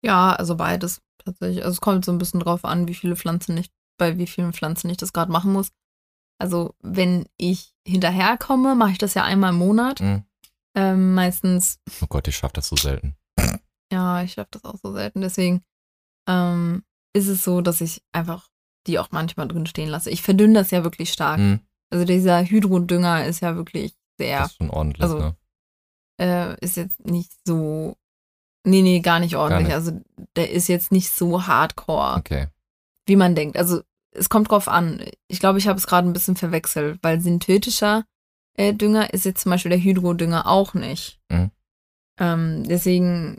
Ja, 0.04 0.34
also 0.34 0.56
beides 0.56 1.02
tatsächlich. 1.24 1.64
Also 1.64 1.74
es 1.74 1.82
kommt 1.82 2.04
so 2.04 2.12
ein 2.12 2.18
bisschen 2.18 2.40
drauf 2.40 2.66
an, 2.66 2.88
wie 2.88 2.96
viele 2.96 3.16
Pflanzen 3.16 3.58
ich, 3.58 3.72
bei 3.98 4.18
wie 4.18 4.28
vielen 4.28 4.54
Pflanzen 4.54 4.90
ich 4.90 4.98
das 4.98 5.14
gerade 5.14 5.32
machen 5.32 5.54
muss. 5.54 5.72
Also 6.40 6.74
wenn 6.82 7.28
ich 7.38 7.76
hinterherkomme, 7.88 8.74
mache 8.74 8.92
ich 8.92 8.98
das 8.98 9.14
ja 9.14 9.24
einmal 9.24 9.52
im 9.52 9.60
Monat. 9.60 10.00
Hm. 10.00 10.24
Ähm, 10.76 11.14
meistens, 11.14 11.80
Oh 12.02 12.08
Gott, 12.08 12.28
ich 12.28 12.36
schaff 12.38 12.52
das 12.54 12.68
so 12.68 12.76
selten. 12.76 13.16
ja, 13.92 14.24
ich 14.24 14.34
schaffe 14.34 14.50
das 14.52 14.64
auch 14.66 14.78
so 14.82 14.92
selten. 14.94 15.22
Deswegen 15.22 15.64
ähm, 16.28 16.84
ist 17.14 17.28
es 17.28 17.44
so, 17.44 17.62
dass 17.62 17.82
ich 17.82 18.02
einfach 18.12 18.50
die 18.88 19.00
auch 19.00 19.10
manchmal 19.12 19.48
drin 19.48 19.66
stehen 19.66 19.90
lasse. 19.90 20.10
Ich 20.10 20.22
verdünne 20.24 20.56
das 20.56 20.72
ja 20.72 20.84
wirklich 20.84 21.12
stark. 21.14 21.38
Hm, 21.38 21.60
Also 21.92 22.06
dieser 22.06 22.44
Hydrodünger 22.44 23.26
ist 23.26 23.40
ja 23.42 23.56
wirklich 23.56 23.96
sehr 24.20 24.40
Das 24.40 24.52
ist 24.52 24.58
schon 24.58 24.70
ordentlich, 24.72 25.04
Also, 25.04 25.20
ne? 25.20 25.36
äh, 26.20 26.60
ist 26.60 26.76
jetzt 26.78 27.06
nicht 27.06 27.32
so. 27.46 27.96
Nee, 28.66 28.82
nee, 28.82 29.00
gar 29.02 29.20
nicht 29.20 29.36
ordentlich. 29.36 29.68
nicht. 29.68 29.76
Also 29.76 30.02
der 30.36 30.50
ist 30.52 30.68
jetzt 30.70 30.92
nicht 30.92 31.12
so 31.12 31.46
hardcore, 31.48 32.16
Okay. 32.18 32.48
wie 33.06 33.16
man 33.18 33.36
denkt. 33.36 33.58
Also 33.58 33.82
es 34.12 34.30
kommt 34.30 34.50
drauf 34.50 34.68
an. 34.68 35.04
Ich 35.28 35.40
glaube, 35.40 35.60
ich 35.60 35.68
habe 35.68 35.78
es 35.78 35.86
gerade 35.88 36.08
ein 36.08 36.14
bisschen 36.14 36.36
verwechselt, 36.38 37.00
weil 37.04 37.20
synthetischer 37.22 38.06
Dünger 38.58 39.14
ist 39.14 39.26
jetzt 39.26 39.42
zum 39.42 39.52
Beispiel 39.52 39.72
der 39.72 39.84
Hydrodünger 39.84 40.48
auch 40.48 40.74
nicht. 40.74 41.20
Mhm. 41.32 41.52
Ähm, 42.20 42.64
deswegen 42.68 43.38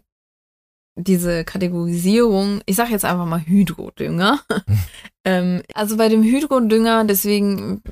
diese 0.97 1.45
Kategorisierung, 1.45 2.61
ich 2.67 2.77
sage 2.77 2.91
jetzt 2.91 3.05
einfach 3.05 3.27
mal 3.27 3.45
Hydrodünger. 3.45 4.41
ähm, 5.25 5.63
also 5.75 5.97
bei 5.97 6.09
dem 6.09 6.23
Hydrodünger, 6.23 7.05
deswegen, 7.05 7.83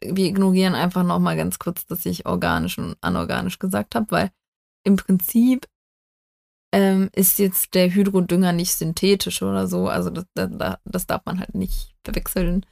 wir 0.00 0.26
ignorieren 0.26 0.74
einfach 0.74 1.04
nochmal 1.04 1.36
ganz 1.36 1.58
kurz, 1.58 1.86
dass 1.86 2.06
ich 2.06 2.26
organisch 2.26 2.78
und 2.78 2.96
anorganisch 3.00 3.58
gesagt 3.58 3.94
habe, 3.94 4.06
weil 4.10 4.30
im 4.84 4.96
Prinzip 4.96 5.68
ähm, 6.72 7.10
ist 7.14 7.38
jetzt 7.38 7.74
der 7.74 7.92
Hydrodünger 7.92 8.52
nicht 8.52 8.74
synthetisch 8.74 9.42
oder 9.42 9.66
so. 9.66 9.88
Also 9.88 10.10
das, 10.10 10.24
das, 10.34 10.78
das 10.84 11.06
darf 11.06 11.24
man 11.24 11.38
halt 11.38 11.54
nicht 11.54 11.94
verwechseln. 12.04 12.64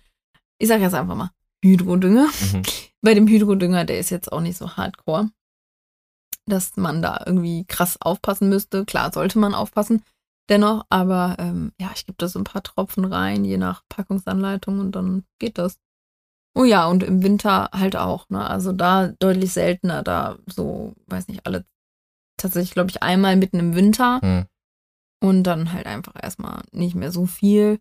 Ich 0.59 0.69
sage 0.69 0.83
jetzt 0.83 0.95
einfach 0.95 1.17
mal 1.17 1.31
Hydrodünger. 1.63 2.27
Mhm. 2.53 2.63
Bei 3.03 3.15
dem 3.15 3.27
Hydrodünger, 3.27 3.85
der 3.85 3.99
ist 3.99 4.11
jetzt 4.11 4.31
auch 4.33 4.41
nicht 4.41 4.57
so 4.59 4.77
hardcore, 4.77 5.31
dass 6.47 6.77
man 6.77 7.03
da 7.03 7.23
irgendwie 7.27 7.65
krass 7.67 8.01
aufpassen 8.01 8.49
müsste. 8.49 8.85
Klar, 8.85 9.13
sollte 9.13 9.39
man 9.39 9.55
aufpassen, 9.55 10.03
dennoch, 10.49 10.85
aber 10.91 11.37
ähm, 11.39 11.73
ja, 11.81 11.91
ich 11.95 12.07
gebe 12.07 12.17
da 12.19 12.29
so 12.29 12.39
ein 12.39 12.45
paar 12.45 12.63
Tropfen 12.63 13.05
rein, 13.05 13.45
je 13.45 13.57
nach 13.57 13.83
Packungsanleitung 13.89 14.81
und 14.81 14.93
dann 14.93 15.25
geht 15.39 15.59
das. 15.59 15.79
Oh 16.55 16.65
ja, 16.65 16.87
und 16.89 17.03
im 17.05 17.23
Winter 17.23 17.71
halt 17.73 17.95
auch, 17.97 18.29
ne? 18.29 18.45
Also 18.45 18.73
da 18.73 19.09
deutlich 19.21 19.53
seltener, 19.53 20.03
da 20.03 20.37
so, 20.47 20.95
weiß 21.07 21.29
nicht, 21.29 21.47
alle 21.47 21.65
tatsächlich, 22.37 22.73
glaube 22.73 22.91
ich, 22.91 23.03
einmal 23.03 23.37
mitten 23.37 23.59
im 23.61 23.75
Winter 23.77 24.21
Hm. 24.21 24.47
und 25.23 25.45
dann 25.45 25.73
halt 25.73 25.87
einfach 25.87 26.15
erstmal 26.21 26.63
nicht 26.73 26.97
mehr 26.97 27.13
so 27.13 27.27
viel. 27.27 27.79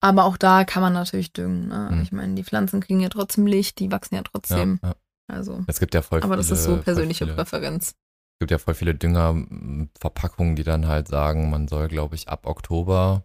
Aber 0.00 0.24
auch 0.24 0.36
da 0.36 0.64
kann 0.64 0.82
man 0.82 0.92
natürlich 0.92 1.32
düngen. 1.32 1.68
Ne? 1.68 1.90
Mhm. 1.92 2.02
Ich 2.02 2.12
meine, 2.12 2.34
die 2.34 2.44
Pflanzen 2.44 2.80
kriegen 2.80 3.00
ja 3.00 3.08
trotzdem 3.08 3.46
Licht, 3.46 3.78
die 3.78 3.90
wachsen 3.90 4.14
ja 4.14 4.22
trotzdem. 4.22 4.78
Ja, 4.82 4.90
ja. 4.90 4.94
Also, 5.28 5.64
Es 5.66 5.80
gibt 5.80 5.94
ja 5.94 6.02
voll 6.02 6.22
aber 6.22 6.36
das 6.36 6.46
viele, 6.46 6.58
ist 6.58 6.64
so 6.64 6.76
persönliche 6.76 7.24
viele, 7.24 7.34
Präferenz. 7.36 7.88
Es 7.88 8.38
gibt 8.40 8.50
ja 8.50 8.58
voll 8.58 8.74
viele 8.74 8.94
Düngerverpackungen, 8.94 10.56
die 10.56 10.62
dann 10.62 10.86
halt 10.86 11.08
sagen, 11.08 11.50
man 11.50 11.68
soll, 11.68 11.88
glaube 11.88 12.14
ich, 12.14 12.28
ab 12.28 12.46
Oktober 12.46 13.24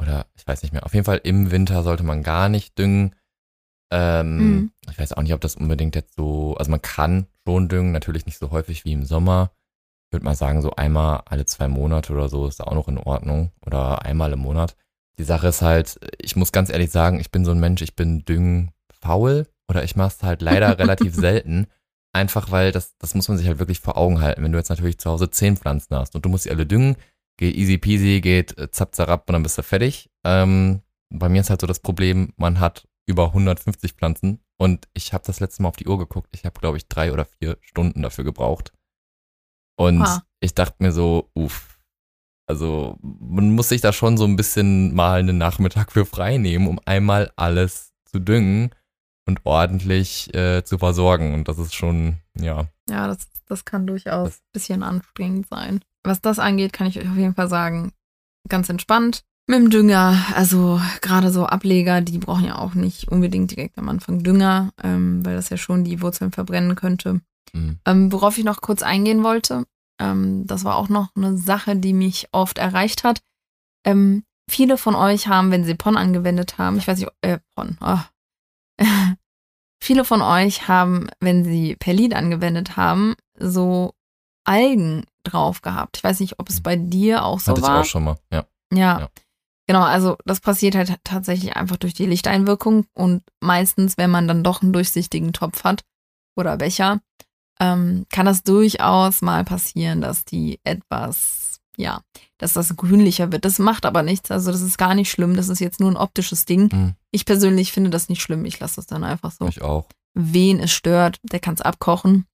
oder 0.00 0.26
ich 0.34 0.46
weiß 0.46 0.62
nicht 0.62 0.72
mehr, 0.72 0.84
auf 0.86 0.94
jeden 0.94 1.04
Fall 1.04 1.20
im 1.24 1.50
Winter 1.50 1.82
sollte 1.82 2.04
man 2.04 2.22
gar 2.22 2.48
nicht 2.48 2.78
düngen. 2.78 3.14
Ähm, 3.92 4.36
Mhm. 4.38 4.70
Ich 4.90 4.98
weiß 4.98 5.12
auch 5.12 5.22
nicht, 5.22 5.34
ob 5.34 5.40
das 5.40 5.56
unbedingt 5.56 5.94
jetzt 5.94 6.14
so, 6.14 6.56
also 6.56 6.70
man 6.70 6.82
kann 6.82 7.26
schon 7.46 7.68
düngen, 7.68 7.92
natürlich 7.92 8.26
nicht 8.26 8.38
so 8.38 8.50
häufig 8.50 8.84
wie 8.84 8.92
im 8.92 9.04
Sommer. 9.04 9.50
Ich 10.08 10.12
würde 10.16 10.24
mal 10.24 10.34
sagen, 10.36 10.62
so 10.62 10.70
einmal 10.76 11.22
alle 11.26 11.44
zwei 11.44 11.68
Monate 11.68 12.12
oder 12.12 12.28
so 12.28 12.46
ist 12.46 12.60
da 12.60 12.64
auch 12.64 12.74
noch 12.74 12.88
in 12.88 12.98
Ordnung 12.98 13.50
oder 13.66 14.02
einmal 14.04 14.32
im 14.32 14.40
Monat. 14.40 14.76
Die 15.18 15.24
Sache 15.24 15.48
ist 15.48 15.62
halt, 15.62 15.98
ich 16.20 16.34
muss 16.36 16.52
ganz 16.52 16.70
ehrlich 16.70 16.90
sagen, 16.90 17.20
ich 17.20 17.30
bin 17.30 17.44
so 17.44 17.52
ein 17.52 17.60
Mensch, 17.60 17.82
ich 17.82 17.94
bin 17.94 18.24
düngfaul 18.24 19.46
oder 19.68 19.84
ich 19.84 19.96
mache 19.96 20.14
es 20.16 20.22
halt 20.22 20.42
leider 20.42 20.78
relativ 20.78 21.14
selten. 21.14 21.66
Einfach 22.12 22.50
weil 22.50 22.70
das, 22.72 22.96
das 22.98 23.14
muss 23.14 23.28
man 23.28 23.38
sich 23.38 23.46
halt 23.48 23.58
wirklich 23.58 23.80
vor 23.80 23.96
Augen 23.96 24.20
halten. 24.20 24.42
Wenn 24.42 24.52
du 24.52 24.58
jetzt 24.58 24.68
natürlich 24.70 24.98
zu 24.98 25.10
Hause 25.10 25.30
zehn 25.30 25.56
Pflanzen 25.56 25.96
hast 25.96 26.14
und 26.14 26.24
du 26.24 26.28
musst 26.28 26.44
sie 26.44 26.50
alle 26.50 26.66
düngen, 26.66 26.96
geht 27.38 27.54
easy 27.56 27.78
peasy, 27.78 28.20
geht 28.20 28.56
äh, 28.58 28.70
zapp 28.70 28.94
zarab 28.94 29.28
und 29.28 29.32
dann 29.32 29.42
bist 29.42 29.58
du 29.58 29.62
fertig. 29.62 30.10
Ähm, 30.24 30.82
bei 31.10 31.28
mir 31.28 31.40
ist 31.40 31.50
halt 31.50 31.60
so 31.60 31.66
das 31.66 31.80
Problem, 31.80 32.32
man 32.36 32.60
hat 32.60 32.86
über 33.06 33.26
150 33.28 33.92
Pflanzen 33.94 34.40
und 34.58 34.86
ich 34.94 35.12
habe 35.12 35.24
das 35.26 35.40
letzte 35.40 35.62
Mal 35.62 35.68
auf 35.70 35.76
die 35.76 35.86
Uhr 35.86 35.98
geguckt. 35.98 36.28
Ich 36.34 36.44
habe, 36.44 36.58
glaube 36.60 36.76
ich, 36.76 36.86
drei 36.88 37.12
oder 37.12 37.24
vier 37.24 37.56
Stunden 37.60 38.02
dafür 38.02 38.24
gebraucht. 38.24 38.72
Und 39.76 40.02
Ah. 40.02 40.22
ich 40.40 40.54
dachte 40.54 40.76
mir 40.78 40.92
so, 40.92 41.30
uff, 41.34 41.73
also 42.46 42.98
man 43.00 43.54
muss 43.54 43.68
sich 43.68 43.80
da 43.80 43.92
schon 43.92 44.16
so 44.16 44.24
ein 44.24 44.36
bisschen 44.36 44.94
mal 44.94 45.20
einen 45.20 45.38
Nachmittag 45.38 45.92
für 45.92 46.04
frei 46.06 46.36
nehmen, 46.36 46.66
um 46.66 46.80
einmal 46.84 47.32
alles 47.36 47.92
zu 48.04 48.18
düngen 48.18 48.70
und 49.26 49.40
ordentlich 49.44 50.32
äh, 50.34 50.62
zu 50.64 50.78
versorgen. 50.78 51.34
Und 51.34 51.48
das 51.48 51.58
ist 51.58 51.74
schon, 51.74 52.16
ja, 52.38 52.66
Ja, 52.88 53.06
das, 53.06 53.28
das 53.46 53.64
kann 53.64 53.86
durchaus 53.86 54.28
ein 54.36 54.52
bisschen 54.52 54.82
anstrengend 54.82 55.48
sein. 55.48 55.80
Was 56.02 56.20
das 56.20 56.38
angeht, 56.38 56.72
kann 56.74 56.86
ich 56.86 56.98
euch 56.98 57.08
auf 57.08 57.16
jeden 57.16 57.34
Fall 57.34 57.48
sagen, 57.48 57.92
ganz 58.48 58.68
entspannt. 58.68 59.24
Mit 59.46 59.58
dem 59.58 59.70
Dünger, 59.70 60.16
also 60.34 60.80
gerade 61.02 61.30
so 61.30 61.44
Ableger, 61.44 62.00
die 62.00 62.18
brauchen 62.18 62.46
ja 62.46 62.58
auch 62.58 62.74
nicht 62.74 63.08
unbedingt 63.08 63.50
direkt 63.50 63.78
am 63.78 63.90
Anfang 63.90 64.22
Dünger, 64.22 64.72
ähm, 64.82 65.24
weil 65.24 65.34
das 65.36 65.50
ja 65.50 65.58
schon 65.58 65.84
die 65.84 66.00
Wurzeln 66.00 66.32
verbrennen 66.32 66.76
könnte. 66.76 67.20
mm, 67.52 67.72
Ähm, 67.84 68.10
worauf 68.12 68.38
ich 68.38 68.44
noch 68.44 68.62
kurz 68.62 68.82
eingehen 68.82 69.22
wollte, 69.22 69.64
ähm, 70.00 70.46
das 70.46 70.64
war 70.64 70.76
auch 70.76 70.88
noch 70.88 71.08
eine 71.16 71.36
Sache, 71.36 71.76
die 71.76 71.92
mich 71.92 72.28
oft 72.32 72.58
erreicht 72.58 73.04
hat. 73.04 73.20
Ähm, 73.86 74.24
viele 74.50 74.78
von 74.78 74.94
euch 74.94 75.28
haben, 75.28 75.50
wenn 75.50 75.64
sie 75.64 75.74
PON 75.74 75.96
angewendet 75.96 76.58
haben, 76.58 76.78
ich 76.78 76.86
weiß 76.86 76.98
nicht, 76.98 77.10
äh, 77.22 77.38
PON, 77.54 77.78
oh. 77.80 78.00
viele 79.82 80.04
von 80.04 80.22
euch 80.22 80.68
haben, 80.68 81.08
wenn 81.20 81.44
sie 81.44 81.76
Perlin 81.76 82.14
angewendet 82.14 82.76
haben, 82.76 83.14
so 83.38 83.94
Algen 84.44 85.04
drauf 85.24 85.62
gehabt. 85.62 85.96
Ich 85.96 86.04
weiß 86.04 86.20
nicht, 86.20 86.38
ob 86.38 86.48
es 86.48 86.62
bei 86.62 86.76
dir 86.76 87.24
auch 87.24 87.40
so 87.40 87.52
hatte 87.52 87.60
ich 87.60 87.66
war. 87.66 87.80
auch 87.80 87.84
schon 87.84 88.04
mal, 88.04 88.16
ja. 88.30 88.46
Ja. 88.72 89.00
Ja. 89.00 89.08
Genau, 89.66 89.82
also 89.82 90.16
das 90.26 90.40
passiert 90.40 90.74
halt 90.74 90.94
tatsächlich 91.04 91.56
einfach 91.56 91.78
durch 91.78 91.94
die 91.94 92.04
Lichteinwirkung 92.04 92.86
und 92.92 93.22
meistens, 93.40 93.96
wenn 93.96 94.10
man 94.10 94.28
dann 94.28 94.44
doch 94.44 94.60
einen 94.60 94.74
durchsichtigen 94.74 95.32
Topf 95.32 95.64
hat 95.64 95.84
oder 96.36 96.58
Becher, 96.58 97.00
ähm, 97.60 98.06
kann 98.10 98.26
das 98.26 98.42
durchaus 98.42 99.22
mal 99.22 99.44
passieren, 99.44 100.00
dass 100.00 100.24
die 100.24 100.60
etwas, 100.64 101.60
ja, 101.76 102.02
dass 102.38 102.52
das 102.52 102.76
grünlicher 102.76 103.32
wird. 103.32 103.44
Das 103.44 103.58
macht 103.58 103.86
aber 103.86 104.02
nichts, 104.02 104.30
also 104.30 104.50
das 104.50 104.60
ist 104.60 104.78
gar 104.78 104.94
nicht 104.94 105.10
schlimm, 105.10 105.36
das 105.36 105.48
ist 105.48 105.60
jetzt 105.60 105.80
nur 105.80 105.90
ein 105.90 105.96
optisches 105.96 106.44
Ding. 106.44 106.68
Mhm. 106.72 106.94
Ich 107.10 107.24
persönlich 107.24 107.72
finde 107.72 107.90
das 107.90 108.08
nicht 108.08 108.22
schlimm, 108.22 108.44
ich 108.44 108.58
lasse 108.60 108.76
das 108.76 108.86
dann 108.86 109.04
einfach 109.04 109.32
so. 109.32 109.46
Ich 109.48 109.62
auch. 109.62 109.88
Wen 110.14 110.60
es 110.60 110.72
stört, 110.72 111.18
der 111.22 111.40
kann 111.40 111.54
es 111.54 111.60
abkochen. 111.60 112.26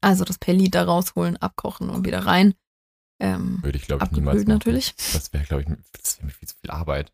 Also 0.00 0.24
das 0.24 0.38
Perlit 0.38 0.74
da 0.74 0.84
rausholen, 0.84 1.36
abkochen 1.36 1.90
und 1.90 2.06
wieder 2.06 2.26
rein. 2.26 2.54
Ähm, 3.20 3.58
Würde 3.62 3.76
ich, 3.76 3.86
glaube 3.86 4.04
ich, 4.04 4.10
niemals 4.12 4.38
machen. 4.38 4.48
natürlich. 4.48 4.94
Das 5.12 5.32
wäre, 5.32 5.44
glaube 5.44 5.62
ich, 5.62 5.68
das 5.92 6.16
wäre 6.18 6.26
mir 6.26 6.32
viel 6.32 6.48
zu 6.48 6.56
viel 6.56 6.70
Arbeit. 6.70 7.12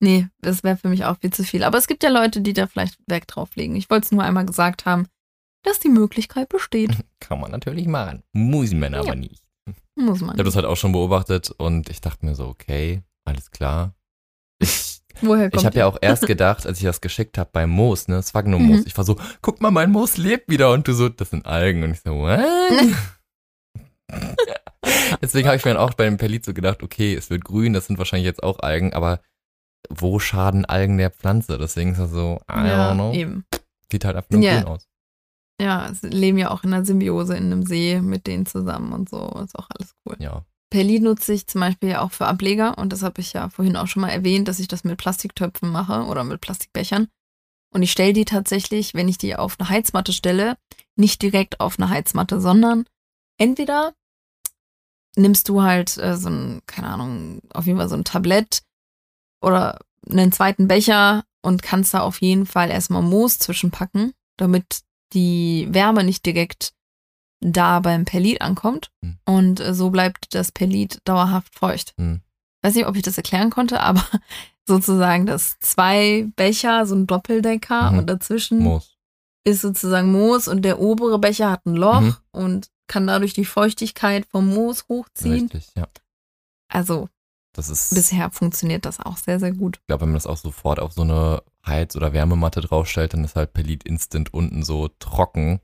Nee, 0.00 0.28
das 0.40 0.62
wäre 0.62 0.76
für 0.76 0.88
mich 0.88 1.04
auch 1.04 1.18
viel 1.18 1.32
zu 1.32 1.44
viel. 1.44 1.64
Aber 1.64 1.76
es 1.76 1.86
gibt 1.86 2.02
ja 2.02 2.08
Leute, 2.08 2.40
die 2.40 2.52
da 2.52 2.66
vielleicht 2.66 2.96
Wert 3.06 3.24
drauflegen. 3.26 3.76
Ich 3.76 3.90
wollte 3.90 4.06
es 4.06 4.12
nur 4.12 4.22
einmal 4.22 4.46
gesagt 4.46 4.86
haben, 4.86 5.06
dass 5.62 5.78
die 5.80 5.88
Möglichkeit 5.88 6.48
besteht. 6.48 6.90
Kann 7.20 7.40
man 7.40 7.50
natürlich 7.50 7.86
machen. 7.86 8.22
Muss 8.32 8.72
man 8.72 8.94
aber 8.94 9.08
Ja. 9.08 9.14
nicht. 9.14 9.42
Muss 9.96 10.20
man. 10.20 10.30
Ich 10.30 10.38
habe 10.38 10.44
das 10.44 10.56
halt 10.56 10.64
auch 10.66 10.76
schon 10.76 10.92
beobachtet 10.92 11.50
und 11.50 11.88
ich 11.90 12.00
dachte 12.00 12.24
mir 12.24 12.34
so, 12.34 12.46
okay, 12.46 13.02
alles 13.24 13.50
klar. 13.50 13.94
Ich, 14.60 15.00
Woher 15.20 15.50
kommt 15.50 15.60
ich 15.62 15.66
habe 15.66 15.76
ja 15.78 15.86
auch 15.86 15.98
erst 16.00 16.26
gedacht, 16.26 16.66
als 16.66 16.78
ich 16.78 16.84
das 16.84 17.00
geschickt 17.00 17.36
habe 17.38 17.50
beim 17.52 17.70
Moos, 17.70 18.06
ne, 18.08 18.22
Sphagnum-Moos, 18.22 18.80
Mhm. 18.80 18.84
ich 18.86 18.96
war 18.96 19.04
so, 19.04 19.16
guck 19.42 19.60
mal, 19.60 19.70
mein 19.72 19.90
Moos 19.90 20.16
lebt 20.16 20.48
wieder 20.48 20.70
und 20.72 20.86
du 20.86 20.92
so, 20.94 21.08
das 21.08 21.30
sind 21.30 21.44
Algen 21.46 21.82
und 21.82 21.90
ich 21.90 22.00
so, 22.00 22.14
what? 22.14 22.40
Deswegen 25.20 25.48
habe 25.48 25.56
ich 25.56 25.64
mir 25.64 25.74
dann 25.74 25.82
auch 25.82 25.94
bei 25.94 26.04
dem 26.04 26.16
Perlit 26.16 26.44
so 26.44 26.54
gedacht, 26.54 26.82
okay, 26.82 27.14
es 27.14 27.30
wird 27.30 27.44
grün, 27.44 27.72
das 27.72 27.86
sind 27.86 27.98
wahrscheinlich 27.98 28.26
jetzt 28.26 28.42
auch 28.42 28.60
Algen, 28.60 28.92
aber 28.94 29.20
wo 29.90 30.18
schaden 30.18 30.64
Algen 30.64 30.98
der 30.98 31.10
Pflanze? 31.10 31.58
Deswegen 31.58 31.92
ist 31.92 31.98
das 32.00 32.10
so, 32.10 32.40
I 32.50 32.66
ja, 32.68 32.90
don't 32.92 32.94
know. 32.94 33.12
eben. 33.12 33.44
Sieht 33.90 34.04
halt 34.04 34.16
einfach 34.16 34.30
nur 34.30 34.42
Ja. 34.42 34.56
grün 34.60 34.64
aus. 34.68 34.86
Ja, 35.60 35.90
leben 36.02 36.38
ja 36.38 36.50
auch 36.50 36.62
in 36.62 36.72
einer 36.72 36.84
Symbiose 36.84 37.36
in 37.36 37.46
einem 37.46 37.64
See 37.64 38.00
mit 38.00 38.26
denen 38.26 38.46
zusammen 38.46 38.92
und 38.92 39.08
so. 39.08 39.28
Ist 39.44 39.58
auch 39.58 39.68
alles 39.70 39.94
cool. 40.06 40.16
Ja. 40.20 40.44
Perlit 40.70 41.02
nutze 41.02 41.32
ich 41.32 41.46
zum 41.46 41.60
Beispiel 41.60 41.90
ja 41.90 42.02
auch 42.02 42.12
für 42.12 42.26
Ableger 42.26 42.76
und 42.78 42.92
das 42.92 43.02
habe 43.02 43.20
ich 43.20 43.32
ja 43.32 43.48
vorhin 43.48 43.76
auch 43.76 43.86
schon 43.86 44.02
mal 44.02 44.10
erwähnt, 44.10 44.48
dass 44.48 44.60
ich 44.60 44.68
das 44.68 44.84
mit 44.84 44.98
Plastiktöpfen 44.98 45.70
mache 45.70 46.04
oder 46.04 46.24
mit 46.24 46.40
Plastikbechern. 46.40 47.08
Und 47.70 47.82
ich 47.82 47.90
stelle 47.90 48.12
die 48.12 48.24
tatsächlich, 48.24 48.94
wenn 48.94 49.08
ich 49.08 49.18
die 49.18 49.36
auf 49.36 49.56
eine 49.58 49.68
Heizmatte 49.68 50.12
stelle, 50.12 50.56
nicht 50.96 51.22
direkt 51.22 51.60
auf 51.60 51.78
eine 51.78 51.90
Heizmatte, 51.90 52.40
sondern 52.40 52.84
entweder 53.38 53.94
nimmst 55.16 55.48
du 55.48 55.62
halt 55.62 55.96
äh, 55.98 56.16
so 56.16 56.28
ein, 56.28 56.60
keine 56.66 56.88
Ahnung, 56.88 57.40
auf 57.52 57.66
jeden 57.66 57.78
Fall 57.78 57.88
so 57.88 57.96
ein 57.96 58.04
Tablett 58.04 58.62
oder 59.40 59.80
einen 60.08 60.32
zweiten 60.32 60.68
Becher 60.68 61.24
und 61.42 61.62
kannst 61.62 61.94
da 61.94 62.00
auf 62.00 62.20
jeden 62.20 62.46
Fall 62.46 62.70
erstmal 62.70 63.02
Moos 63.02 63.38
zwischenpacken, 63.38 64.12
damit 64.36 64.82
die 65.12 65.66
Wärme 65.70 66.04
nicht 66.04 66.24
direkt 66.26 66.72
da 67.40 67.80
beim 67.80 68.04
Perlit 68.04 68.40
ankommt. 68.42 68.90
Hm. 69.02 69.18
Und 69.24 69.60
äh, 69.60 69.74
so 69.74 69.90
bleibt 69.90 70.34
das 70.34 70.50
Perlit 70.52 71.00
dauerhaft 71.04 71.54
feucht. 71.54 71.94
Hm. 71.98 72.20
Weiß 72.62 72.74
nicht, 72.74 72.86
ob 72.86 72.96
ich 72.96 73.02
das 73.02 73.16
erklären 73.16 73.50
konnte, 73.50 73.80
aber 73.82 74.04
sozusagen 74.66 75.26
das 75.26 75.58
zwei 75.60 76.26
Becher, 76.36 76.84
so 76.86 76.94
ein 76.94 77.06
Doppeldecker 77.06 77.92
Mhm. 77.92 77.98
und 78.00 78.06
dazwischen 78.10 78.58
Moos. 78.58 78.96
ist 79.44 79.62
sozusagen 79.62 80.12
Moos 80.12 80.46
und 80.48 80.62
der 80.62 80.78
obere 80.80 81.18
Becher 81.18 81.50
hat 81.50 81.64
ein 81.66 81.74
Loch 81.76 82.00
Mhm. 82.00 82.16
und 82.32 82.68
kann 82.86 83.06
dadurch 83.06 83.32
die 83.34 83.44
Feuchtigkeit 83.44 84.26
vom 84.26 84.48
Moos 84.48 84.86
hochziehen. 84.88 85.48
Richtig, 85.50 85.68
ja. 85.76 85.86
Also 86.70 87.08
bisher 87.54 88.30
funktioniert 88.30 88.84
das 88.84 89.00
auch 89.00 89.16
sehr, 89.16 89.40
sehr 89.40 89.52
gut. 89.52 89.78
ich 89.80 89.86
glaube, 89.86 90.02
wenn 90.02 90.10
man 90.10 90.14
das 90.16 90.26
auch 90.26 90.36
sofort 90.36 90.78
auf 90.80 90.92
so 90.92 91.02
eine 91.02 91.42
Heiz- 91.68 91.96
oder 91.96 92.12
Wärmematte 92.12 92.60
draufstellt, 92.60 93.12
dann 93.14 93.24
ist 93.24 93.36
halt 93.36 93.52
Perlit 93.52 93.84
instant 93.84 94.32
unten 94.34 94.62
so 94.62 94.88
trocken. 94.98 95.60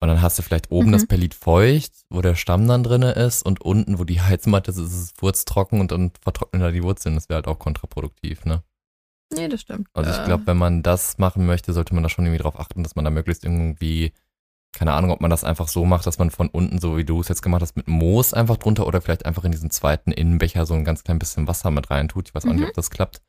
Und 0.00 0.08
dann 0.08 0.20
hast 0.20 0.38
du 0.38 0.42
vielleicht 0.42 0.70
oben 0.70 0.88
Mhm. 0.88 0.92
das 0.92 1.06
Perlit 1.06 1.34
feucht, 1.34 1.92
wo 2.10 2.20
der 2.20 2.34
Stamm 2.34 2.68
dann 2.68 2.82
drinne 2.84 3.12
ist 3.12 3.42
und 3.44 3.62
unten, 3.62 3.98
wo 3.98 4.04
die 4.04 4.20
Heizmatte 4.20 4.70
ist, 4.70 4.76
ist 4.78 4.92
es 4.92 5.10
furztrocken 5.12 5.80
und 5.80 5.90
dann 5.90 6.12
vertrocknen 6.20 6.60
da 6.60 6.70
die 6.70 6.82
Wurzeln. 6.82 7.14
Das 7.14 7.28
wäre 7.28 7.36
halt 7.36 7.46
auch 7.48 7.58
kontraproduktiv, 7.58 8.44
ne? 8.44 8.62
Nee, 9.34 9.48
das 9.48 9.62
stimmt. 9.62 9.88
Also 9.94 10.10
ich 10.10 10.18
Äh, 10.18 10.24
glaube, 10.24 10.46
wenn 10.46 10.56
man 10.58 10.82
das 10.82 11.18
machen 11.18 11.46
möchte, 11.46 11.72
sollte 11.72 11.94
man 11.94 12.02
da 12.02 12.08
schon 12.08 12.26
irgendwie 12.26 12.42
drauf 12.42 12.60
achten, 12.60 12.82
dass 12.82 12.94
man 12.94 13.04
da 13.04 13.10
möglichst 13.10 13.42
irgendwie, 13.42 14.12
keine 14.72 14.92
Ahnung, 14.92 15.10
ob 15.10 15.20
man 15.22 15.30
das 15.30 15.42
einfach 15.44 15.66
so 15.66 15.84
macht, 15.86 16.06
dass 16.06 16.18
man 16.18 16.30
von 16.30 16.48
unten, 16.48 16.78
so 16.78 16.96
wie 16.98 17.04
du 17.04 17.20
es 17.20 17.28
jetzt 17.28 17.42
gemacht 17.42 17.62
hast, 17.62 17.74
mit 17.76 17.88
Moos 17.88 18.34
einfach 18.34 18.58
drunter 18.58 18.86
oder 18.86 19.00
vielleicht 19.00 19.24
einfach 19.24 19.44
in 19.44 19.50
diesen 19.52 19.70
zweiten 19.70 20.12
Innenbecher 20.12 20.66
so 20.66 20.74
ein 20.74 20.84
ganz 20.84 21.02
klein 21.02 21.18
bisschen 21.18 21.48
Wasser 21.48 21.70
mit 21.70 21.90
rein 21.90 22.08
tut. 22.08 22.28
Ich 22.28 22.34
weiß 22.34 22.44
auch 22.44 22.50
Mhm. 22.50 22.56
nicht, 22.56 22.68
ob 22.68 22.74
das 22.74 22.90
klappt. 22.90 23.22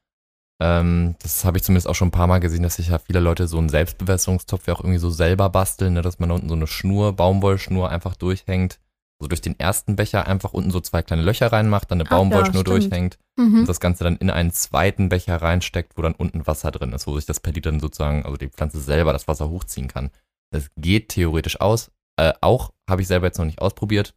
Ähm, 0.60 1.16
das 1.22 1.46
habe 1.46 1.58
ich 1.58 1.64
zumindest 1.64 1.88
auch 1.88 1.96
schon 1.96 2.08
ein 2.08 2.12
paar 2.12 2.28
Mal 2.28 2.40
gesehen, 2.40 2.64
dass 2.64 2.78
sich 2.78 2.90
ja 2.90 2.98
viele 2.98 3.20
Leute 3.20 3.48
so 3.48 3.58
einen 3.58 3.70
Selbstbewässerungstopf 3.70 4.68
ja 4.68 4.74
auch 4.74 4.80
irgendwie 4.80 5.00
so 5.00 5.10
selber 5.10 5.50
basteln, 5.50 5.94
ne, 5.94 6.02
dass 6.02 6.20
man 6.20 6.30
da 6.30 6.36
unten 6.36 6.50
so 6.50 6.56
eine 6.56 6.68
Schnur, 6.68 7.14
Baumwollschnur 7.14 7.90
einfach 7.90 8.16
durchhängt. 8.16 8.80
Also 9.20 9.30
durch 9.30 9.42
den 9.42 9.60
ersten 9.60 9.96
Becher 9.96 10.28
einfach 10.28 10.54
unten 10.54 10.70
so 10.70 10.80
zwei 10.80 11.02
kleine 11.02 11.24
Löcher 11.24 11.52
reinmacht, 11.52 11.90
dann 11.90 12.00
eine 12.00 12.10
ja, 12.10 12.16
Baumwollschnur 12.16 12.62
stimmt. 12.62 12.68
durchhängt 12.68 13.18
mhm. 13.36 13.62
und 13.62 13.70
das 13.70 13.80
Ganze 13.80 14.04
dann 14.04 14.18
in 14.18 14.30
einen 14.30 14.52
zweiten 14.52 15.10
Becher 15.10 15.42
reinsteckt, 15.42 15.98
wo 15.98 16.04
dann 16.04 16.14
unten 16.14 16.46
Wasser 16.46 16.70
drin 16.70 16.94
ist, 16.94 17.08
wo 17.08 17.16
sich 17.16 17.26
das 17.26 17.40
Perlit 17.40 17.66
dann 17.66 17.80
sozusagen, 17.80 18.26
also 18.26 18.38
die 18.38 18.50
Pflanze 18.50 18.80
selber 18.80 19.14
das 19.14 19.28
Wasser 19.28 19.50
hochziehen 19.50 19.88
kann. 19.88 20.12
Das 20.52 20.70
geht 20.78 21.10
theoretisch 21.10 21.60
aus. 21.60 21.92
Äh, 22.18 22.34
auch 22.42 22.74
habe 22.90 23.02
ich 23.02 23.08
selber 23.08 23.28
jetzt 23.28 23.38
noch 23.38 23.46
nicht 23.46 23.62
ausprobiert. 23.62 24.14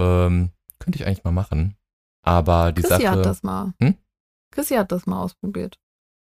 Ähm, 0.00 0.50
könnte 0.78 0.98
ich 0.98 1.06
eigentlich 1.06 1.24
mal 1.24 1.32
machen. 1.32 1.76
Aber 2.22 2.72
die 2.72 2.82
Chrissy 2.82 3.02
Sache. 3.02 3.10
hat 3.10 3.26
das 3.26 3.42
mal. 3.42 3.72
Hm? 3.80 3.96
Chrissy 4.50 4.74
hat 4.74 4.92
das 4.92 5.06
mal 5.06 5.22
ausprobiert. 5.22 5.78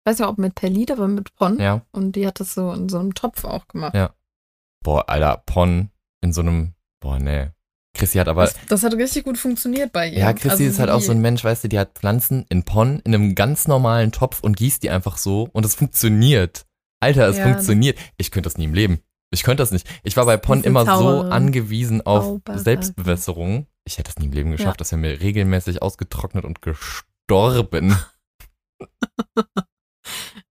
Ich 0.06 0.10
weiß 0.10 0.18
ja, 0.18 0.28
ob 0.28 0.38
mit 0.38 0.54
Perlit, 0.54 0.90
aber 0.90 1.08
mit 1.08 1.34
Pon. 1.34 1.58
Ja. 1.58 1.82
Und 1.92 2.16
die 2.16 2.26
hat 2.26 2.40
das 2.40 2.54
so 2.54 2.72
in 2.72 2.88
so 2.88 2.98
einem 2.98 3.14
Topf 3.14 3.44
auch 3.44 3.66
gemacht. 3.68 3.94
Ja. 3.94 4.14
Boah, 4.82 5.08
Alter, 5.08 5.42
Pon 5.46 5.90
in 6.20 6.32
so 6.32 6.42
einem. 6.42 6.74
Boah, 7.00 7.18
nee. 7.18 7.48
Chrissy 7.96 8.18
hat 8.18 8.28
aber. 8.28 8.44
das, 8.44 8.56
das 8.68 8.82
hat 8.82 8.92
richtig 8.94 9.24
gut 9.24 9.38
funktioniert 9.38 9.92
bei 9.92 10.08
ihr. 10.08 10.18
Ja, 10.18 10.32
Chrissy 10.32 10.50
Also 10.50 10.64
ist 10.64 10.78
halt 10.80 10.90
auch 10.90 11.00
so 11.00 11.12
ein 11.12 11.20
Mensch, 11.20 11.44
weißt 11.44 11.64
du, 11.64 11.68
die 11.68 11.78
hat 11.78 11.92
Pflanzen 11.94 12.44
in 12.48 12.64
Pon 12.64 13.00
in 13.04 13.14
einem 13.14 13.34
ganz 13.34 13.68
normalen 13.68 14.10
Topf 14.12 14.40
und 14.40 14.56
gießt 14.56 14.82
die 14.82 14.90
einfach 14.90 15.16
so 15.16 15.48
und 15.52 15.64
es 15.64 15.74
funktioniert. 15.76 16.66
Alter, 17.00 17.28
es 17.28 17.36
Ja, 17.38 17.44
funktioniert. 17.44 17.98
Ich 18.16 18.30
könnte 18.30 18.48
das 18.48 18.58
nie 18.58 18.64
im 18.64 18.74
Leben. 18.74 19.00
Ich 19.30 19.42
könnte 19.42 19.62
das 19.62 19.70
nicht. 19.70 19.86
Ich 20.02 20.16
war 20.16 20.26
bei 20.26 20.36
Pon 20.36 20.64
immer 20.64 20.80
so 20.80 20.86
Zauberin. 20.86 21.32
angewiesen 21.32 22.02
auf 22.04 22.24
Zauberin. 22.24 22.58
Selbstbewässerung. 22.58 23.66
Ich 23.84 23.98
hätte 23.98 24.10
das 24.12 24.18
nie 24.18 24.26
im 24.26 24.32
Leben 24.32 24.50
geschafft. 24.50 24.76
Ja. 24.76 24.78
Das 24.78 24.90
wäre 24.92 25.00
mir 25.00 25.20
regelmäßig 25.20 25.80
ausgetrocknet 25.82 26.44
und 26.44 26.62
gestorben. 26.62 27.13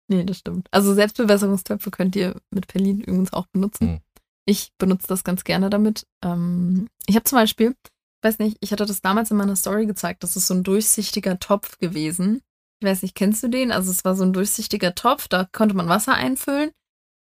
Nee, 0.09 0.25
das 0.25 0.39
stimmt. 0.39 0.69
Also 0.71 0.95
Selbstbewässerungstöpfe 0.95 1.91
könnt 1.91 2.15
ihr 2.15 2.41
mit 2.51 2.67
Perlit 2.67 3.01
übrigens 3.07 3.33
auch 3.33 3.47
benutzen. 3.47 3.87
Mhm. 3.87 4.01
Ich 4.47 4.73
benutze 4.79 5.07
das 5.07 5.25
ganz 5.25 5.45
gerne 5.45 5.71
damit. 5.71 6.07
Ähm, 6.23 6.89
ich 7.07 7.15
habe 7.17 7.25
zum 7.25 7.39
Beispiel, 7.39 7.75
ich 7.85 8.23
weiß 8.23 8.39
nicht, 8.39 8.59
ich 8.61 8.73
hatte 8.73 8.85
das 8.85 9.01
damals 9.01 9.31
in 9.31 9.39
meiner 9.39 9.57
Story 9.57 9.87
gezeigt, 9.87 10.23
das 10.23 10.37
ist 10.37 10.47
so 10.47 10.55
ein 10.55 10.63
durchsichtiger 10.63 11.39
Topf 11.39 11.79
gewesen. 11.79 12.43
Ich 12.81 12.87
weiß 12.87 13.03
nicht, 13.03 13.15
kennst 13.15 13.43
du 13.43 13.49
den? 13.49 13.73
Also 13.73 13.91
es 13.91 14.05
war 14.05 14.15
so 14.15 14.25
ein 14.25 14.35
durchsichtiger 14.35 14.95
Topf, 14.95 15.29
da 15.29 15.49
konnte 15.51 15.75
man 15.75 15.89
Wasser 15.89 16.15
einfüllen 16.15 16.71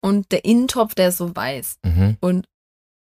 und 0.03 0.31
der 0.33 0.43
Innentopf, 0.43 0.95
der 0.95 1.09
ist 1.09 1.17
so 1.17 1.33
weiß. 1.33 1.77
Mhm. 1.85 2.17
Und 2.19 2.47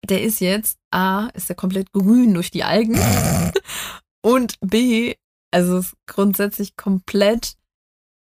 der 0.09 0.23
ist 0.23 0.41
jetzt, 0.41 0.79
A, 0.93 1.29
ist 1.35 1.49
der 1.49 1.57
komplett 1.57 1.91
grün 1.93 2.35
durch 2.35 2.53
die 2.53 2.63
Algen 2.63 2.97
und 4.23 4.55
B, 4.61 5.17
also 5.55 5.79
ist 5.79 5.97
grundsätzlich 6.07 6.77
komplett 6.77 7.55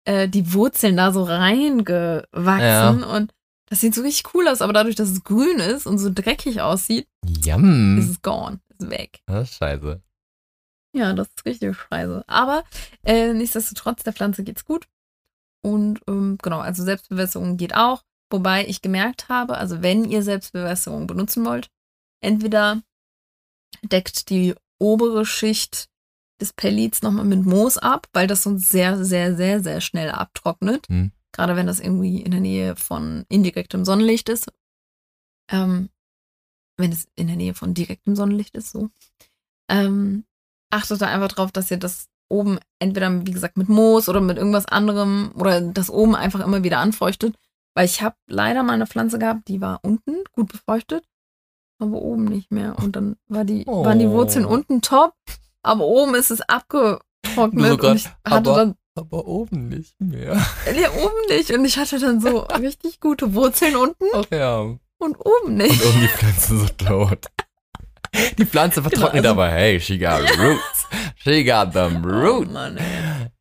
äh, 0.04 0.28
die 0.28 0.52
Wurzeln 0.52 0.96
da 0.96 1.12
so 1.12 1.24
reingewachsen 1.24 3.02
und 3.02 3.32
das 3.68 3.80
sieht 3.80 3.94
so 3.96 4.02
richtig 4.02 4.32
cool 4.34 4.46
aus, 4.46 4.62
aber 4.62 4.72
dadurch, 4.72 4.94
dass 4.94 5.10
es 5.10 5.24
grün 5.24 5.58
ist 5.58 5.86
und 5.86 5.98
so 5.98 6.10
dreckig 6.12 6.60
aussieht, 6.60 7.08
Yum. 7.44 7.98
ist 7.98 8.08
es 8.08 8.22
gone, 8.22 8.60
ist 8.68 8.88
weg. 8.88 9.20
Das 9.26 9.50
ist 9.50 9.56
scheiße. 9.56 10.00
Ja, 10.92 11.12
das 11.12 11.26
ist 11.28 11.44
richtig 11.44 11.76
scheiße. 11.76 12.24
Aber 12.28 12.62
äh, 13.04 13.34
nichtsdestotrotz, 13.34 14.04
der 14.04 14.12
Pflanze 14.12 14.44
geht's 14.44 14.64
gut. 14.64 14.86
Und 15.62 16.00
ähm, 16.06 16.38
genau, 16.40 16.60
also 16.60 16.84
Selbstbewässerung 16.84 17.56
geht 17.56 17.74
auch. 17.74 18.04
Wobei 18.30 18.66
ich 18.66 18.82
gemerkt 18.82 19.28
habe, 19.28 19.56
also 19.56 19.82
wenn 19.82 20.04
ihr 20.04 20.22
Selbstbewässerung 20.22 21.08
benutzen 21.08 21.44
wollt, 21.44 21.68
entweder 22.20 22.82
deckt 23.82 24.30
die 24.30 24.54
obere 24.78 25.26
Schicht 25.26 25.88
des 26.40 26.52
Pellets 26.52 27.02
nochmal 27.02 27.24
mit 27.24 27.44
Moos 27.44 27.78
ab, 27.78 28.08
weil 28.12 28.26
das 28.26 28.42
sonst 28.42 28.68
sehr, 28.70 29.04
sehr, 29.04 29.36
sehr, 29.36 29.62
sehr 29.62 29.80
schnell 29.80 30.10
abtrocknet. 30.10 30.86
Hm. 30.88 31.12
Gerade 31.32 31.56
wenn 31.56 31.66
das 31.66 31.80
irgendwie 31.80 32.22
in 32.22 32.30
der 32.30 32.40
Nähe 32.40 32.76
von 32.76 33.24
indirektem 33.28 33.84
Sonnenlicht 33.84 34.28
ist. 34.28 34.50
Ähm, 35.50 35.90
wenn 36.78 36.92
es 36.92 37.08
in 37.14 37.26
der 37.28 37.36
Nähe 37.36 37.54
von 37.54 37.74
direktem 37.74 38.16
Sonnenlicht 38.16 38.56
ist, 38.56 38.70
so. 38.70 38.90
Ähm, 39.70 40.24
achtet 40.70 41.00
da 41.00 41.06
einfach 41.06 41.28
drauf, 41.28 41.52
dass 41.52 41.70
ihr 41.70 41.78
das 41.78 42.08
oben 42.28 42.58
entweder, 42.78 43.26
wie 43.26 43.30
gesagt, 43.30 43.56
mit 43.56 43.68
Moos 43.68 44.08
oder 44.08 44.20
mit 44.20 44.36
irgendwas 44.36 44.66
anderem 44.66 45.32
oder 45.36 45.60
das 45.60 45.90
oben 45.90 46.14
einfach 46.14 46.40
immer 46.40 46.64
wieder 46.64 46.78
anfeuchtet. 46.78 47.36
Weil 47.74 47.86
ich 47.86 48.02
habe 48.02 48.16
leider 48.26 48.62
mal 48.62 48.72
eine 48.72 48.86
Pflanze 48.86 49.18
gehabt, 49.18 49.48
die 49.48 49.60
war 49.60 49.80
unten 49.82 50.24
gut 50.32 50.50
befeuchtet, 50.50 51.04
aber 51.78 52.00
oben 52.00 52.24
nicht 52.24 52.50
mehr. 52.50 52.78
Und 52.78 52.96
dann 52.96 53.16
war 53.28 53.44
die, 53.44 53.64
Oh. 53.66 53.84
waren 53.84 53.98
die 53.98 54.08
Wurzeln 54.08 54.44
unten 54.46 54.80
top, 54.80 55.14
aber 55.66 55.84
oben 55.84 56.14
ist 56.14 56.30
es 56.30 56.40
abgetrocknet. 56.42 57.68
sogar- 57.70 57.90
und 57.92 57.96
ich 57.96 58.06
hatte 58.06 58.50
aber- 58.50 58.56
dann 58.56 58.74
Aber 58.94 59.26
oben 59.26 59.68
nicht 59.68 59.94
mehr. 60.00 60.34
ja, 60.74 60.90
oben 60.90 61.26
nicht. 61.28 61.50
Und 61.50 61.64
ich 61.64 61.76
hatte 61.78 61.98
dann 61.98 62.20
so 62.20 62.38
richtig 62.60 63.00
gute 63.00 63.34
Wurzeln 63.34 63.76
unten 63.76 64.04
Ach 64.14 64.24
ja. 64.30 64.58
Und 64.60 64.80
und 64.98 65.16
oben 65.20 65.56
nicht. 65.56 65.84
oben 65.84 66.00
die 66.00 66.08
Pflanze 66.08 66.58
so 66.58 66.66
tot. 66.68 67.26
Die 68.38 68.46
Pflanze 68.46 68.80
vertrocknet 68.80 69.22
Genau, 69.24 69.28
also- 69.32 69.40
aber, 69.42 69.50
hey, 69.50 69.78
she 69.78 69.98
got 69.98 70.20
roots. 70.38 70.86
She 71.16 71.44
got 71.44 71.72
them 71.72 72.02
Oh 72.02 72.08
roots. 72.08 72.50
Mann, 72.50 72.78
ey. 72.78 72.84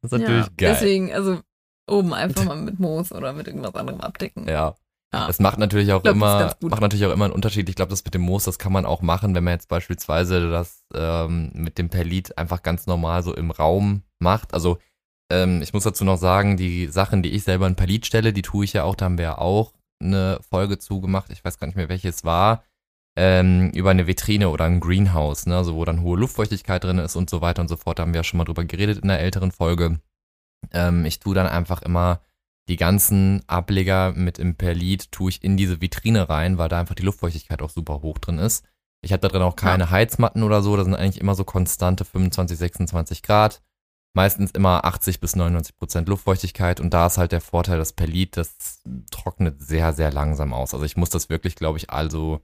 Das 0.01 0.11
ist 0.11 0.19
natürlich 0.19 0.45
ja, 0.47 0.51
geil. 0.57 0.73
Deswegen, 0.73 1.13
also 1.13 1.39
oben 1.87 2.13
einfach 2.13 2.43
mal 2.43 2.57
mit 2.57 2.79
Moos 2.79 3.11
oder 3.13 3.31
mit 3.31 3.47
irgendwas 3.47 3.75
anderem 3.75 4.01
abdecken. 4.01 4.47
Ja. 4.49 4.75
Ja. 5.15 5.29
Es 5.29 5.39
macht 5.39 5.57
natürlich 5.57 5.93
auch 5.93 6.03
glaub, 6.03 6.15
das 6.19 6.57
immer, 6.61 6.69
macht 6.69 6.81
natürlich 6.81 7.05
auch 7.05 7.13
immer 7.13 7.25
einen 7.25 7.33
Unterschied. 7.33 7.69
Ich 7.69 7.75
glaube, 7.75 7.89
das 7.89 8.03
mit 8.03 8.13
dem 8.13 8.21
Moos, 8.21 8.43
das 8.43 8.59
kann 8.59 8.73
man 8.73 8.85
auch 8.85 9.01
machen, 9.01 9.33
wenn 9.33 9.43
man 9.45 9.53
jetzt 9.53 9.69
beispielsweise 9.69 10.49
das 10.49 10.83
ähm, 10.93 11.51
mit 11.53 11.77
dem 11.77 11.89
Perlit 11.89 12.37
einfach 12.37 12.63
ganz 12.63 12.85
normal 12.85 13.23
so 13.23 13.33
im 13.33 13.51
Raum 13.51 14.03
macht. 14.19 14.53
Also 14.53 14.77
ähm, 15.31 15.61
ich 15.61 15.73
muss 15.73 15.83
dazu 15.83 16.03
noch 16.03 16.17
sagen, 16.17 16.57
die 16.57 16.87
Sachen, 16.87 17.23
die 17.23 17.31
ich 17.31 17.43
selber 17.43 17.65
in 17.65 17.75
Perlit 17.75 18.05
stelle, 18.05 18.33
die 18.33 18.41
tue 18.41 18.65
ich 18.65 18.73
ja 18.73 18.83
auch, 18.83 18.95
da 18.95 19.05
haben 19.05 19.17
wir 19.17 19.25
ja 19.25 19.37
auch 19.37 19.73
eine 20.01 20.39
Folge 20.49 20.77
zugemacht, 20.77 21.31
ich 21.31 21.43
weiß 21.43 21.57
gar 21.57 21.67
nicht 21.67 21.77
mehr, 21.77 21.89
welches 21.89 22.25
war, 22.25 22.63
ähm, 23.15 23.71
über 23.71 23.91
eine 23.91 24.07
Vitrine 24.07 24.49
oder 24.49 24.65
ein 24.65 24.81
Greenhouse, 24.81 25.45
ne, 25.45 25.55
also 25.55 25.75
wo 25.75 25.85
dann 25.85 26.01
hohe 26.01 26.19
Luftfeuchtigkeit 26.19 26.83
drin 26.83 26.99
ist 26.99 27.15
und 27.15 27.29
so 27.29 27.39
weiter 27.39 27.61
und 27.61 27.69
so 27.69 27.77
fort. 27.77 27.97
Da 27.97 28.03
haben 28.03 28.13
wir 28.13 28.19
ja 28.19 28.23
schon 28.25 28.37
mal 28.37 28.43
drüber 28.43 28.65
geredet 28.65 28.99
in 28.99 29.07
der 29.07 29.21
älteren 29.21 29.51
Folge. 29.51 29.99
Ähm, 30.73 31.05
ich 31.05 31.19
tue 31.19 31.33
dann 31.33 31.47
einfach 31.47 31.81
immer 31.81 32.19
die 32.67 32.77
ganzen 32.77 33.43
Ableger 33.47 34.13
mit 34.13 34.39
im 34.39 34.55
Perlit 34.55 35.11
tue 35.11 35.29
ich 35.29 35.43
in 35.43 35.57
diese 35.57 35.81
Vitrine 35.81 36.29
rein, 36.29 36.57
weil 36.57 36.69
da 36.69 36.79
einfach 36.79 36.95
die 36.95 37.03
Luftfeuchtigkeit 37.03 37.61
auch 37.61 37.69
super 37.69 38.01
hoch 38.01 38.17
drin 38.17 38.39
ist. 38.39 38.65
Ich 39.01 39.11
habe 39.11 39.21
da 39.21 39.27
drin 39.27 39.43
auch 39.43 39.55
keine 39.55 39.83
ja. 39.83 39.89
Heizmatten 39.91 40.41
oder 40.41 40.63
so, 40.63 40.75
da 40.75 40.83
sind 40.83 40.95
eigentlich 40.95 41.21
immer 41.21 41.35
so 41.35 41.43
konstante 41.43 42.05
25, 42.05 42.57
26 42.57 43.21
Grad. 43.21 43.61
Meistens 44.15 44.51
immer 44.51 44.85
80 44.85 45.19
bis 45.19 45.35
99 45.35 45.77
Prozent 45.77 46.07
Luftfeuchtigkeit 46.07 46.79
und 46.79 46.93
da 46.93 47.05
ist 47.05 47.17
halt 47.17 47.33
der 47.33 47.41
Vorteil, 47.41 47.77
das 47.77 47.93
Perlit, 47.93 48.37
das 48.37 48.81
trocknet 49.11 49.61
sehr, 49.61 49.93
sehr 49.93 50.11
langsam 50.11 50.53
aus. 50.53 50.73
Also 50.73 50.85
ich 50.85 50.95
muss 50.95 51.09
das 51.09 51.29
wirklich, 51.29 51.55
glaube 51.55 51.77
ich, 51.77 51.89
also 51.89 52.39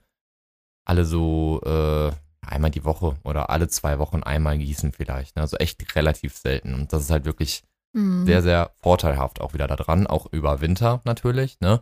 alle 0.86 1.06
so 1.06 1.62
äh, 1.64 2.12
einmal 2.42 2.72
die 2.72 2.84
Woche 2.84 3.18
oder 3.24 3.50
alle 3.50 3.70
zwei 3.70 4.00
Wochen 4.00 4.22
einmal 4.22 4.58
gießen 4.58 4.92
vielleicht. 4.92 5.36
Ne? 5.36 5.44
Also 5.44 5.58
echt 5.58 5.96
relativ 5.96 6.36
selten. 6.36 6.74
Und 6.74 6.92
das 6.94 7.04
ist 7.04 7.10
halt 7.10 7.26
wirklich 7.26 7.64
mhm. 7.94 8.26
sehr, 8.26 8.42
sehr 8.42 8.72
vorteilhaft 8.82 9.42
auch 9.42 9.54
wieder 9.54 9.68
da 9.68 9.76
dran, 9.76 10.08
auch 10.08 10.28
über 10.32 10.62
Winter 10.62 11.02
natürlich. 11.04 11.60
Ne? 11.60 11.82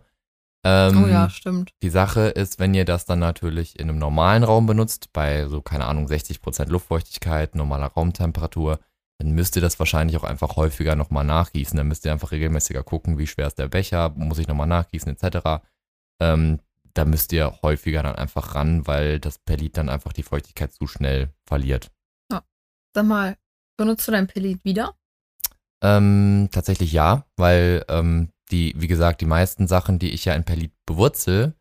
Ähm, 0.64 1.04
oh 1.06 1.08
ja, 1.08 1.30
stimmt. 1.30 1.74
Die 1.82 1.90
Sache 1.90 2.28
ist, 2.30 2.60
wenn 2.60 2.74
ihr 2.74 2.86
das 2.86 3.06
dann 3.06 3.20
natürlich 3.20 3.80
in 3.80 3.90
einem 3.90 3.98
normalen 3.98 4.44
Raum 4.44 4.66
benutzt, 4.66 5.14
bei 5.14 5.48
so, 5.48 5.62
keine 5.62 5.86
Ahnung, 5.86 6.08
60% 6.08 6.70
Luftfeuchtigkeit, 6.70 7.56
normaler 7.56 7.88
Raumtemperatur, 7.88 8.80
dann 9.20 9.32
müsst 9.32 9.56
ihr 9.56 9.62
das 9.62 9.80
wahrscheinlich 9.80 10.18
auch 10.18 10.24
einfach 10.24 10.56
häufiger 10.56 10.96
nochmal 10.96 11.26
nachgießen. 11.26 11.78
Dann 11.78 11.88
müsst 11.88 12.06
ihr 12.06 12.12
einfach 12.12 12.32
regelmäßiger 12.32 12.84
gucken, 12.84 13.18
wie 13.18 13.28
schwer 13.28 13.48
ist 13.48 13.60
der 13.60 13.68
Becher, 13.68 14.10
muss 14.16 14.38
ich 14.38 14.48
nochmal 14.48 14.68
nachgießen, 14.68 15.16
etc. 15.16 15.64
Ähm, 16.22 16.60
da 16.94 17.06
müsst 17.06 17.32
ihr 17.32 17.60
häufiger 17.62 18.04
dann 18.04 18.16
einfach 18.16 18.56
ran, 18.56 18.88
weil 18.88 19.20
das 19.20 19.38
Pellit 19.38 19.78
dann 19.78 19.90
einfach 19.90 20.14
die 20.14 20.24
Feuchtigkeit 20.24 20.74
zu 20.74 20.88
schnell 20.88 21.30
verliert. 21.46 21.92
Ja. 22.32 22.44
Sag 22.94 23.06
mal, 23.06 23.38
benutzt 23.78 24.08
du 24.08 24.12
dein 24.12 24.28
Pellit 24.28 24.64
wieder? 24.66 24.96
Ähm, 25.82 26.50
tatsächlich 26.52 26.92
ja, 26.92 27.26
weil 27.38 27.86
ähm, 27.88 28.30
die, 28.52 28.74
wie 28.78 28.88
gesagt, 28.88 29.22
die 29.22 29.26
meisten 29.26 29.68
Sachen, 29.68 30.00
die 30.00 30.12
ich 30.12 30.26
ja 30.26 30.34
in 30.34 30.44
Perlit 30.44 30.74
bewurzel, 30.86 31.54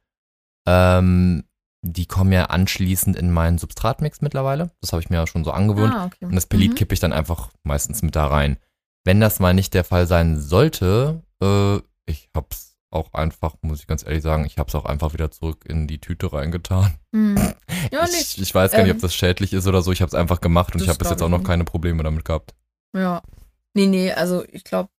ähm, 0.66 1.44
die 1.82 2.06
kommen 2.06 2.32
ja 2.32 2.46
anschließend 2.46 3.16
in 3.16 3.30
meinen 3.30 3.58
Substratmix 3.58 4.20
mittlerweile. 4.20 4.70
Das 4.80 4.92
habe 4.92 5.02
ich 5.02 5.10
mir 5.10 5.16
ja 5.16 5.26
schon 5.26 5.44
so 5.44 5.52
angewöhnt. 5.52 5.94
Ah, 5.94 6.06
okay. 6.06 6.24
Und 6.24 6.34
das 6.34 6.46
Perlit 6.46 6.72
mhm. 6.72 6.74
kippe 6.74 6.94
ich 6.94 7.00
dann 7.00 7.12
einfach 7.12 7.50
meistens 7.62 8.02
mit 8.02 8.16
da 8.16 8.26
rein. 8.26 8.58
Wenn 9.04 9.20
das 9.20 9.38
mal 9.38 9.54
nicht 9.54 9.74
der 9.74 9.84
Fall 9.84 10.06
sein 10.06 10.40
sollte, 10.40 11.22
äh, 11.40 11.76
ich 12.06 12.28
hab's 12.34 12.76
auch 12.90 13.12
einfach, 13.12 13.54
muss 13.60 13.80
ich 13.80 13.86
ganz 13.86 14.04
ehrlich 14.04 14.22
sagen, 14.22 14.44
ich 14.44 14.58
habe 14.58 14.68
es 14.68 14.74
auch 14.74 14.86
einfach 14.86 15.12
wieder 15.12 15.30
zurück 15.30 15.64
in 15.68 15.86
die 15.86 16.00
Tüte 16.00 16.32
reingetan. 16.32 16.94
Mhm. 17.12 17.38
Ja, 17.92 18.04
ich, 18.04 18.38
ich, 18.38 18.54
weiß 18.54 18.72
gar 18.72 18.82
nicht, 18.82 18.90
ob 18.90 18.96
ähm, 18.96 19.02
das 19.02 19.14
schädlich 19.14 19.52
ist 19.54 19.66
oder 19.66 19.80
so. 19.80 19.92
Ich 19.92 20.02
habe 20.02 20.08
es 20.08 20.14
einfach 20.14 20.40
gemacht 20.40 20.74
und 20.74 20.82
ich 20.82 20.88
habe 20.88 20.98
bis 20.98 21.08
jetzt 21.08 21.22
auch 21.22 21.28
noch 21.28 21.42
keine 21.42 21.64
Probleme 21.64 22.02
damit 22.02 22.24
gehabt. 22.24 22.54
Ja. 22.94 23.22
Nee, 23.78 23.86
nee, 23.86 24.12
also 24.12 24.44
ich 24.50 24.64
glaube, 24.64 24.90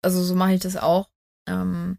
also 0.00 0.22
so 0.22 0.36
mache 0.36 0.54
ich 0.54 0.60
das 0.60 0.76
auch. 0.76 1.10
Ähm, 1.48 1.98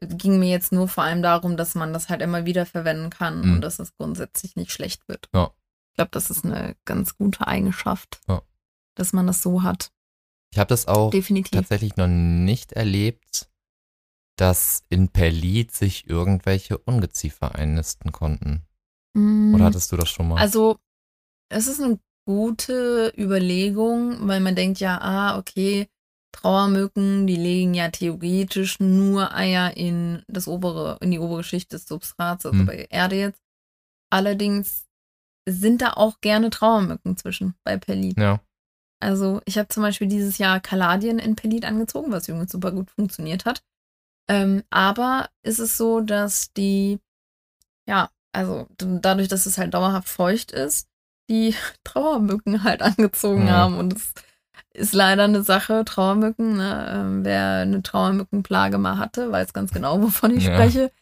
ging 0.00 0.38
mir 0.38 0.48
jetzt 0.48 0.70
nur 0.70 0.86
vor 0.86 1.02
allem 1.02 1.20
darum, 1.20 1.56
dass 1.56 1.74
man 1.74 1.92
das 1.92 2.08
halt 2.08 2.22
immer 2.22 2.46
wieder 2.46 2.64
verwenden 2.64 3.10
kann 3.10 3.42
mhm. 3.42 3.54
und 3.54 3.60
dass 3.60 3.80
es 3.80 3.96
grundsätzlich 3.96 4.54
nicht 4.54 4.70
schlecht 4.70 5.08
wird. 5.08 5.28
Ja. 5.34 5.50
Ich 5.90 5.96
glaube, 5.96 6.10
das 6.12 6.30
ist 6.30 6.44
eine 6.44 6.76
ganz 6.84 7.16
gute 7.16 7.46
Eigenschaft, 7.46 8.20
ja. 8.28 8.40
dass 8.94 9.12
man 9.12 9.26
das 9.26 9.42
so 9.42 9.64
hat. 9.64 9.92
Ich 10.52 10.58
habe 10.58 10.68
das 10.68 10.86
auch 10.86 11.10
Definitiv. 11.10 11.50
tatsächlich 11.50 11.96
noch 11.96 12.08
nicht 12.08 12.72
erlebt, 12.72 13.50
dass 14.36 14.84
in 14.88 15.08
Perlit 15.08 15.72
sich 15.72 16.08
irgendwelche 16.08 16.78
Ungeziefer 16.78 17.56
einnisten 17.56 18.12
konnten. 18.12 18.64
Mhm. 19.14 19.54
Oder 19.54 19.64
hattest 19.64 19.90
du 19.90 19.96
das 19.96 20.08
schon 20.08 20.28
mal? 20.28 20.38
Also, 20.38 20.78
es 21.50 21.66
ist 21.66 21.80
eine 21.80 21.98
gute 22.30 23.12
Überlegung, 23.18 24.28
weil 24.28 24.38
man 24.38 24.54
denkt 24.54 24.78
ja, 24.78 25.00
ah, 25.00 25.36
okay, 25.36 25.88
Trauermücken, 26.30 27.26
die 27.26 27.34
legen 27.34 27.74
ja 27.74 27.88
theoretisch 27.88 28.78
nur 28.78 29.34
Eier 29.34 29.76
in 29.76 30.22
das 30.28 30.46
obere, 30.46 30.96
in 31.00 31.10
die 31.10 31.18
obere 31.18 31.42
Schicht 31.42 31.72
des 31.72 31.88
Substrats, 31.88 32.46
also 32.46 32.56
hm. 32.56 32.66
bei 32.66 32.86
Erde 32.88 33.16
jetzt. 33.16 33.42
Allerdings 34.10 34.86
sind 35.48 35.82
da 35.82 35.94
auch 35.94 36.20
gerne 36.20 36.50
Trauermücken 36.50 37.16
zwischen 37.16 37.54
bei 37.64 37.76
Perlit. 37.76 38.16
Ja. 38.16 38.38
Also 39.02 39.40
ich 39.44 39.58
habe 39.58 39.66
zum 39.66 39.82
Beispiel 39.82 40.06
dieses 40.06 40.38
Jahr 40.38 40.60
Kaladien 40.60 41.18
in 41.18 41.34
Perlit 41.34 41.64
angezogen, 41.64 42.12
was 42.12 42.28
übrigens 42.28 42.52
super 42.52 42.70
gut 42.70 42.92
funktioniert 42.92 43.44
hat. 43.44 43.64
Ähm, 44.28 44.62
aber 44.70 45.30
ist 45.42 45.58
es 45.58 45.76
so, 45.76 46.00
dass 46.00 46.52
die, 46.52 47.00
ja, 47.88 48.08
also 48.32 48.68
dadurch, 48.78 49.26
dass 49.26 49.46
es 49.46 49.58
halt 49.58 49.74
dauerhaft 49.74 50.08
feucht 50.08 50.52
ist, 50.52 50.89
die 51.30 51.54
Trauermücken 51.84 52.62
halt 52.64 52.82
angezogen 52.82 53.46
ja. 53.46 53.52
haben. 53.52 53.78
Und 53.78 53.94
es 53.94 54.12
ist 54.74 54.92
leider 54.92 55.24
eine 55.24 55.42
Sache, 55.42 55.84
Trauermücken. 55.86 56.56
Ne? 56.56 56.92
Ähm, 56.94 57.24
wer 57.24 57.60
eine 57.60 57.82
Trauermückenplage 57.82 58.76
mal 58.76 58.98
hatte, 58.98 59.32
weiß 59.32 59.54
ganz 59.54 59.72
genau, 59.72 60.02
wovon 60.02 60.36
ich 60.36 60.44
ja. 60.44 60.54
spreche. 60.54 60.92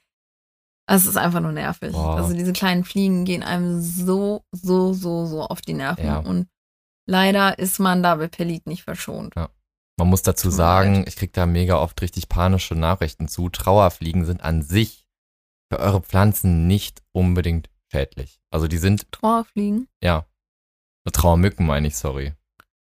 Also 0.87 1.05
es 1.05 1.17
ist 1.17 1.17
einfach 1.17 1.41
nur 1.41 1.53
nervig. 1.53 1.93
Boah. 1.93 2.17
Also 2.17 2.33
diese 2.33 2.53
kleinen 2.53 2.85
Fliegen 2.85 3.25
gehen 3.25 3.43
einem 3.43 3.83
so, 3.83 4.45
so, 4.53 4.95
so, 4.95 5.27
so 5.27 5.43
auf 5.43 5.61
die 5.61 5.75
Nerven. 5.75 6.07
Ja. 6.07 6.19
Und 6.19 6.49
leider 7.07 7.59
ist 7.59 7.79
man 7.79 8.03
da 8.03 8.15
bei 8.15 8.29
Pellit 8.29 8.67
nicht 8.67 8.85
verschont. 8.85 9.35
Ja. 9.37 9.51
Man 9.99 10.09
muss 10.09 10.23
dazu 10.23 10.49
sagen, 10.49 11.05
ich 11.09 11.17
kriege 11.17 11.33
da 11.33 11.45
mega 11.45 11.77
oft 11.77 12.01
richtig 12.01 12.29
panische 12.29 12.75
Nachrichten 12.75 13.27
zu. 13.27 13.49
Trauerfliegen 13.49 14.25
sind 14.25 14.43
an 14.43 14.63
sich 14.63 15.05
für 15.71 15.81
eure 15.81 16.01
Pflanzen 16.01 16.67
nicht 16.67 17.03
unbedingt 17.13 17.69
schädlich. 17.91 18.41
Also 18.51 18.69
die 18.69 18.79
sind. 18.79 19.11
Trauerfliegen? 19.13 19.89
Ja. 20.03 20.27
Trauermücken 21.13 21.67
meine 21.67 21.89
ich, 21.89 21.97
sorry. 21.97 22.35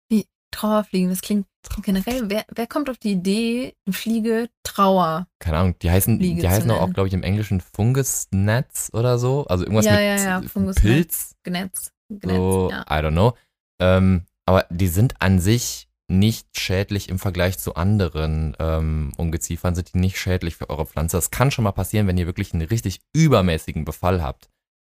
Wie? 0.08 0.26
Trauerfliegen, 0.50 1.10
das 1.10 1.20
klingt 1.20 1.46
generell. 1.82 2.28
Wer, 2.30 2.44
wer 2.52 2.66
kommt 2.66 2.90
auf 2.90 2.98
die 2.98 3.12
Idee, 3.12 3.74
eine 3.86 3.92
Fliege 3.92 4.48
Trauer? 4.62 5.26
Keine 5.38 5.58
Ahnung, 5.58 5.78
die 5.80 5.90
heißen, 5.90 6.18
Fliege 6.18 6.40
die 6.40 6.48
heißen 6.48 6.70
auch, 6.70 6.92
glaube 6.92 7.08
ich, 7.08 7.14
im 7.14 7.22
Englischen 7.22 7.60
Fungusnetz 7.60 8.90
oder 8.92 9.18
so. 9.18 9.46
Also 9.46 9.64
irgendwas 9.64 9.84
ja, 9.84 9.92
mit 9.92 10.00
ja, 10.00 10.16
ja. 10.16 10.42
Fungus 10.42 10.76
Pilz. 10.76 11.36
Gnetz. 11.42 11.92
Gnetz, 12.08 12.36
so, 12.36 12.70
ja. 12.70 12.82
I 12.82 13.04
don't 13.04 13.12
know. 13.12 13.34
Ähm, 13.80 14.22
aber 14.44 14.66
die 14.70 14.88
sind 14.88 15.20
an 15.20 15.40
sich 15.40 15.88
nicht 16.08 16.56
schädlich 16.56 17.08
im 17.08 17.18
Vergleich 17.18 17.58
zu 17.58 17.74
anderen 17.74 18.56
ähm, 18.60 19.12
Ungeziefern, 19.16 19.74
sind 19.74 19.92
die 19.92 19.98
nicht 19.98 20.18
schädlich 20.18 20.54
für 20.54 20.70
eure 20.70 20.86
Pflanze. 20.86 21.16
Das 21.16 21.32
kann 21.32 21.50
schon 21.50 21.64
mal 21.64 21.72
passieren, 21.72 22.06
wenn 22.06 22.16
ihr 22.16 22.26
wirklich 22.26 22.54
einen 22.54 22.66
richtig 22.66 23.00
übermäßigen 23.12 23.84
Befall 23.84 24.22
habt 24.22 24.48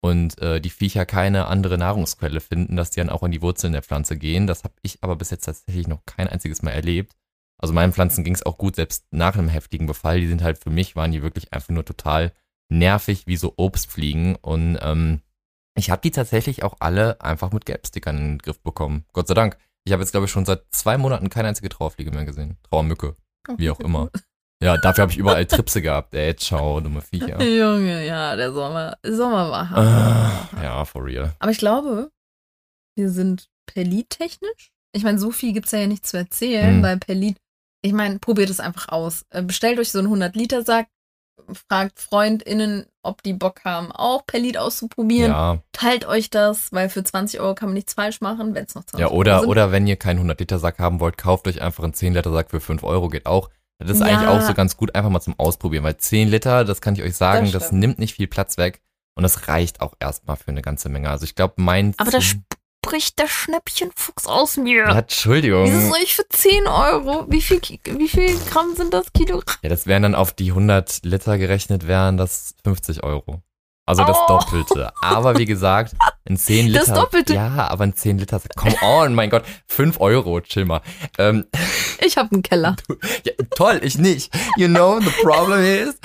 und 0.07 0.40
äh, 0.40 0.61
die 0.61 0.70
Viecher 0.70 1.07
keine 1.07 1.46
andere 1.46 1.78
Nahrungsquelle 1.78 2.40
finden, 2.40 2.76
dass 2.76 2.90
die 2.90 3.00
dann 3.00 3.11
auch 3.11 3.22
in 3.22 3.32
die 3.32 3.42
Wurzeln 3.42 3.72
der 3.72 3.82
Pflanze 3.82 4.16
gehen. 4.16 4.46
Das 4.46 4.64
habe 4.64 4.74
ich 4.82 4.98
aber 5.02 5.16
bis 5.16 5.30
jetzt 5.30 5.44
tatsächlich 5.44 5.88
noch 5.88 6.04
kein 6.07 6.28
einziges 6.28 6.62
Mal 6.62 6.70
erlebt. 6.70 7.14
Also 7.59 7.72
meinen 7.74 7.92
Pflanzen 7.92 8.22
ging 8.22 8.34
es 8.34 8.44
auch 8.44 8.59
gut, 8.59 8.76
selbst 8.76 9.07
nach 9.11 9.34
einem 9.34 9.48
heftigen 9.48 9.86
Befall. 9.86 10.20
Die 10.20 10.26
sind 10.26 10.42
halt 10.42 10.59
für 10.59 10.70
mich, 10.70 10.96
waren 10.96 11.12
die 11.12 11.22
wirklich 11.22 11.52
einfach 11.52 11.70
nur 11.70 11.84
total 11.84 12.32
nervig, 12.68 13.26
wie 13.26 13.36
so 13.36 13.54
Obstfliegen. 13.57 14.36
Und 14.36 14.78
ähm, 14.82 15.22
ich 15.74 15.90
habe 15.90 16.02
die 16.02 16.11
tatsächlich 16.11 16.62
auch 16.62 16.76
alle 16.80 17.20
einfach 17.20 17.52
mit 17.52 17.66
Gelbstickern 17.66 18.16
in 18.16 18.24
den 18.24 18.38
Griff 18.38 18.61
bekommen. 18.61 19.04
Gott 19.12 19.28
sei 19.28 19.34
Dank. 19.34 19.59
Ich 19.84 19.92
habe 19.92 20.02
jetzt, 20.02 20.11
glaube 20.11 20.26
ich, 20.26 20.32
schon 20.32 20.44
seit 20.44 20.64
zwei 20.70 20.98
Monaten 20.98 21.30
keine 21.30 21.48
einzige 21.48 21.68
Trauerfliege 21.68 22.11
mehr 22.11 22.24
gesehen. 22.24 22.59
Trauermücke. 22.64 23.16
Wie 23.57 23.70
auch 23.70 23.80
immer. 23.80 24.11
Ja, 24.62 24.78
dafür 24.78 25.02
habe 25.02 25.12
ich 25.12 25.18
überall 25.18 25.44
Tripse 25.44 25.82
gehabt. 25.82 26.14
Ey, 26.14 26.34
ciao, 26.34 26.80
dumme 26.80 27.02
Viecher. 27.02 27.40
Junge, 27.42 28.07
ja, 28.07 28.34
der 28.36 28.52
Sommer, 28.52 28.96
Sommer 29.02 29.50
war 29.50 29.70
hart. 29.70 29.78
Ah, 30.57 30.62
ja, 30.62 30.84
for 30.84 31.04
real. 31.04 31.34
Aber 31.38 31.50
ich 31.50 31.59
glaube, 31.59 32.11
wir 32.96 33.11
sind 33.11 33.48
Perlit-technisch. 33.66 34.72
Ich 34.92 35.02
meine, 35.02 35.18
so 35.18 35.30
viel 35.30 35.52
gibt 35.52 35.66
es 35.66 35.72
ja 35.72 35.86
nicht 35.86 36.07
zu 36.07 36.16
erzählen, 36.16 36.76
hm. 36.76 36.82
weil 36.82 36.96
Perlit, 36.96 37.36
ich 37.82 37.92
meine, 37.92 38.18
probiert 38.18 38.48
es 38.48 38.61
einfach 38.61 38.88
aus. 38.88 39.26
Äh, 39.30 39.42
bestellt 39.42 39.78
euch 39.78 39.90
so 39.90 39.98
einen 39.98 40.09
100-Liter-Sack, 40.09 40.86
fragt 41.68 42.00
FreundInnen, 42.00 42.86
ob 43.02 43.22
die 43.22 43.34
Bock 43.34 43.62
haben, 43.64 43.92
auch 43.92 44.26
Perlit 44.26 44.57
auszuprobieren. 44.57 45.32
Ja. 45.32 45.62
Teilt 45.72 46.07
euch 46.07 46.30
das, 46.30 46.72
weil 46.72 46.88
für 46.88 47.04
20 47.04 47.40
Euro 47.40 47.54
kann 47.54 47.68
man 47.68 47.74
nichts 47.74 47.92
falsch 47.92 48.22
machen, 48.22 48.54
wenn 48.54 48.64
es 48.64 48.74
noch 48.74 48.84
20 48.84 49.00
ja, 49.00 49.11
oder, 49.11 49.32
Euro 49.32 49.40
sind. 49.42 49.50
Oder 49.50 49.72
wenn 49.72 49.86
ihr 49.86 49.96
keinen 49.96 50.26
100-Liter-Sack 50.26 50.78
haben 50.78 50.98
wollt, 51.00 51.18
kauft 51.18 51.46
euch 51.46 51.61
einfach 51.61 51.84
einen 51.84 51.92
10-Liter-Sack 51.92 52.50
für 52.50 52.61
5 52.61 52.82
Euro, 52.82 53.11
geht 53.11 53.26
auch. 53.26 53.50
Das 53.79 53.91
ist 53.91 54.01
ja. 54.01 54.07
eigentlich 54.07 54.29
auch 54.29 54.41
so 54.41 54.55
ganz 54.55 54.77
gut 54.77 54.95
einfach 54.95 55.11
mal 55.11 55.20
zum 55.20 55.39
Ausprobieren, 55.39 55.85
weil 55.85 55.97
10 55.97 56.29
Liter, 56.29 56.64
das 56.64 56.81
kann 56.81 56.95
ich 56.95 57.03
euch 57.03 57.16
sagen, 57.16 57.53
das, 57.53 57.64
das 57.64 57.72
nimmt 57.72 57.99
nicht 57.99 58.14
viel 58.14 58.27
Platz 58.27 58.57
weg 58.57 58.81
und 59.14 59.22
das 59.22 59.49
reicht 59.49 59.81
auch 59.81 59.95
erstmal 60.01 60.37
für 60.37 60.49
eine 60.49 60.62
ganze 60.62 60.89
Menge. 60.89 61.11
Also 61.11 61.24
ich 61.24 61.35
glaube, 61.35 61.55
mein. 61.59 61.95
Aber 61.99 62.11
da 62.11 62.20
spricht 62.20 63.18
der 63.18 63.29
Schnäppchenfuchs 63.29 64.27
aus 64.27 64.57
mir. 64.57 64.85
Ja, 64.85 64.99
Entschuldigung. 64.99 65.66
Wieso 65.66 65.89
soll 65.89 65.99
ich 66.03 66.14
für 66.14 66.29
10 66.29 66.66
Euro? 66.66 67.27
Wie 67.29 67.43
viel, 67.43 67.61
wie 67.61 68.09
viel 68.09 68.39
Gramm 68.51 68.74
sind 68.77 68.95
das 68.95 69.12
Kilo? 69.12 69.43
Ja, 69.62 69.68
das 69.68 69.87
wären 69.87 70.03
dann 70.03 70.14
auf 70.14 70.33
die 70.33 70.51
100 70.51 71.05
Liter 71.05 71.37
gerechnet, 71.37 71.87
wären 71.87 72.16
das 72.16 72.55
50 72.64 73.03
Euro. 73.03 73.43
Also 73.87 74.05
das 74.05 74.16
Oh. 74.18 74.26
Doppelte. 74.26 74.93
Aber 75.01 75.39
wie 75.39 75.45
gesagt, 75.45 75.95
ein 76.28 76.37
10 76.37 76.66
Liter. 76.66 76.80
Das 76.87 76.93
Doppelte. 76.95 77.34
Ja, 77.34 77.68
aber 77.68 77.84
ein 77.84 77.95
10 77.95 78.18
Liter. 78.18 78.41
Come 78.57 78.74
on, 78.82 79.14
mein 79.14 79.30
Gott. 79.30 79.45
5 79.68 80.01
Euro, 80.01 80.41
chill 80.41 80.64
mal. 80.64 80.80
Ähm, 81.18 81.47
Ich 82.05 82.16
habe 82.16 82.30
einen 82.32 82.43
Keller. 82.43 82.76
ja, 83.24 83.32
toll, 83.55 83.80
ich 83.82 83.97
nicht. 83.99 84.34
You 84.57 84.66
know, 84.68 85.01
the 85.01 85.11
problem 85.22 85.61
is. 85.61 85.99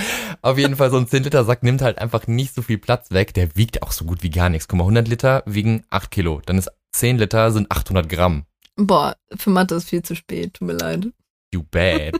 Auf 0.43 0.57
jeden 0.57 0.75
Fall, 0.75 0.89
so 0.91 0.97
ein 0.97 1.07
10 1.07 1.23
Liter 1.23 1.43
Sack 1.43 1.63
nimmt 1.63 1.81
halt 1.81 1.97
einfach 1.99 2.27
nicht 2.27 2.53
so 2.55 2.61
viel 2.61 2.77
Platz 2.77 3.11
weg. 3.11 3.33
Der 3.33 3.55
wiegt 3.55 3.81
auch 3.83 3.91
so 3.91 4.05
gut 4.05 4.23
wie 4.23 4.29
gar 4.29 4.49
nichts. 4.49 4.67
Guck 4.67 4.77
mal, 4.77 4.83
100 4.83 5.07
Liter 5.07 5.43
wiegen 5.45 5.83
8 5.89 6.11
Kilo. 6.11 6.41
Dann 6.45 6.57
ist 6.59 6.69
10 6.93 7.17
Liter 7.17 7.51
sind 7.51 7.71
800 7.71 8.07
Gramm. 8.07 8.45
Boah, 8.77 9.15
für 9.35 9.49
Mathe 9.49 9.75
ist 9.75 9.89
viel 9.89 10.03
zu 10.03 10.15
spät. 10.15 10.53
Tut 10.55 10.67
mir 10.67 10.73
leid. 10.73 11.07
You 11.53 11.63
bad. 11.69 12.13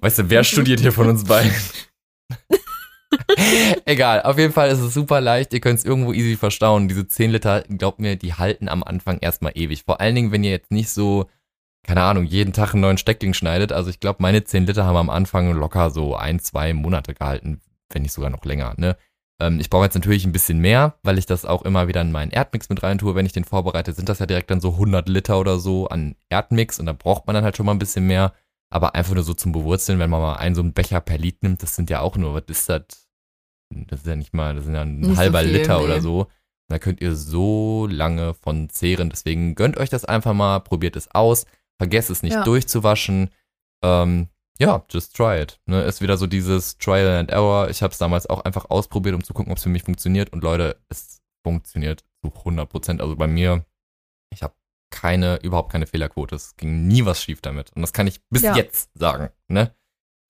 Weißt 0.00 0.20
du, 0.20 0.30
wer 0.30 0.42
studiert 0.44 0.80
hier 0.80 0.92
von 0.92 1.08
uns 1.08 1.24
beiden? 1.24 1.52
Egal, 3.84 4.22
auf 4.22 4.38
jeden 4.38 4.52
Fall 4.52 4.70
ist 4.70 4.80
es 4.80 4.94
super 4.94 5.20
leicht. 5.20 5.52
Ihr 5.52 5.60
könnt 5.60 5.78
es 5.78 5.84
irgendwo 5.84 6.12
easy 6.12 6.36
verstauen. 6.36 6.88
Diese 6.88 7.06
10 7.06 7.30
Liter, 7.30 7.62
glaubt 7.62 8.00
mir, 8.00 8.16
die 8.16 8.34
halten 8.34 8.68
am 8.68 8.82
Anfang 8.82 9.18
erstmal 9.18 9.52
ewig. 9.54 9.84
Vor 9.84 10.00
allen 10.00 10.14
Dingen, 10.14 10.32
wenn 10.32 10.44
ihr 10.44 10.50
jetzt 10.50 10.70
nicht 10.70 10.90
so, 10.90 11.26
keine 11.84 12.02
Ahnung, 12.02 12.24
jeden 12.24 12.52
Tag 12.52 12.72
einen 12.72 12.82
neuen 12.82 12.98
Steckling 12.98 13.34
schneidet. 13.34 13.72
Also 13.72 13.90
ich 13.90 14.00
glaube, 14.00 14.22
meine 14.22 14.44
10 14.44 14.66
Liter 14.66 14.84
haben 14.84 14.96
am 14.96 15.10
Anfang 15.10 15.52
locker 15.52 15.90
so 15.90 16.16
ein, 16.16 16.40
zwei 16.40 16.72
Monate 16.74 17.14
gehalten, 17.14 17.60
wenn 17.90 18.02
nicht 18.02 18.12
sogar 18.12 18.30
noch 18.30 18.44
länger. 18.44 18.74
Ne? 18.76 18.96
Ähm, 19.40 19.60
ich 19.60 19.70
brauche 19.70 19.84
jetzt 19.84 19.94
natürlich 19.94 20.24
ein 20.24 20.32
bisschen 20.32 20.58
mehr, 20.58 20.94
weil 21.02 21.18
ich 21.18 21.26
das 21.26 21.44
auch 21.44 21.62
immer 21.62 21.88
wieder 21.88 22.02
in 22.02 22.12
meinen 22.12 22.30
Erdmix 22.30 22.68
mit 22.68 22.82
rein 22.82 22.98
tue. 22.98 23.14
Wenn 23.14 23.26
ich 23.26 23.32
den 23.32 23.44
vorbereite, 23.44 23.92
sind 23.92 24.08
das 24.08 24.18
ja 24.18 24.26
direkt 24.26 24.50
dann 24.50 24.60
so 24.60 24.72
100 24.72 25.08
Liter 25.08 25.38
oder 25.38 25.58
so 25.58 25.88
an 25.88 26.16
Erdmix 26.28 26.78
und 26.80 26.86
da 26.86 26.92
braucht 26.92 27.26
man 27.26 27.34
dann 27.34 27.44
halt 27.44 27.56
schon 27.56 27.66
mal 27.66 27.72
ein 27.72 27.78
bisschen 27.78 28.06
mehr. 28.06 28.32
Aber 28.70 28.94
einfach 28.94 29.14
nur 29.14 29.24
so 29.24 29.32
zum 29.32 29.52
Bewurzeln, 29.52 29.98
wenn 29.98 30.10
man 30.10 30.20
mal 30.20 30.34
einen 30.34 30.54
so 30.54 30.60
einen 30.60 30.74
Becher 30.74 31.00
per 31.00 31.16
Lied 31.16 31.42
nimmt, 31.42 31.62
das 31.62 31.74
sind 31.74 31.88
ja 31.88 32.00
auch 32.00 32.16
nur, 32.16 32.34
was 32.34 32.44
ist 32.48 32.68
das? 32.68 33.07
Das 33.70 34.00
ist 34.00 34.06
ja 34.06 34.16
nicht 34.16 34.34
mal, 34.34 34.54
das 34.54 34.64
sind 34.64 34.74
ja 34.74 34.82
ein 34.82 35.00
Nicht 35.00 35.10
so 35.10 35.16
halber 35.16 35.40
viel, 35.40 35.50
Liter 35.56 35.78
nee. 35.78 35.84
oder 35.84 36.00
so. 36.00 36.26
Da 36.68 36.78
könnt 36.78 37.00
ihr 37.00 37.14
so 37.16 37.86
lange 37.90 38.34
von 38.34 38.68
zehren. 38.68 39.10
Deswegen 39.10 39.54
gönnt 39.54 39.76
euch 39.78 39.88
das 39.90 40.04
einfach 40.04 40.34
mal, 40.34 40.60
probiert 40.60 40.96
es 40.96 41.10
aus. 41.14 41.46
Vergesst 41.78 42.10
es 42.10 42.22
nicht 42.22 42.34
Ja. 42.34 42.44
durchzuwaschen. 42.44 43.30
Ähm, 43.82 44.28
ja, 44.58 44.84
just 44.90 45.16
try 45.16 45.40
it. 45.40 45.60
Ne, 45.66 45.82
ist 45.82 46.00
wieder 46.02 46.16
so 46.16 46.26
dieses 46.26 46.76
Trial 46.78 47.18
and 47.18 47.30
Error. 47.30 47.70
Ich 47.70 47.82
habe 47.82 47.92
es 47.92 47.98
damals 47.98 48.26
auch 48.26 48.40
einfach 48.44 48.68
ausprobiert, 48.70 49.14
um 49.14 49.22
zu 49.22 49.32
gucken, 49.32 49.52
ob 49.52 49.58
es 49.58 49.62
für 49.62 49.68
mich 49.70 49.84
funktioniert. 49.84 50.30
Und 50.32 50.42
Leute, 50.42 50.80
es 50.88 51.20
funktioniert 51.44 52.04
zu 52.22 52.32
100 52.34 52.68
Prozent. 52.68 53.00
Also 53.00 53.16
bei 53.16 53.28
mir, 53.28 53.64
ich 54.30 54.42
habe 54.42 54.54
keine, 54.90 55.36
überhaupt 55.42 55.70
keine 55.70 55.86
Fehlerquote. 55.86 56.34
Es 56.34 56.56
ging 56.56 56.86
nie 56.88 57.04
was 57.04 57.22
schief 57.22 57.40
damit. 57.40 57.70
Und 57.74 57.82
das 57.82 57.92
kann 57.92 58.06
ich 58.08 58.20
bis 58.30 58.42
Ja. 58.42 58.56
jetzt 58.56 58.90
sagen. 58.98 59.28
Ne? 59.46 59.72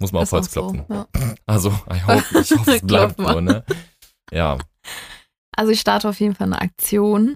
Muss 0.00 0.12
man 0.12 0.22
auf 0.22 0.32
Holz 0.32 0.52
so, 0.52 0.60
klopfen. 0.70 0.84
ja. 0.88 1.06
Also, 1.46 1.70
I 1.92 2.00
hope, 2.06 2.24
ich 2.40 2.50
hoffe, 2.52 2.74
es 2.76 2.82
bleibt 2.82 3.16
so, 3.18 3.40
ne? 3.40 3.64
Ja. 4.32 4.58
Also 5.56 5.72
ich 5.72 5.80
starte 5.80 6.08
auf 6.08 6.20
jeden 6.20 6.34
Fall 6.34 6.46
eine 6.46 6.60
Aktion. 6.60 7.34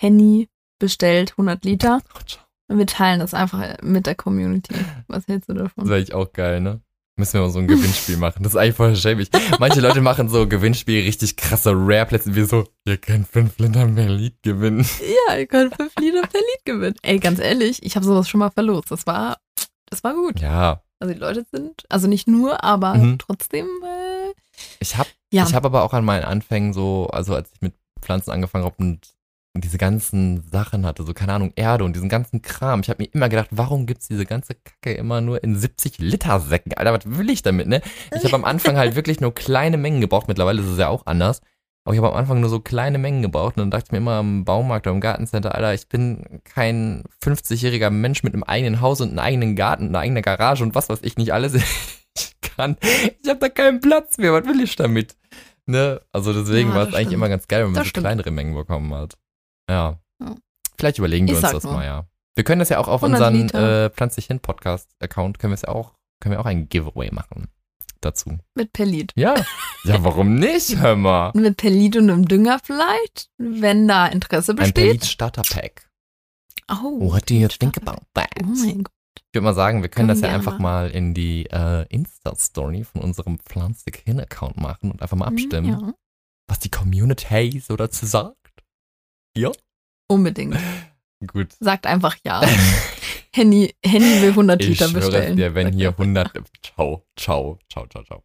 Henny 0.00 0.48
bestellt 0.78 1.32
100 1.32 1.64
Liter. 1.64 2.00
Und 2.68 2.78
wir 2.78 2.86
teilen 2.86 3.20
das 3.20 3.32
einfach 3.34 3.80
mit 3.82 4.06
der 4.06 4.14
Community. 4.16 4.74
Was 5.06 5.28
hältst 5.28 5.48
du 5.48 5.54
Das 5.54 5.64
davon? 5.64 5.88
wäre 5.88 6.00
ich 6.00 6.14
auch 6.14 6.32
geil, 6.32 6.60
ne? 6.60 6.80
Müssen 7.18 7.34
wir 7.34 7.42
mal 7.42 7.50
so 7.50 7.60
ein 7.60 7.68
Gewinnspiel 7.68 8.16
machen. 8.16 8.42
Das 8.42 8.52
ist 8.52 8.56
eigentlich 8.58 8.74
voll 8.74 8.94
schäbig. 8.96 9.30
Manche 9.58 9.80
Leute 9.80 10.00
machen 10.02 10.28
so 10.28 10.46
Gewinnspiele, 10.48 11.06
richtig 11.06 11.36
krasse 11.36 11.70
Rare-Plätze, 11.74 12.34
wie 12.34 12.44
so, 12.44 12.64
ihr 12.84 12.96
könnt 12.98 13.26
5 13.28 13.58
Liter 13.58 13.86
mehr 13.86 14.08
Lied 14.10 14.42
gewinnen. 14.42 14.84
Ja, 15.28 15.36
ihr 15.36 15.46
könnt 15.46 15.74
5 15.76 15.94
Liter 16.00 16.22
per 16.22 16.40
Lied 16.40 16.64
gewinnen. 16.64 16.96
Ey, 17.02 17.18
ganz 17.18 17.38
ehrlich, 17.38 17.82
ich 17.82 17.96
habe 17.96 18.04
sowas 18.04 18.28
schon 18.28 18.40
mal 18.40 18.50
verlost. 18.50 18.90
Das 18.90 19.06
war, 19.06 19.38
das 19.88 20.02
war 20.04 20.12
gut. 20.14 20.40
Ja, 20.40 20.82
Also 20.98 21.12
die 21.14 21.20
Leute 21.20 21.44
sind, 21.52 21.84
also 21.88 22.08
nicht 22.08 22.26
nur, 22.26 22.64
aber 22.64 22.94
Mhm. 22.94 23.18
trotzdem, 23.18 23.66
äh, 23.84 24.32
ich 24.80 24.96
habe 24.96 25.08
ja. 25.30 25.44
ich 25.46 25.54
hab 25.54 25.64
aber 25.64 25.82
auch 25.84 25.92
an 25.92 26.04
meinen 26.04 26.24
Anfängen 26.24 26.72
so, 26.72 27.08
also 27.12 27.34
als 27.34 27.50
ich 27.54 27.60
mit 27.60 27.74
Pflanzen 28.00 28.30
angefangen 28.30 28.64
habe 28.64 28.76
und 28.78 29.12
diese 29.54 29.78
ganzen 29.78 30.42
Sachen 30.50 30.84
hatte, 30.84 31.02
so 31.02 31.14
keine 31.14 31.32
Ahnung, 31.32 31.52
Erde 31.56 31.84
und 31.84 31.94
diesen 31.96 32.08
ganzen 32.10 32.42
Kram. 32.42 32.80
Ich 32.80 32.90
habe 32.90 33.02
mir 33.02 33.08
immer 33.12 33.28
gedacht, 33.30 33.48
warum 33.52 33.86
gibt's 33.86 34.06
diese 34.08 34.26
ganze 34.26 34.54
Kacke 34.54 34.92
immer 34.94 35.20
nur 35.22 35.42
in 35.42 35.56
70 35.56 35.98
Liter 35.98 36.40
Säcken? 36.40 36.74
Alter, 36.74 36.92
was 36.92 37.18
will 37.18 37.30
ich 37.30 37.42
damit, 37.42 37.66
ne? 37.66 37.80
Ich 38.14 38.24
habe 38.24 38.34
am 38.34 38.44
Anfang 38.44 38.76
halt 38.76 38.96
wirklich 38.96 39.20
nur 39.20 39.34
kleine 39.34 39.78
Mengen 39.78 40.00
gebraucht. 40.02 40.28
Mittlerweile 40.28 40.60
ist 40.60 40.68
es 40.68 40.78
ja 40.78 40.88
auch 40.88 41.06
anders. 41.06 41.40
Aber 41.86 41.94
ich 41.94 41.98
habe 42.02 42.10
am 42.10 42.16
Anfang 42.18 42.40
nur 42.40 42.50
so 42.50 42.58
kleine 42.58 42.98
Mengen 42.98 43.22
gebraucht 43.22 43.54
und 43.56 43.60
dann 43.60 43.70
dachte 43.70 43.84
ich 43.86 43.92
mir 43.92 43.98
immer 43.98 44.14
am 44.14 44.44
Baumarkt 44.44 44.88
oder 44.88 44.94
im 44.94 45.00
Gartencenter, 45.00 45.54
Alter, 45.54 45.72
ich 45.72 45.88
bin 45.88 46.40
kein 46.42 47.04
50-jähriger 47.24 47.90
Mensch 47.90 48.24
mit 48.24 48.34
einem 48.34 48.42
eigenen 48.42 48.80
Haus 48.80 49.00
und 49.00 49.10
einem 49.10 49.20
eigenen 49.20 49.54
Garten, 49.54 49.86
einer 49.90 50.00
eigenen 50.00 50.22
Garage 50.24 50.64
und 50.64 50.74
was 50.74 50.88
weiß 50.88 50.98
ich 51.02 51.16
nicht 51.16 51.32
alles. 51.32 51.54
Ich 52.18 52.34
kann, 52.40 52.76
ich 53.22 53.28
habe 53.28 53.38
da 53.40 53.48
keinen 53.50 53.80
Platz 53.82 54.16
mehr. 54.16 54.32
Was 54.32 54.46
will 54.46 54.62
ich 54.62 54.74
damit? 54.76 55.16
Ne? 55.66 56.00
Also 56.12 56.32
deswegen 56.32 56.70
Ja, 56.70 56.74
war 56.76 56.88
es 56.88 56.94
eigentlich 56.94 57.12
immer 57.12 57.28
ganz 57.28 57.46
geil, 57.46 57.60
wenn 57.64 57.72
man 57.72 57.74
Das 57.74 57.84
so 57.84 57.88
stimmt. 57.90 58.04
kleinere 58.06 58.30
Mengen 58.30 58.54
bekommen 58.54 58.94
hat. 58.94 59.18
Ja. 59.68 59.98
Ja. 60.22 60.34
Vielleicht 60.78 60.96
überlegen 60.98 61.26
wir 61.26 61.36
Ich 61.36 61.42
uns 61.44 61.52
das 61.52 61.64
nur. 61.64 61.74
mal, 61.74 61.84
ja. 61.84 62.06
Wir 62.34 62.44
können 62.44 62.60
das 62.60 62.70
ja 62.70 62.78
auch 62.78 62.88
auf 62.88 63.02
100 63.04 63.34
unseren 63.34 63.62
äh, 63.62 63.90
Pflanzlich 63.90 64.26
hin 64.26 64.40
Podcast-Account, 64.40 65.38
können 65.38 65.50
wir 65.50 65.56
es 65.56 65.62
ja 65.62 65.68
auch, 65.68 65.92
können 66.22 66.32
wir 66.34 66.40
auch 66.40 66.46
ein 66.46 66.68
Giveaway 66.70 67.10
machen 67.12 67.48
dazu. 68.06 68.38
mit 68.54 68.72
Perlit. 68.72 69.12
Ja. 69.16 69.34
Ja, 69.84 70.02
warum 70.02 70.34
nicht? 70.36 70.76
Hör 70.78 70.96
mal. 70.96 71.30
Mit 71.34 71.56
Perlit 71.56 71.96
und 71.96 72.10
einem 72.10 72.26
Dünger 72.26 72.58
vielleicht, 72.62 73.28
wenn 73.38 73.86
da 73.86 74.06
Interesse 74.06 74.52
Ein 74.52 74.56
besteht. 74.56 74.74
Perlit 74.74 75.04
Starter 75.06 75.42
Pack. 75.42 75.88
Oh, 76.68 77.12
What 77.12 77.28
do 77.30 77.34
you 77.34 77.48
think 77.48 77.76
about 77.76 78.02
that? 78.14 78.28
oh 78.42 78.46
mein 78.46 78.82
Gott. 78.82 78.92
Ich 79.18 79.34
würde 79.38 79.44
mal 79.44 79.54
sagen, 79.54 79.82
wir 79.82 79.88
können 79.88 80.08
Können 80.08 80.20
das 80.20 80.28
ja 80.28 80.34
einfach 80.34 80.52
machen. 80.52 80.62
mal 80.62 80.90
in 80.90 81.14
die 81.14 81.46
äh, 81.46 81.86
Insta-Story 81.88 82.84
von 82.84 83.02
unserem 83.02 83.38
Pflanzlich 83.38 83.96
hin 84.04 84.18
Account 84.20 84.56
machen 84.56 84.90
und 84.90 85.02
einfach 85.02 85.16
mal 85.16 85.26
abstimmen, 85.26 85.68
Ja, 85.68 85.92
was 86.48 86.58
die 86.58 86.70
Community 86.70 87.60
so 87.60 87.76
dazu 87.76 88.06
sagt. 88.06 88.36
Ja. 89.36 89.52
unbedingt. 90.08 90.56
Gut. 91.26 91.48
Sagt 91.60 91.86
einfach 91.86 92.16
ja. 92.24 92.42
Henny, 93.32 93.74
Henny 93.84 94.22
will 94.22 94.30
100 94.30 94.62
Ich 94.62 94.68
Liter 94.68 94.86
es 94.86 94.92
bestellen. 94.92 95.36
dir, 95.36 95.54
wenn 95.54 95.72
hier 95.72 95.90
100... 95.90 96.30
Ciao, 96.62 97.04
ciao, 97.16 97.58
ciao, 97.70 97.86
ciao, 97.86 98.02
ciao. 98.04 98.22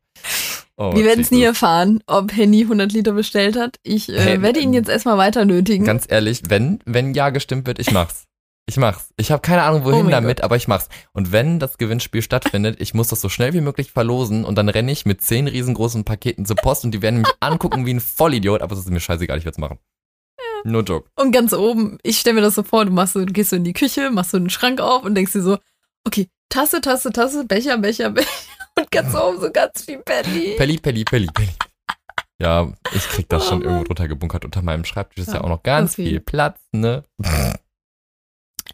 Oh, 0.78 0.96
Wir 0.96 1.06
werden 1.06 1.22
es 1.22 1.32
nie 1.32 1.44
erfahren, 1.44 2.02
ob 2.08 2.36
Henny 2.36 2.62
100 2.64 2.92
Liter 2.92 3.12
bestellt 3.12 3.58
hat. 3.58 3.78
Ich 3.84 4.10
äh, 4.10 4.20
Hey, 4.20 4.42
werde 4.42 4.60
ihn 4.62 4.74
jetzt 4.74 4.90
erstmal 4.90 5.18
weiter 5.18 5.46
nötigen. 5.46 5.86
Ganz 5.86 6.06
ehrlich, 6.10 6.44
wenn, 6.48 6.80
wenn 6.86 7.14
ja 7.14 7.30
gestimmt 7.30 7.68
wird, 7.68 7.80
ich 7.80 7.92
mach's. 7.92 8.26
Ich 8.68 8.78
mach's. 8.78 9.10
Ich 9.18 9.32
habe 9.32 9.42
keine 9.42 9.64
Ahnung, 9.64 9.84
wohin 9.84 10.08
Oh 10.08 10.10
damit, 10.10 10.42
aber 10.42 10.56
ich 10.56 10.68
mach's. 10.68 10.88
Und 11.14 11.32
wenn 11.32 11.60
das 11.60 11.78
Gewinnspiel 11.78 12.22
stattfindet, 12.22 12.80
ich 12.80 12.94
muss 12.94 13.10
das 13.10 13.20
so 13.20 13.28
schnell 13.28 13.54
wie 13.54 13.62
möglich 13.62 13.92
verlosen 13.92 14.46
und 14.46 14.56
dann 14.56 14.70
renne 14.70 14.92
ich 14.92 15.06
mit 15.06 15.22
zehn 15.22 15.48
riesengroßen 15.48 16.06
Paketen 16.06 16.46
zur 16.46 16.56
Post 16.56 16.86
und 16.86 16.92
die 16.92 17.02
werden 17.02 17.20
mich 17.20 17.32
angucken 17.42 17.86
wie 17.86 17.94
ein 17.94 18.00
Vollidiot, 18.00 18.62
aber 18.62 18.74
es 18.74 18.80
ist 18.80 18.90
mir 18.90 19.00
scheißegal, 19.00 19.38
ich 19.38 19.46
werd's 19.46 19.58
machen. 19.58 19.78
Nur 20.64 20.84
Joke. 20.84 21.10
Und 21.16 21.32
ganz 21.32 21.54
oben, 21.54 21.98
ich 22.04 22.20
stelle 22.20 22.36
mir 22.36 22.42
das 22.42 22.56
so 22.56 22.64
vor, 22.64 22.86
du 22.86 22.92
machst 22.92 23.14
so, 23.14 23.26
gehst 23.26 23.50
so 23.52 23.56
in 23.56 23.64
die 23.64 23.74
Küche, 23.74 24.10
machst 24.12 24.32
so 24.32 24.38
einen 24.38 24.50
Schrank 24.50 24.80
auf 24.80 25.04
und 25.04 25.16
denkst 25.16 25.34
dir 25.34 25.42
so, 25.42 25.58
okay, 26.06 26.28
Tasse, 26.50 26.82
Tasse, 26.82 27.12
Tasse, 27.12 27.46
Becher, 27.46 27.78
Becher, 27.78 28.10
Becher 28.12 28.28
und 28.78 28.92
ganz 28.92 29.16
oben 29.16 29.40
so 29.42 29.52
ganz 29.52 29.84
viel 29.86 30.00
Perli. 30.00 30.56
Pelli, 30.58 30.78
Pelli, 30.78 31.04
Pelli, 31.04 31.28
Pelli. 31.28 31.52
Ja, 32.42 32.72
ich 32.94 33.08
krieg 33.08 33.30
das 33.30 33.44
Oh 33.46 33.50
schon 33.50 33.60
Mann. 33.60 33.68
irgendwo 33.68 33.84
drunter 33.86 34.08
gebunkert. 34.08 34.46
Unter 34.46 34.62
meinem 34.64 34.84
Schreibtisch 34.84 35.20
ist 35.22 35.28
ja, 35.28 35.36
Ja, 35.36 35.42
auch 35.42 35.50
noch 35.50 35.64
ganz 35.64 35.94
okay. 35.94 36.10
viel 36.10 36.20
Platz, 36.20 36.60
ne? 36.72 37.04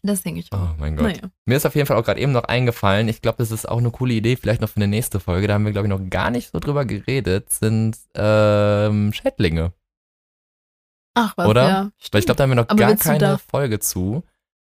Das 0.03 0.21
denke 0.23 0.39
ich 0.39 0.51
auch. 0.53 0.59
Oh 0.61 0.75
mein 0.79 0.95
Gott. 0.95 1.07
Naja. 1.07 1.29
Mir 1.45 1.57
ist 1.57 1.65
auf 1.65 1.75
jeden 1.75 1.85
Fall 1.87 1.97
auch 1.97 2.05
gerade 2.05 2.21
eben 2.21 2.31
noch 2.31 2.45
eingefallen, 2.45 3.07
ich 3.09 3.21
glaube, 3.21 3.39
das 3.39 3.51
ist 3.51 3.67
auch 3.67 3.79
eine 3.79 3.91
coole 3.91 4.13
Idee, 4.13 4.35
vielleicht 4.37 4.61
noch 4.61 4.69
für 4.69 4.77
eine 4.77 4.87
nächste 4.87 5.19
Folge, 5.19 5.47
da 5.47 5.55
haben 5.55 5.65
wir, 5.65 5.71
glaube 5.71 5.87
ich, 5.87 5.89
noch 5.89 6.09
gar 6.09 6.29
nicht 6.29 6.51
so 6.51 6.59
drüber 6.59 6.85
geredet, 6.85 7.51
sind 7.51 7.97
ähm, 8.15 9.11
Schädlinge. 9.11 9.73
Ach 11.17 11.33
was, 11.37 11.47
Oder? 11.47 11.67
ja. 11.67 11.91
Weil 12.11 12.19
ich 12.19 12.25
glaube, 12.25 12.37
da 12.37 12.43
haben 12.43 12.51
wir 12.51 12.55
noch 12.55 12.69
Aber 12.69 12.75
gar 12.79 12.95
keine 12.95 13.37
Folge 13.39 13.79
zu. 13.79 14.23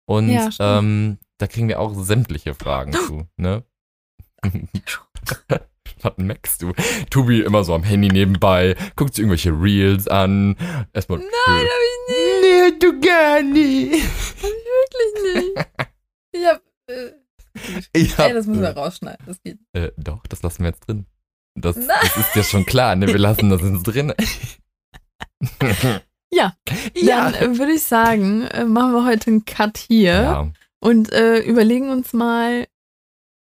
Und 0.06 0.30
Ja, 0.30 0.48
ähm, 0.58 1.18
da 1.36 1.46
kriegen 1.46 1.68
wir 1.68 1.78
auch 1.80 1.94
sämtliche 1.94 2.54
Fragen 2.54 2.92
zu, 3.06 3.26
ne? 3.36 3.64
Was 6.02 6.12
merkst 6.16 6.62
du? 6.62 6.72
Tobi 7.10 7.40
immer 7.40 7.64
so 7.64 7.74
am 7.74 7.82
Handy 7.82 8.08
nebenbei, 8.08 8.76
guckt 8.94 9.14
sich 9.14 9.22
irgendwelche 9.24 9.50
Reels 9.50 10.06
an. 10.06 10.56
Erstmal. 10.92 11.18
Nein, 11.18 11.28
hab 11.46 11.64
ich 11.64 12.16
nicht. 12.16 12.42
Nee, 12.42 12.78
du 12.78 13.00
gar 13.00 13.42
nicht. 13.42 13.92
Wirklich 14.42 15.34
nicht. 15.34 15.66
Ich 16.30 16.46
hab, 16.46 16.62
äh, 16.88 17.10
Ich 17.94 18.10
ey, 18.12 18.28
hab- 18.28 18.32
das 18.34 18.46
müssen 18.46 18.60
wir 18.62 18.70
rausschneiden. 18.70 19.26
Das 19.26 19.42
geht. 19.42 19.58
Äh, 19.72 19.90
doch, 19.96 20.24
das 20.28 20.42
lassen 20.42 20.62
wir 20.62 20.68
jetzt 20.70 20.86
drin. 20.86 21.06
Das, 21.56 21.74
das 21.74 22.16
ist 22.16 22.36
ja 22.36 22.42
schon 22.44 22.64
klar, 22.66 22.94
ne? 22.94 23.08
Wir 23.08 23.18
lassen 23.18 23.48
das 23.50 23.62
jetzt 23.62 23.82
drin. 23.82 24.12
Ja. 26.30 26.54
Ja. 26.94 27.30
Dann 27.30 27.52
äh, 27.54 27.58
würde 27.58 27.72
ich 27.72 27.82
sagen, 27.82 28.42
äh, 28.42 28.64
machen 28.64 28.92
wir 28.92 29.04
heute 29.04 29.30
einen 29.30 29.44
Cut 29.44 29.78
hier 29.78 30.12
ja. 30.12 30.52
und 30.80 31.12
äh, 31.12 31.38
überlegen 31.40 31.90
uns 31.90 32.12
mal, 32.12 32.66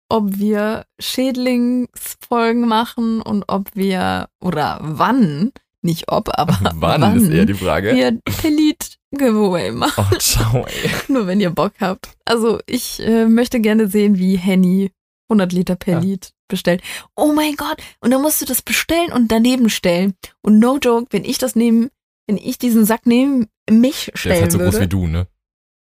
ob 0.09 0.37
wir 0.37 0.85
Schädlingsfolgen 0.99 2.67
machen 2.67 3.21
und 3.21 3.45
ob 3.47 3.69
wir, 3.73 4.29
oder 4.39 4.79
wann, 4.81 5.51
nicht 5.81 6.11
ob, 6.11 6.29
aber 6.37 6.57
Wann, 6.75 7.17
ist 7.17 7.29
eher 7.29 7.45
die 7.45 7.53
Frage. 7.53 7.95
wir 7.95 8.19
Pelit 8.41 8.97
Giveaway 9.11 9.71
machen. 9.71 10.05
Oh, 10.11 10.17
ciao, 10.17 10.65
ey. 10.65 10.89
Nur 11.07 11.27
wenn 11.27 11.39
ihr 11.39 11.51
Bock 11.51 11.73
habt. 11.79 12.09
Also 12.25 12.59
ich 12.65 13.01
äh, 13.01 13.25
möchte 13.25 13.59
gerne 13.61 13.87
sehen, 13.87 14.17
wie 14.17 14.35
Henny 14.35 14.91
100 15.29 15.53
Liter 15.53 15.75
Pelit 15.75 16.33
bestellt. 16.47 16.81
Oh 17.15 17.33
mein 17.33 17.55
Gott. 17.55 17.77
Und 17.99 18.11
dann 18.11 18.21
musst 18.21 18.41
du 18.41 18.45
das 18.45 18.61
bestellen 18.61 19.11
und 19.11 19.31
daneben 19.31 19.69
stellen. 19.69 20.13
Und 20.41 20.59
no 20.59 20.77
joke, 20.77 21.07
wenn 21.11 21.25
ich 21.25 21.37
das 21.37 21.55
neben, 21.55 21.89
wenn 22.27 22.37
ich 22.37 22.57
diesen 22.57 22.85
Sack 22.85 23.01
neben 23.05 23.47
mich 23.69 24.05
Der 24.05 24.13
ist 24.13 24.19
stellen 24.19 24.41
halt 24.41 24.51
so 24.51 24.59
würde. 24.59 24.71
groß 24.71 24.81
wie 24.81 24.87
du, 24.87 25.07
ne? 25.07 25.27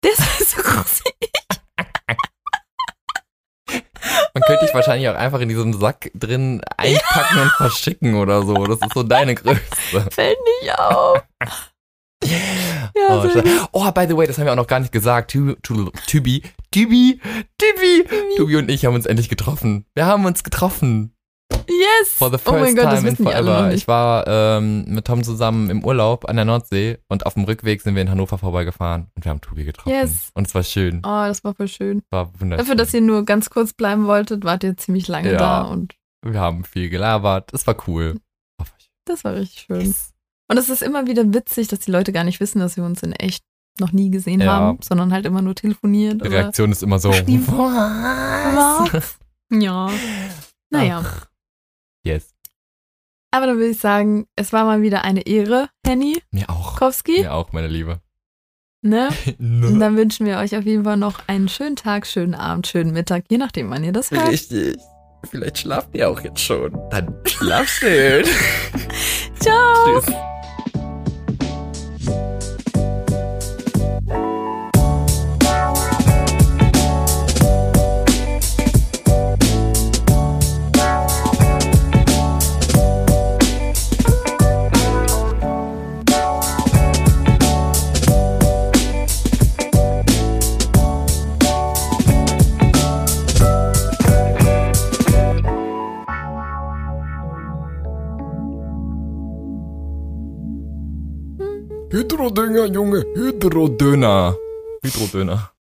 Der 0.04 0.12
ist 0.12 0.22
halt 0.22 0.48
so 0.50 0.62
groß 0.62 1.02
wie 1.06 1.26
ich. 1.26 1.30
Man 4.34 4.44
könnte 4.44 4.66
dich 4.66 4.74
wahrscheinlich 4.74 5.08
auch 5.10 5.16
einfach 5.16 5.40
in 5.42 5.50
diesem 5.50 5.74
Sack 5.74 6.10
drin 6.16 6.62
einpacken 6.78 7.40
und 7.42 7.52
verschicken 7.52 8.16
oder 8.16 8.44
so. 8.44 8.54
Das 8.66 8.80
ist 8.82 8.94
so 8.94 9.04
deine 9.04 9.36
Größe. 9.36 9.60
Fällt 10.12 10.38
nicht 10.62 10.78
auf. 10.80 11.24
Ja, 12.26 13.24
oh, 13.24 13.28
oh, 13.72 13.92
by 13.92 14.06
the 14.08 14.16
way, 14.18 14.28
das 14.28 14.38
haben 14.38 14.46
wir 14.46 14.52
auch 14.52 14.58
noch 14.58 14.68
gar 14.68 14.80
nicht 14.80 14.92
gesagt. 14.92 15.32
Tu- 15.32 15.56
Tubi, 15.64 16.42
Tubi, 16.72 17.22
Tubi, 17.58 18.06
Tubi 18.38 18.56
und 18.58 18.70
ich 18.70 18.86
haben 18.86 18.96
uns 18.96 19.06
endlich 19.06 19.30
getroffen. 19.30 19.86
Wir 19.96 20.06
haben 20.06 20.26
uns 20.26 20.44
getroffen. 20.44 21.16
Yes. 21.68 22.10
For 22.16 22.30
the 22.32 22.38
oh 22.46 22.52
mein 22.52 22.76
first 22.76 22.78
Gott, 22.78 22.86
das 22.86 23.00
time 23.00 23.10
in 23.10 23.16
forever. 23.16 23.74
Ich 23.74 23.88
war 23.88 24.26
ähm, 24.28 24.86
mit 24.88 25.06
Tom 25.06 25.24
zusammen 25.24 25.70
im 25.70 25.84
Urlaub 25.84 26.28
an 26.28 26.36
der 26.36 26.46
Nordsee 26.46 26.98
und 27.08 27.26
auf 27.26 27.36
dem 27.36 27.44
Rückweg 27.44 27.82
sind 27.82 27.96
wir 27.96 28.02
in 28.02 28.10
Hannover 28.10 28.38
vorbeigefahren 28.38 29.08
und 29.16 29.24
wir 29.26 29.30
haben 29.30 29.42
Tubi 29.42 29.66
getroffen. 29.66 29.90
Yes. 29.90 30.32
Und 30.34 30.48
es 30.48 30.56
war 30.56 30.64
schön. 30.64 31.00
Oh, 31.04 31.26
das 31.28 31.44
war 31.44 31.54
voll 31.54 31.68
schön. 31.68 32.02
War 32.10 32.32
wunderschön. 32.40 32.58
Dafür, 32.66 32.76
dass 32.76 32.94
ihr 32.94 33.02
nur 33.02 33.24
ganz 33.24 33.50
kurz 33.50 33.74
bleiben 33.74 34.08
wolltet, 34.08 34.44
wart 34.46 34.64
ihr 34.64 34.78
ziemlich 34.78 35.08
lange 35.08 35.32
Ja. 35.32 35.38
da 35.38 35.62
und 35.62 35.96
wir 36.26 36.40
haben 36.40 36.64
viel 36.66 36.90
gelabert. 36.90 37.54
Es 37.54 37.66
war 37.68 37.76
cool. 37.88 38.20
Das 39.06 39.24
war 39.24 39.34
richtig 39.36 39.62
schön. 39.62 39.96
Und 40.50 40.58
es 40.58 40.70
ist 40.70 40.82
immer 40.84 41.08
wieder 41.08 41.34
witzig, 41.34 41.68
dass 41.68 41.80
die 41.80 41.92
Leute 41.92 42.12
gar 42.12 42.24
nicht 42.24 42.40
wissen, 42.40 42.60
dass 42.60 42.78
wir 42.78 42.84
uns 42.84 43.02
in 43.04 43.14
echt 43.14 43.44
noch 43.80 43.92
nie 43.92 44.10
gesehen 44.10 44.42
Ja. 44.42 44.54
haben, 44.54 44.80
sondern 44.82 45.14
halt 45.14 45.26
immer 45.26 45.42
nur 45.42 45.56
telefoniert. 45.56 46.24
Die 46.24 46.28
Reaktion 46.28 46.72
ist 46.72 46.84
immer 46.84 47.00
so. 47.00 47.10
Was? 47.14 48.94
Was? 48.94 49.18
Ja. 49.52 49.90
Naja. 50.72 51.04
Yes. 52.04 52.34
Aber 53.32 53.46
dann 53.46 53.58
würde 53.58 53.70
ich 53.72 53.80
sagen, 53.80 54.28
es 54.36 54.54
war 54.54 54.66
mal 54.66 54.82
wieder 54.82 55.04
eine 55.04 55.26
Ehre, 55.28 55.70
Henny 55.86 56.22
Mir 56.32 56.50
auch. 56.50 56.78
Kowski. 56.78 57.22
Mir 57.22 57.34
auch, 57.34 57.52
meine 57.52 57.68
Liebe. 57.68 58.02
Ne? 58.82 59.10
Und 59.40 59.60
Ne? 59.74 59.80
dann 59.80 59.98
wünschen 59.98 60.26
wir 60.26 60.38
euch 60.38 60.56
auf 60.58 60.64
jeden 60.66 60.84
Fall 60.86 60.98
noch 60.98 61.28
einen 61.28 61.48
schönen 61.50 61.76
Tag, 61.76 62.08
schönen 62.08 62.34
Abend, 62.34 62.66
schönen 62.68 62.92
Mittag, 62.92 63.26
je 63.30 63.38
nachdem, 63.38 63.70
wann 63.70 63.84
ihr 63.84 63.92
das 63.92 64.12
hört. 64.12 64.30
Richtig. 64.30 64.78
Vielleicht 65.30 65.58
schlaft 65.60 65.94
ihr 65.94 66.10
auch 66.10 66.22
jetzt 66.22 66.40
schon. 66.40 66.72
Dann 66.90 67.14
schlaf 67.26 67.68
schön. 67.68 68.26
Ciao! 69.40 70.00
Tschüss. 70.02 70.16
Hydrodünger, 102.00 102.66
Junge. 102.66 103.04
Hydrodöner. 103.16 104.34
Hydrodöner. 104.84 105.52